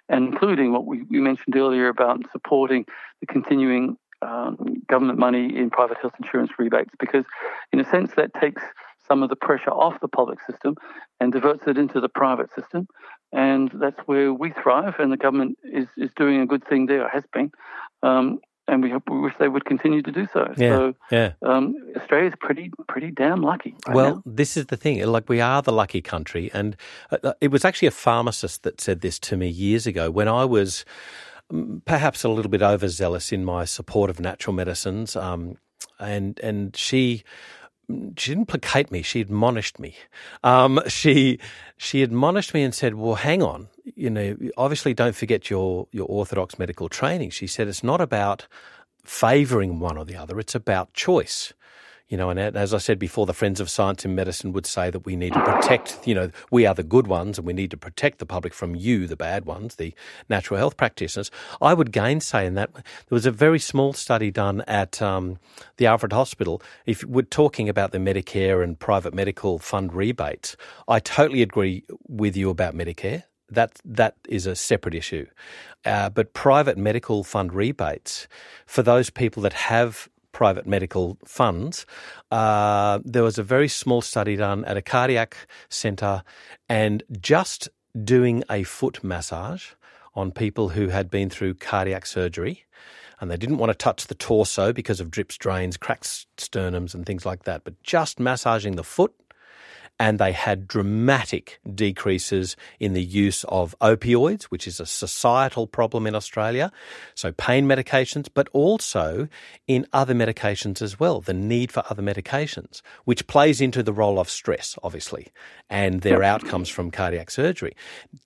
including 0.09 0.69
what 0.75 0.85
we, 0.91 0.97
we 1.13 1.21
mentioned 1.31 1.55
earlier 1.57 1.89
about 1.89 2.17
supporting 2.33 2.83
the 3.21 3.27
continuing 3.27 3.85
um, 4.23 4.83
government 4.93 5.19
money 5.19 5.45
in 5.61 5.71
private 5.79 5.99
health 6.03 6.17
insurance 6.23 6.51
rebates, 6.59 6.95
because 6.99 7.27
in 7.73 7.79
a 7.81 7.89
sense 7.95 8.11
that 8.17 8.31
takes 8.45 8.63
some 9.09 9.23
of 9.23 9.29
the 9.29 9.37
pressure 9.47 9.71
off 9.71 10.01
the 10.01 10.09
public 10.09 10.39
system 10.49 10.75
and 11.21 11.33
diverts 11.33 11.65
it 11.67 11.79
into 11.79 12.01
the 12.01 12.09
private 12.09 12.51
system. 12.59 12.89
And 13.33 13.71
that's 13.83 14.01
where 14.07 14.33
we 14.33 14.49
thrive, 14.63 14.95
and 14.99 15.13
the 15.13 15.17
government 15.17 15.59
is, 15.81 15.87
is 15.97 16.11
doing 16.17 16.41
a 16.41 16.47
good 16.47 16.65
thing 16.67 16.87
there, 16.87 17.09
has 17.09 17.25
been. 17.33 17.51
Um, 18.03 18.41
and 18.69 18.83
we, 18.83 18.91
hope, 18.91 19.05
we 19.09 19.21
wish 19.21 19.35
they 19.39 19.49
would 19.49 19.65
continue 19.65 20.03
to 20.03 20.11
do 20.11 20.27
so. 20.33 20.53
Yeah, 20.57 20.71
so 20.71 20.95
yeah. 21.11 21.33
Um, 21.43 21.77
Australia's 21.97 22.35
pretty 22.41 22.71
pretty 22.89 23.11
damn 23.11 23.43
lucky. 23.43 23.75
Right 23.87 23.95
well, 23.95 24.15
now. 24.17 24.23
this 24.27 24.57
is 24.57 24.67
the 24.67 24.77
thing. 24.77 25.05
Like 25.07 25.29
we 25.29 25.41
are 25.41 25.63
the 25.63 25.73
lucky 25.73 26.03
country, 26.03 26.51
and 26.53 26.77
uh, 27.11 27.35
it 27.41 27.51
was 27.51 27.65
actually 27.65 27.89
a 27.89 27.93
pharmacist 27.93 28.63
that 28.65 28.81
said 28.81 29.01
this 29.01 29.19
to 29.21 29.37
me 29.37 29.49
years 29.49 29.87
ago 29.87 30.11
when 30.11 30.29
I 30.29 30.45
was 30.45 30.85
mm, 31.53 31.85
perhaps 31.85 32.25
a 32.25 32.29
little 32.29 32.51
bit 32.51 32.63
overzealous 32.63 33.33
in 33.33 33.45
my 33.45 33.65
support 33.65 34.11
of 34.11 34.21
natural 34.21 34.55
medicines, 34.55 35.17
um, 35.17 35.57
and 35.99 36.39
and 36.41 36.77
she 36.77 37.23
she 38.17 38.33
didn't 38.33 38.47
placate 38.47 38.91
me. 38.91 39.03
She 39.03 39.21
admonished 39.21 39.79
me. 39.79 39.97
Um, 40.43 40.81
she 40.89 41.39
she 41.77 42.03
admonished 42.03 42.53
me 42.55 42.63
and 42.63 42.75
said, 42.75 42.95
"Well, 42.95 43.15
hang 43.17 43.43
on. 43.43 43.69
You 43.85 44.11
know, 44.11 44.37
obviously, 44.57 44.95
don't 44.95 45.15
forget 45.15 45.51
your 45.51 45.87
your 45.93 46.07
orthodox 46.09 46.59
medical 46.59 46.89
training." 46.89 47.31
She 47.31 47.47
said, 47.47 47.69
"It's 47.69 47.85
not 47.85 48.01
about 48.01 48.47
favouring 49.05 49.79
one 49.79 49.97
or 49.97 50.05
the 50.05 50.17
other. 50.17 50.39
It's 50.41 50.55
about 50.55 50.93
choice. 50.93 51.53
You 52.09 52.17
know, 52.17 52.31
and 52.31 52.39
as 52.39 52.73
I 52.73 52.79
said 52.79 53.01
before, 53.01 53.27
the 53.27 53.35
Friends 53.35 53.59
of 53.59 53.69
Science 53.69 54.05
in 54.05 54.15
Medicine 54.15 54.53
would 54.53 54.65
say 54.65 54.91
that 54.91 55.05
we 55.05 55.17
need 55.17 55.33
to 55.33 55.43
protect, 55.43 56.07
you 56.07 56.15
know, 56.15 56.31
we 56.53 56.65
are 56.65 56.75
the 56.75 56.85
good 56.85 57.09
ones 57.09 57.37
and 57.37 57.45
we 57.45 57.53
need 57.53 57.73
to 57.73 57.77
protect 57.77 58.21
the 58.21 58.27
public 58.27 58.55
from 58.55 58.77
you, 58.77 59.09
the 59.09 59.17
bad 59.17 59.45
ones, 59.45 59.75
the 59.75 59.93
natural 60.29 60.57
health 60.57 60.77
practitioners. 60.77 61.33
I 61.61 61.75
would 61.75 61.91
gainsay 61.91 62.47
in 62.47 62.55
that 62.55 62.73
there 62.73 62.83
was 63.11 63.27
a 63.27 63.33
very 63.33 63.59
small 63.59 63.93
study 63.93 64.31
done 64.31 64.61
at 64.69 65.03
um, 65.03 65.39
the 65.79 65.87
Alfred 65.87 66.13
Hospital. 66.13 66.63
If 66.87 67.03
we're 67.03 67.23
talking 67.23 67.69
about 67.69 67.91
the 67.91 67.99
Medicare 67.99 68.63
and 68.63 68.79
private 68.79 69.13
medical 69.13 69.59
fund 69.59 69.93
rebates, 69.93 70.57
I 70.87 71.01
totally 71.01 71.43
agree 71.43 71.83
with 72.07 72.37
you 72.37 72.51
about 72.51 72.75
Medicare. 72.75 73.25
That 73.49 73.81
that 73.85 74.17
is 74.29 74.47
a 74.47 74.57
separate 74.57 74.95
issue, 74.95 75.27
uh, 75.85 76.11
but 76.11 76.35
private 76.35 76.77
medical 76.77 77.23
fund 77.23 77.53
rebates 77.53 78.27
for 78.67 78.83
those 78.83 79.09
people 79.09 79.41
that 79.45 79.53
have 79.53 80.09
private 80.37 80.67
medical 80.67 81.17
funds, 81.25 81.87
uh, 82.31 82.99
there 83.07 83.23
was 83.23 83.39
a 83.39 83.43
very 83.43 83.69
small 83.69 84.03
study 84.03 84.37
done 84.37 84.67
at 84.67 84.77
a 84.77 84.83
cardiac 84.83 85.35
centre 85.71 86.23
and 86.69 87.03
just 87.23 87.71
doing 88.05 88.45
a 88.51 88.63
foot 88.63 89.03
massage 89.03 89.71
on 90.15 90.31
people 90.31 90.69
who 90.69 90.89
had 90.89 91.09
been 91.09 91.31
through 91.31 91.55
cardiac 91.55 92.05
surgery. 92.05 92.65
And 93.19 93.31
they 93.31 93.39
didn't 93.39 93.57
want 93.57 93.71
to 93.71 93.75
touch 93.75 94.09
the 94.09 94.15
torso 94.15 94.75
because 94.75 95.01
of 95.01 95.11
drips, 95.11 95.39
drains, 95.39 95.79
cracked 95.79 96.27
sternums, 96.37 96.93
and 96.95 97.07
things 97.07 97.25
like 97.25 97.45
that, 97.45 97.65
but 97.65 97.83
just 97.83 98.21
massaging 98.21 98.77
the 98.77 98.85
foot 98.85 99.15
and 99.99 100.19
they 100.19 100.33
had 100.33 100.69
dramatic 100.69 101.59
decreases 101.75 102.57
in 102.79 102.93
the 102.93 103.03
use 103.03 103.45
of 103.45 103.75
opioids, 103.81 104.45
which 104.45 104.67
is 104.67 104.79
a 104.79 104.87
societal 104.87 105.67
problem 105.67 106.07
in 106.07 106.15
Australia. 106.15 106.71
So, 107.15 107.33
pain 107.33 107.67
medications, 107.67 108.29
but 108.33 108.49
also 108.53 109.29
in 109.67 109.87
other 109.93 110.15
medications 110.15 110.83
as 110.83 111.01
well, 111.01 111.21
the 111.21 111.35
need 111.35 111.73
for 111.73 111.83
other 111.89 112.03
medications, 112.03 112.83
which 113.05 113.27
plays 113.27 113.61
into 113.61 113.83
the 113.83 113.93
role 113.93 114.19
of 114.19 114.29
stress, 114.29 114.79
obviously, 114.83 115.29
and 115.71 116.03
their 116.03 116.23
outcomes 116.23 116.69
from 116.69 116.91
cardiac 116.91 117.31
surgery. 117.31 117.75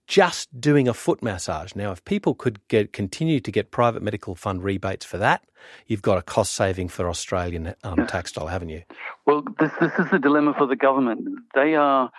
Just 0.06 0.60
doing 0.60 0.88
a 0.88 0.94
foot 0.94 1.22
massage. 1.22 1.74
Now, 1.74 1.92
if 1.92 2.04
people 2.04 2.34
could 2.34 2.66
get, 2.68 2.92
continue 2.92 3.40
to 3.40 3.52
get 3.52 3.70
private 3.70 4.02
medical 4.02 4.34
fund 4.34 4.64
rebates 4.64 5.04
for 5.04 5.18
that, 5.18 5.44
you've 5.86 6.02
got 6.02 6.18
a 6.18 6.22
cost 6.22 6.54
saving 6.54 6.88
for 6.88 7.08
Australian 7.08 7.74
um, 7.84 8.06
textile, 8.06 8.48
haven't 8.48 8.70
you? 8.70 8.82
Well, 9.26 9.44
this 9.58 9.72
this 9.80 9.92
is 9.98 10.10
the 10.10 10.18
dilemma 10.18 10.54
for 10.56 10.66
the 10.66 10.76
government. 10.76 11.26
They 11.54 11.74
are 11.74 12.10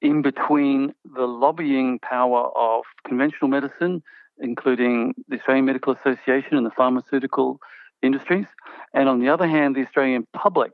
in 0.00 0.22
between 0.22 0.94
the 1.14 1.26
lobbying 1.26 1.98
power 1.98 2.50
of 2.56 2.84
conventional 3.06 3.48
medicine, 3.48 4.02
including 4.38 5.14
the 5.28 5.36
Australian 5.36 5.66
Medical 5.66 5.94
Association 5.94 6.56
and 6.56 6.64
the 6.64 6.70
pharmaceutical 6.70 7.60
industries, 8.02 8.46
and 8.94 9.08
on 9.08 9.20
the 9.20 9.28
other 9.28 9.46
hand, 9.46 9.76
the 9.76 9.82
Australian 9.82 10.26
public, 10.32 10.72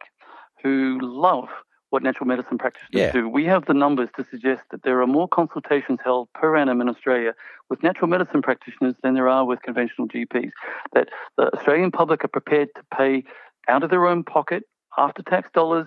who 0.62 0.98
love 1.02 1.48
what 1.90 2.02
natural 2.02 2.26
medicine 2.26 2.58
practitioners 2.58 2.88
yeah. 2.92 3.12
do. 3.12 3.28
We 3.28 3.44
have 3.46 3.64
the 3.66 3.74
numbers 3.74 4.10
to 4.16 4.24
suggest 4.24 4.62
that 4.70 4.82
there 4.82 5.00
are 5.00 5.06
more 5.06 5.28
consultations 5.28 6.00
held 6.04 6.28
per 6.34 6.56
annum 6.56 6.80
in 6.80 6.88
Australia 6.88 7.32
with 7.70 7.82
natural 7.82 8.08
medicine 8.08 8.42
practitioners 8.42 8.94
than 9.02 9.14
there 9.14 9.28
are 9.28 9.44
with 9.44 9.62
conventional 9.62 10.08
GPs. 10.08 10.50
That 10.94 11.08
the 11.36 11.54
Australian 11.54 11.90
public 11.90 12.24
are 12.24 12.28
prepared 12.28 12.68
to 12.76 12.82
pay 12.94 13.24
out 13.68 13.82
of 13.82 13.90
their 13.90 14.06
own 14.06 14.24
pocket, 14.24 14.64
after 14.96 15.22
tax 15.22 15.50
dollars, 15.52 15.86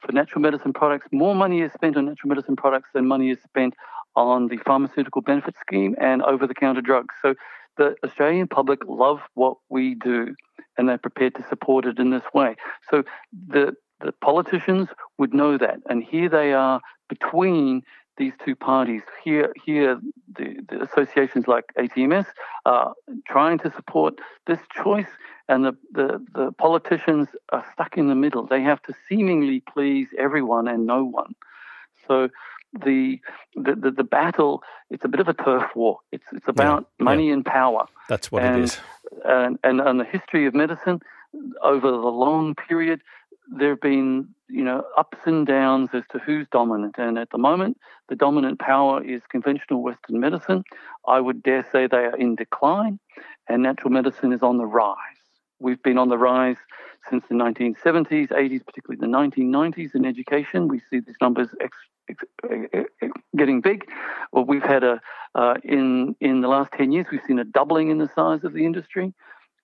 for 0.00 0.12
natural 0.12 0.40
medicine 0.40 0.72
products. 0.72 1.08
More 1.12 1.34
money 1.34 1.60
is 1.60 1.72
spent 1.72 1.96
on 1.96 2.06
natural 2.06 2.28
medicine 2.28 2.56
products 2.56 2.90
than 2.94 3.06
money 3.06 3.30
is 3.30 3.38
spent 3.42 3.74
on 4.16 4.48
the 4.48 4.58
pharmaceutical 4.58 5.22
benefit 5.22 5.54
scheme 5.60 5.94
and 6.00 6.22
over 6.22 6.46
the 6.46 6.54
counter 6.54 6.80
drugs. 6.80 7.14
So 7.22 7.34
the 7.76 7.94
Australian 8.04 8.48
public 8.48 8.80
love 8.86 9.20
what 9.34 9.56
we 9.68 9.94
do 9.94 10.34
and 10.76 10.88
they're 10.88 10.98
prepared 10.98 11.34
to 11.36 11.44
support 11.48 11.84
it 11.84 11.98
in 11.98 12.10
this 12.10 12.24
way. 12.34 12.56
So 12.90 13.02
the 13.48 13.74
the 14.00 14.12
politicians 14.12 14.88
would 15.18 15.34
know 15.34 15.58
that. 15.58 15.80
And 15.88 16.02
here 16.02 16.28
they 16.28 16.52
are 16.52 16.80
between 17.08 17.82
these 18.16 18.32
two 18.44 18.56
parties. 18.56 19.02
Here, 19.22 19.52
here 19.64 20.00
the, 20.36 20.56
the 20.68 20.82
associations 20.82 21.46
like 21.46 21.64
ATMS 21.78 22.26
are 22.66 22.94
trying 23.26 23.58
to 23.58 23.72
support 23.74 24.14
this 24.46 24.58
choice, 24.82 25.06
and 25.48 25.64
the, 25.64 25.76
the, 25.92 26.24
the 26.34 26.52
politicians 26.52 27.28
are 27.52 27.64
stuck 27.72 27.96
in 27.96 28.08
the 28.08 28.14
middle. 28.14 28.46
They 28.46 28.62
have 28.62 28.82
to 28.82 28.94
seemingly 29.08 29.62
please 29.72 30.08
everyone 30.18 30.68
and 30.68 30.86
no 30.86 31.04
one. 31.04 31.34
So 32.06 32.28
the 32.72 33.18
the, 33.54 33.74
the, 33.74 33.90
the 33.90 34.04
battle 34.04 34.62
it's 34.90 35.04
a 35.04 35.08
bit 35.08 35.20
of 35.20 35.28
a 35.28 35.34
turf 35.34 35.64
war. 35.74 36.00
It's 36.12 36.24
it's 36.32 36.48
about 36.48 36.86
yeah, 36.98 37.04
money 37.04 37.28
yeah. 37.28 37.34
and 37.34 37.44
power. 37.44 37.86
That's 38.08 38.30
what 38.30 38.42
and, 38.42 38.58
it 38.58 38.64
is. 38.64 38.78
And, 39.24 39.58
and 39.64 39.80
and 39.80 40.00
the 40.00 40.04
history 40.04 40.46
of 40.46 40.54
medicine 40.54 41.00
over 41.62 41.90
the 41.90 41.96
long 41.96 42.54
period, 42.54 43.02
there 43.50 43.70
have 43.70 43.80
been, 43.80 44.28
you 44.48 44.62
know, 44.62 44.84
ups 44.96 45.18
and 45.24 45.46
downs 45.46 45.90
as 45.92 46.04
to 46.10 46.18
who's 46.18 46.46
dominant. 46.48 46.96
And 46.98 47.18
at 47.18 47.30
the 47.30 47.38
moment, 47.38 47.78
the 48.08 48.16
dominant 48.16 48.58
power 48.58 49.02
is 49.02 49.22
conventional 49.30 49.82
Western 49.82 50.20
medicine. 50.20 50.64
I 51.06 51.20
would 51.20 51.42
dare 51.42 51.66
say 51.72 51.86
they 51.86 51.98
are 51.98 52.16
in 52.16 52.34
decline, 52.34 52.98
and 53.48 53.62
natural 53.62 53.90
medicine 53.90 54.32
is 54.32 54.42
on 54.42 54.58
the 54.58 54.66
rise. 54.66 54.96
We've 55.60 55.82
been 55.82 55.98
on 55.98 56.08
the 56.08 56.18
rise 56.18 56.56
since 57.08 57.24
the 57.28 57.34
1970s, 57.34 58.28
80s, 58.28 58.64
particularly 58.64 59.00
the 59.00 59.06
1990s 59.06 59.94
in 59.94 60.04
education. 60.04 60.68
We 60.68 60.80
see 60.90 61.00
these 61.00 61.16
numbers 61.20 61.48
ex- 61.60 61.76
getting 63.36 63.60
big. 63.60 63.84
Well, 64.32 64.44
we've 64.44 64.62
had 64.62 64.84
a 64.84 65.00
uh, 65.34 65.54
in 65.62 66.16
in 66.20 66.40
the 66.40 66.48
last 66.48 66.72
10 66.72 66.92
years, 66.92 67.06
we've 67.10 67.20
seen 67.26 67.38
a 67.38 67.44
doubling 67.44 67.90
in 67.90 67.98
the 67.98 68.08
size 68.14 68.44
of 68.44 68.52
the 68.52 68.64
industry. 68.64 69.12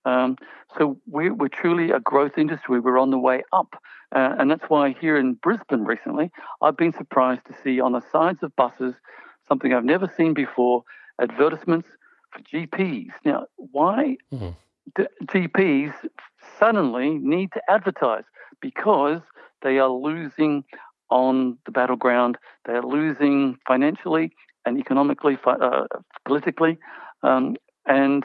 Um, 0.05 0.37
so 0.77 0.97
we're, 1.07 1.33
we're, 1.33 1.47
truly 1.47 1.91
a 1.91 1.99
growth 1.99 2.37
industry. 2.37 2.79
We're 2.79 2.99
on 2.99 3.09
the 3.09 3.17
way 3.17 3.43
up. 3.51 3.75
Uh, 4.15 4.35
and 4.37 4.49
that's 4.51 4.65
why 4.69 4.95
here 4.99 5.17
in 5.17 5.33
Brisbane 5.33 5.83
recently, 5.83 6.31
I've 6.61 6.77
been 6.77 6.93
surprised 6.93 7.41
to 7.47 7.55
see 7.63 7.79
on 7.79 7.93
the 7.93 8.01
sides 8.11 8.43
of 8.43 8.55
buses 8.55 8.93
something 9.47 9.73
I've 9.73 9.85
never 9.85 10.11
seen 10.15 10.33
before 10.33 10.83
advertisements 11.19 11.89
for 12.31 12.39
GPs. 12.41 13.11
Now, 13.23 13.47
why 13.55 14.17
mm-hmm. 14.33 14.49
do 14.95 15.07
GPs 15.25 15.93
suddenly 16.59 17.17
need 17.17 17.51
to 17.53 17.61
advertise? 17.69 18.23
Because 18.61 19.21
they 19.61 19.79
are 19.79 19.89
losing 19.89 20.63
on 21.09 21.57
the 21.65 21.71
battleground, 21.71 22.37
they 22.65 22.73
are 22.73 22.85
losing 22.85 23.57
financially 23.67 24.31
and 24.65 24.79
economically, 24.79 25.37
uh, 25.45 25.85
politically. 26.25 26.77
Um, 27.23 27.55
and 27.85 28.23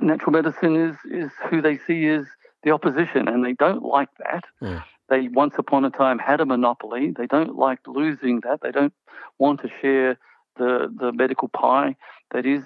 natural 0.00 0.32
medicine 0.32 0.76
is 0.76 0.96
is 1.10 1.30
who 1.48 1.60
they 1.60 1.78
see 1.78 2.06
as 2.08 2.26
the 2.62 2.70
opposition, 2.70 3.28
and 3.28 3.44
they 3.44 3.52
don't 3.52 3.82
like 3.82 4.08
that. 4.18 4.44
Yeah. 4.60 4.82
They 5.08 5.28
once 5.28 5.54
upon 5.58 5.84
a 5.84 5.90
time 5.90 6.18
had 6.18 6.40
a 6.40 6.46
monopoly. 6.46 7.12
They 7.16 7.26
don't 7.26 7.56
like 7.56 7.78
losing 7.86 8.40
that. 8.40 8.60
They 8.62 8.72
don't 8.72 8.92
want 9.38 9.60
to 9.62 9.68
share 9.80 10.18
the 10.56 10.92
the 10.94 11.12
medical 11.12 11.48
pie 11.48 11.96
that 12.32 12.46
is. 12.46 12.64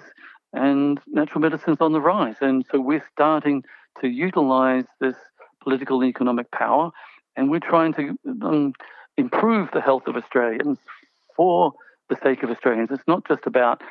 And 0.53 0.99
natural 1.07 1.39
medicine's 1.39 1.79
on 1.79 1.93
the 1.93 2.01
rise, 2.01 2.35
and 2.41 2.65
so 2.69 2.81
we're 2.81 3.05
starting 3.13 3.63
to 4.01 4.09
utilize 4.09 4.83
this 4.99 5.15
political 5.63 6.01
and 6.01 6.09
economic 6.09 6.51
power, 6.51 6.91
and 7.37 7.49
we're 7.49 7.59
trying 7.59 7.93
to 7.93 8.17
um, 8.41 8.73
improve 9.17 9.69
the 9.73 9.79
health 9.79 10.07
of 10.07 10.17
Australians 10.17 10.77
for 11.37 11.71
the 12.09 12.17
sake 12.21 12.43
of 12.43 12.49
Australians. 12.49 12.89
It's 12.91 13.07
not 13.07 13.25
just 13.27 13.45
about 13.45 13.81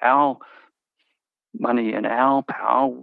our 0.00 0.38
money 1.58 1.92
and 1.92 2.06
our 2.06 2.42
power, 2.42 2.94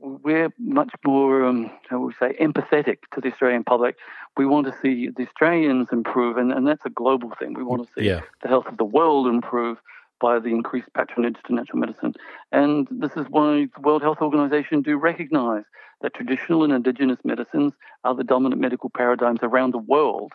we're 0.00 0.52
much 0.58 0.92
more, 1.04 1.44
um, 1.44 1.70
how 1.88 2.00
we 2.00 2.12
say, 2.14 2.34
empathetic 2.40 2.98
to 3.14 3.20
the 3.20 3.30
Australian 3.30 3.64
public. 3.64 3.96
We 4.36 4.46
want 4.46 4.66
to 4.66 4.74
see 4.82 5.08
the 5.08 5.26
Australians 5.26 5.88
improve, 5.92 6.36
and, 6.36 6.52
and 6.52 6.66
that's 6.66 6.84
a 6.84 6.90
global 6.90 7.32
thing. 7.38 7.54
We 7.54 7.62
want 7.62 7.86
to 7.86 7.92
see 7.94 8.08
yeah. 8.08 8.22
the 8.42 8.48
health 8.48 8.66
of 8.66 8.78
the 8.78 8.84
world 8.84 9.26
improve 9.26 9.78
by 10.20 10.38
the 10.38 10.50
increased 10.50 10.92
patronage 10.94 11.36
to 11.44 11.54
natural 11.54 11.78
medicine. 11.78 12.14
And 12.52 12.88
this 12.90 13.12
is 13.16 13.26
why 13.28 13.68
the 13.74 13.80
World 13.80 14.02
Health 14.02 14.18
Organization 14.20 14.82
do 14.82 14.96
recognize 14.96 15.64
that 16.00 16.14
traditional 16.14 16.64
and 16.64 16.72
indigenous 16.72 17.18
medicines 17.24 17.72
are 18.04 18.14
the 18.14 18.24
dominant 18.24 18.60
medical 18.60 18.90
paradigms 18.90 19.40
around 19.42 19.72
the 19.72 19.78
world, 19.78 20.32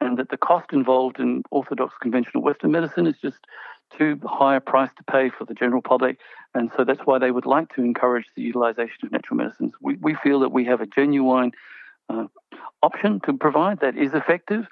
and 0.00 0.18
that 0.18 0.30
the 0.30 0.36
cost 0.36 0.72
involved 0.72 1.18
in 1.18 1.42
orthodox 1.50 1.94
conventional 2.00 2.42
Western 2.42 2.72
medicine 2.72 3.06
is 3.06 3.16
just 3.20 3.46
too 3.96 4.20
high 4.24 4.56
a 4.56 4.60
price 4.60 4.90
to 4.96 5.04
pay 5.04 5.30
for 5.30 5.44
the 5.44 5.54
general 5.54 5.82
public. 5.82 6.18
And 6.54 6.70
so 6.76 6.84
that's 6.84 7.00
why 7.04 7.18
they 7.18 7.30
would 7.30 7.46
like 7.46 7.74
to 7.74 7.82
encourage 7.82 8.26
the 8.36 8.42
utilization 8.42 8.98
of 9.04 9.12
natural 9.12 9.36
medicines. 9.36 9.72
We, 9.80 9.96
we 9.96 10.14
feel 10.14 10.40
that 10.40 10.52
we 10.52 10.64
have 10.66 10.80
a 10.80 10.86
genuine 10.86 11.52
uh, 12.08 12.26
option 12.82 13.20
to 13.20 13.32
provide 13.32 13.80
that 13.80 13.96
is 13.96 14.14
effective. 14.14 14.66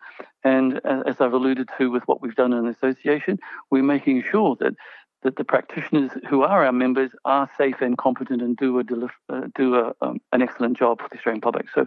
And 0.45 0.81
as 0.85 1.21
I've 1.21 1.33
alluded 1.33 1.69
to 1.79 1.91
with 1.91 2.03
what 2.05 2.21
we've 2.21 2.35
done 2.35 2.53
in 2.53 2.65
the 2.65 2.71
association, 2.71 3.39
we're 3.71 3.83
making 3.83 4.25
sure 4.31 4.57
that 4.61 4.75
that 5.23 5.37
the 5.37 5.45
practitioners 5.45 6.11
who 6.29 6.43
are 6.43 6.65
our 6.65 6.73
members 6.73 7.11
are 7.25 7.49
safe 7.57 7.81
and 7.81 7.97
competent 7.97 8.43
and 8.43 8.57
do 8.57 8.81
a 8.81 9.33
uh, 9.33 9.43
do 9.55 9.77
a, 9.77 9.95
um, 10.03 10.21
an 10.33 10.43
excellent 10.43 10.77
job 10.77 11.01
for 11.01 11.09
the 11.09 11.17
Australian 11.17 11.41
public. 11.41 11.67
So 11.73 11.87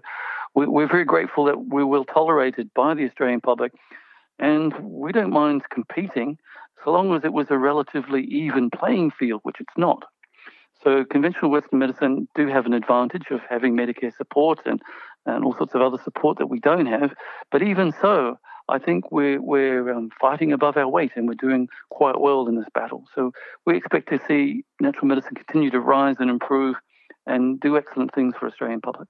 we, 0.54 0.66
we're 0.68 0.88
very 0.88 1.06
grateful 1.06 1.46
that 1.46 1.66
we're 1.66 1.86
well 1.86 2.06
tolerated 2.06 2.74
by 2.74 2.94
the 2.94 3.06
Australian 3.06 3.42
public, 3.42 3.74
and 4.40 4.74
we 4.80 5.12
don't 5.12 5.32
mind 5.32 5.64
competing 5.70 6.38
so 6.86 6.92
long 6.92 7.14
as 7.16 7.26
it 7.26 7.34
was 7.34 7.48
a 7.50 7.58
relatively 7.58 8.24
even 8.26 8.70
playing 8.70 9.12
field, 9.12 9.42
which 9.44 9.58
it's 9.60 9.78
not. 9.78 10.04
So 10.84 11.04
conventional 11.04 11.50
Western 11.50 11.80
medicine 11.80 12.28
do 12.36 12.48
have 12.48 12.68
an 12.68 12.74
advantage 12.74 13.26
of 13.32 13.40
having 13.50 13.76
Medicare 13.76 14.16
support 14.16 14.60
and 14.66 14.82
and 15.26 15.44
all 15.44 15.56
sorts 15.56 15.74
of 15.74 15.82
other 15.82 15.98
support 16.04 16.38
that 16.38 16.48
we 16.48 16.60
don't 16.60 16.86
have. 16.86 17.12
But 17.52 17.64
even 17.64 17.92
so, 18.00 18.38
I 18.70 18.78
think 18.78 19.12
we're, 19.12 19.42
we're 19.42 19.92
um, 19.92 20.10
fighting 20.22 20.54
above 20.54 20.78
our 20.78 20.88
weight 20.88 21.12
and 21.16 21.28
we're 21.28 21.34
doing 21.34 21.68
quite 21.90 22.20
well 22.20 22.48
in 22.48 22.56
this 22.56 22.68
battle. 22.76 23.06
So 23.16 23.32
we 23.66 23.76
expect 23.76 24.10
to 24.10 24.20
see 24.28 24.64
natural 24.80 25.08
medicine 25.08 25.34
continue 25.34 25.72
to 25.72 25.80
rise 25.80 26.18
and 26.20 26.30
improve 26.30 26.76
and 27.26 27.60
do 27.60 27.76
excellent 27.76 28.14
things 28.14 28.36
for 28.40 28.48
Australian 28.48 28.82
public. 28.82 29.08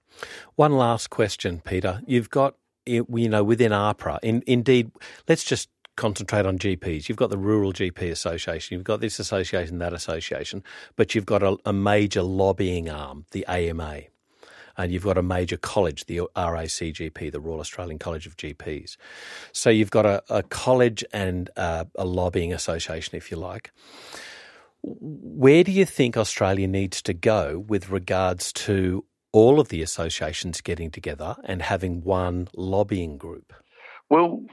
One 0.56 0.72
last 0.72 1.10
question, 1.10 1.62
Peter. 1.66 2.02
You've 2.08 2.30
got, 2.30 2.56
you 2.86 3.06
know, 3.10 3.44
within 3.44 3.74
AHPRA. 3.74 4.20
in, 4.24 4.42
indeed, 4.48 4.92
let's 5.28 5.44
just 5.44 5.70
concentrate 5.96 6.46
on 6.46 6.58
GPs. 6.58 7.08
You've 7.08 7.18
got 7.18 7.30
the 7.30 7.38
Rural 7.38 7.74
GP 7.74 8.12
Association, 8.12 8.76
you've 8.76 8.84
got 8.84 9.02
this 9.02 9.20
association, 9.20 9.80
that 9.80 9.94
association, 9.94 10.64
but 10.96 11.16
you've 11.16 11.26
got 11.26 11.44
a, 11.44 11.58
a 11.66 11.74
major 11.74 12.22
lobbying 12.22 12.90
arm, 12.90 13.26
the 13.32 13.46
AMA 13.48 14.02
and 14.78 14.92
you've 14.92 15.04
got 15.04 15.18
a 15.18 15.24
major 15.24 15.58
college, 15.58 16.06
the 16.06 16.22
RACGP, 16.36 17.32
the 17.32 17.40
Royal 17.40 17.60
Australian 17.60 18.00
College 18.00 18.28
of 18.28 18.36
GPs. 18.38 18.98
So 19.52 19.70
you've 19.70 19.92
got 19.92 20.06
a, 20.06 20.24
a 20.30 20.44
college 20.44 21.04
and 21.14 21.50
a, 21.56 21.88
a 21.96 22.06
lobbying 22.06 22.54
association, 22.54 23.16
if 23.16 23.32
you 23.32 23.38
like. 23.38 23.72
Where 24.82 25.64
do 25.64 25.72
you 25.72 25.86
think 25.86 26.18
Australia 26.18 26.68
needs 26.68 27.02
to 27.04 27.14
go 27.14 27.64
with 27.68 27.90
regards 27.90 28.54
to 28.54 29.06
all 29.32 29.60
of 29.60 29.70
the 29.70 29.82
associations 29.82 30.62
getting 30.62 30.92
together 30.92 31.36
and 31.46 31.62
having 31.62 32.04
one 32.04 32.48
lobbying 32.56 33.18
group? 33.18 33.54
Well, 34.10 34.44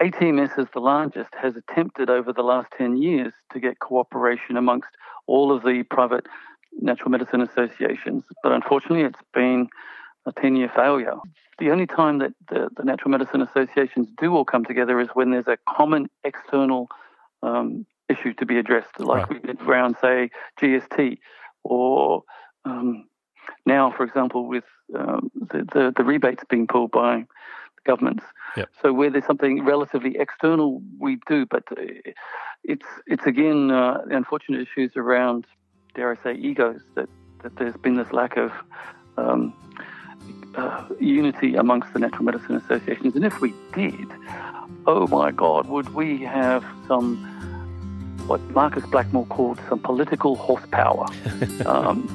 ATMS, 0.00 0.58
is 0.58 0.66
the 0.72 0.80
largest, 0.80 1.30
has 1.40 1.56
attempted 1.56 2.08
over 2.08 2.32
the 2.32 2.42
last 2.42 2.68
10 2.78 2.96
years 2.96 3.34
to 3.52 3.60
get 3.60 3.80
cooperation 3.80 4.56
amongst 4.56 4.88
all 5.26 5.52
of 5.52 5.62
the 5.62 5.82
private 5.90 6.26
natural 6.80 7.10
medicine 7.10 7.40
associations, 7.40 8.24
but 8.42 8.52
unfortunately, 8.52 9.02
it's 9.02 9.20
been 9.34 9.68
a 10.26 10.32
10 10.32 10.56
year 10.56 10.70
failure. 10.74 11.16
The 11.58 11.70
only 11.70 11.86
time 11.86 12.18
that 12.18 12.32
the, 12.48 12.68
the, 12.76 12.84
natural 12.84 13.10
medicine 13.10 13.42
associations 13.42 14.08
do 14.20 14.32
all 14.34 14.44
come 14.44 14.64
together 14.64 15.00
is 15.00 15.08
when 15.14 15.32
there's 15.32 15.48
a 15.48 15.58
common 15.68 16.08
external 16.22 16.88
um, 17.42 17.84
issue 18.08 18.32
to 18.34 18.46
be 18.46 18.58
addressed, 18.58 19.00
like 19.00 19.28
right. 19.28 19.42
we 19.42 19.46
did 19.46 19.60
around, 19.62 19.96
say, 20.00 20.30
GST, 20.60 21.18
or 21.64 22.22
um, 22.64 23.06
now, 23.66 23.90
for 23.90 24.04
example, 24.04 24.46
with 24.46 24.64
um, 24.96 25.30
the, 25.34 25.58
the, 25.72 25.92
the, 25.96 26.04
rebates 26.04 26.44
being 26.48 26.66
pulled 26.66 26.90
by 26.90 27.24
governments. 27.90 28.24
Yep. 28.56 28.68
So 28.82 28.86
where 28.98 29.10
there's 29.10 29.28
something 29.32 29.64
relatively 29.74 30.12
external, 30.26 30.68
we 30.98 31.12
do, 31.32 31.38
but 31.54 31.64
uh, 31.72 31.82
it's 32.72 32.90
it's 33.12 33.26
again 33.34 33.60
uh, 33.70 33.98
unfortunate 34.20 34.60
issues 34.66 34.92
around 35.04 35.46
dare 35.98 36.12
I 36.12 36.22
say, 36.22 36.34
egos, 36.34 36.80
that, 36.94 37.08
that 37.42 37.56
there's 37.56 37.76
been 37.76 37.96
this 37.96 38.12
lack 38.12 38.36
of 38.36 38.52
um, 39.16 39.52
uh, 40.54 40.84
unity 41.00 41.56
amongst 41.56 41.92
the 41.92 41.98
natural 41.98 42.22
medicine 42.22 42.54
associations. 42.54 43.16
And 43.16 43.24
if 43.24 43.40
we 43.40 43.52
did, 43.74 44.06
oh 44.86 45.08
my 45.08 45.32
God, 45.32 45.68
would 45.68 45.94
we 45.94 46.22
have 46.22 46.64
some, 46.86 47.16
what 48.28 48.40
Marcus 48.50 48.86
Blackmore 48.86 49.26
called 49.26 49.60
some 49.68 49.80
political 49.80 50.36
horsepower? 50.36 51.06
um, 51.66 52.06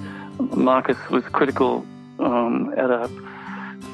Marcus 0.55 0.97
was 1.09 1.25
critical 1.25 1.85
um, 2.19 2.73
at 2.77 2.89
a 2.89 3.09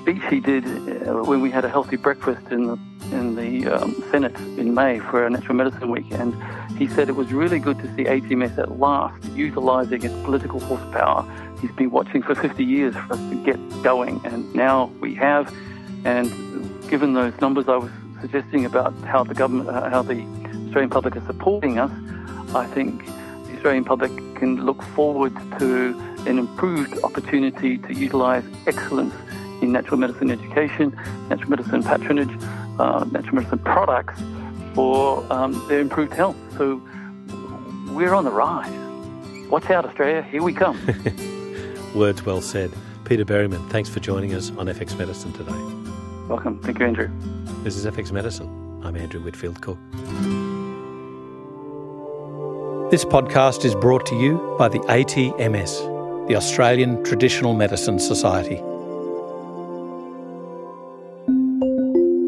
speech 0.01 0.21
he 0.29 0.39
did 0.39 0.65
uh, 0.65 1.23
when 1.23 1.41
we 1.41 1.51
had 1.51 1.65
a 1.65 1.69
healthy 1.69 1.95
breakfast 1.95 2.47
in 2.51 2.67
the 2.67 2.79
in 3.11 3.35
the 3.35 3.67
um, 3.67 4.03
Senate 4.11 4.35
in 4.57 4.73
May 4.73 4.99
for 4.99 5.23
our 5.23 5.29
Natural 5.29 5.55
Medicine 5.55 5.89
Week, 5.89 6.05
and 6.11 6.35
he 6.77 6.87
said 6.87 7.09
it 7.09 7.15
was 7.15 7.31
really 7.31 7.59
good 7.59 7.79
to 7.79 7.95
see 7.95 8.03
ATMS 8.03 8.57
at 8.57 8.79
last 8.79 9.23
utilising 9.33 10.03
its 10.03 10.13
political 10.23 10.59
horsepower. 10.59 11.25
He's 11.59 11.71
been 11.71 11.89
watching 11.89 12.21
for 12.21 12.35
50 12.35 12.63
years 12.63 12.93
for 12.93 13.13
us 13.13 13.19
to 13.29 13.43
get 13.43 13.57
going, 13.83 14.21
and 14.25 14.53
now 14.53 14.91
we 14.99 15.15
have. 15.15 15.53
And 16.05 16.29
given 16.89 17.13
those 17.13 17.39
numbers 17.41 17.67
I 17.67 17.77
was 17.77 17.91
suggesting 18.21 18.65
about 18.65 18.93
how 19.05 19.23
the 19.23 19.33
government, 19.33 19.69
uh, 19.69 19.89
how 19.89 20.01
the 20.03 20.21
Australian 20.65 20.89
public 20.89 21.15
are 21.15 21.25
supporting 21.25 21.79
us, 21.79 21.91
I 22.53 22.65
think 22.67 23.05
the 23.05 23.55
Australian 23.55 23.85
public 23.85 24.11
can 24.35 24.65
look 24.65 24.81
forward 24.83 25.33
to 25.57 25.99
an 26.27 26.37
improved 26.37 26.99
opportunity 27.03 27.77
to 27.79 27.93
utilise 27.93 28.43
excellence 28.67 29.15
in 29.61 29.71
natural 29.71 29.97
medicine 29.97 30.31
education, 30.31 30.97
natural 31.29 31.49
medicine 31.49 31.83
patronage, 31.83 32.31
uh, 32.79 33.05
natural 33.11 33.35
medicine 33.35 33.59
products 33.59 34.21
for 34.73 35.25
um, 35.31 35.63
their 35.67 35.79
improved 35.79 36.13
health. 36.13 36.35
So 36.57 36.81
we're 37.91 38.13
on 38.13 38.23
the 38.23 38.31
rise. 38.31 38.71
Watch 39.49 39.69
out, 39.69 39.85
Australia. 39.85 40.21
Here 40.21 40.43
we 40.43 40.53
come. 40.53 40.79
Words 41.95 42.25
well 42.25 42.41
said. 42.41 42.71
Peter 43.03 43.25
Berryman, 43.25 43.67
thanks 43.69 43.89
for 43.89 43.99
joining 43.99 44.35
us 44.35 44.51
on 44.51 44.67
FX 44.67 44.97
Medicine 44.97 45.33
today. 45.33 45.51
Welcome. 46.27 46.59
Thank 46.61 46.79
you, 46.79 46.85
Andrew. 46.85 47.09
This 47.63 47.75
is 47.75 47.85
FX 47.85 48.11
Medicine. 48.11 48.47
I'm 48.83 48.95
Andrew 48.95 49.19
Whitfield 49.19 49.61
Cook. 49.61 49.79
This 52.91 53.03
podcast 53.05 53.65
is 53.65 53.75
brought 53.75 54.05
to 54.07 54.15
you 54.15 54.55
by 54.57 54.67
the 54.69 54.79
ATMS, 54.79 56.27
the 56.27 56.35
Australian 56.35 57.03
Traditional 57.03 57.53
Medicine 57.53 57.99
Society. 57.99 58.61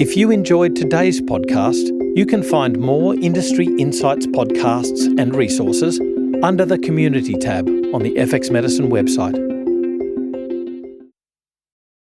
If 0.01 0.17
you 0.17 0.31
enjoyed 0.31 0.75
today's 0.75 1.21
podcast, 1.21 1.91
you 2.17 2.25
can 2.25 2.41
find 2.41 2.79
more 2.79 3.13
Industry 3.13 3.67
Insights 3.77 4.25
podcasts 4.25 5.05
and 5.21 5.35
resources 5.35 5.99
under 6.41 6.65
the 6.65 6.79
Community 6.79 7.35
tab 7.35 7.69
on 7.93 8.01
the 8.01 8.15
FX 8.15 8.49
Medicine 8.49 8.89
website. 8.89 9.50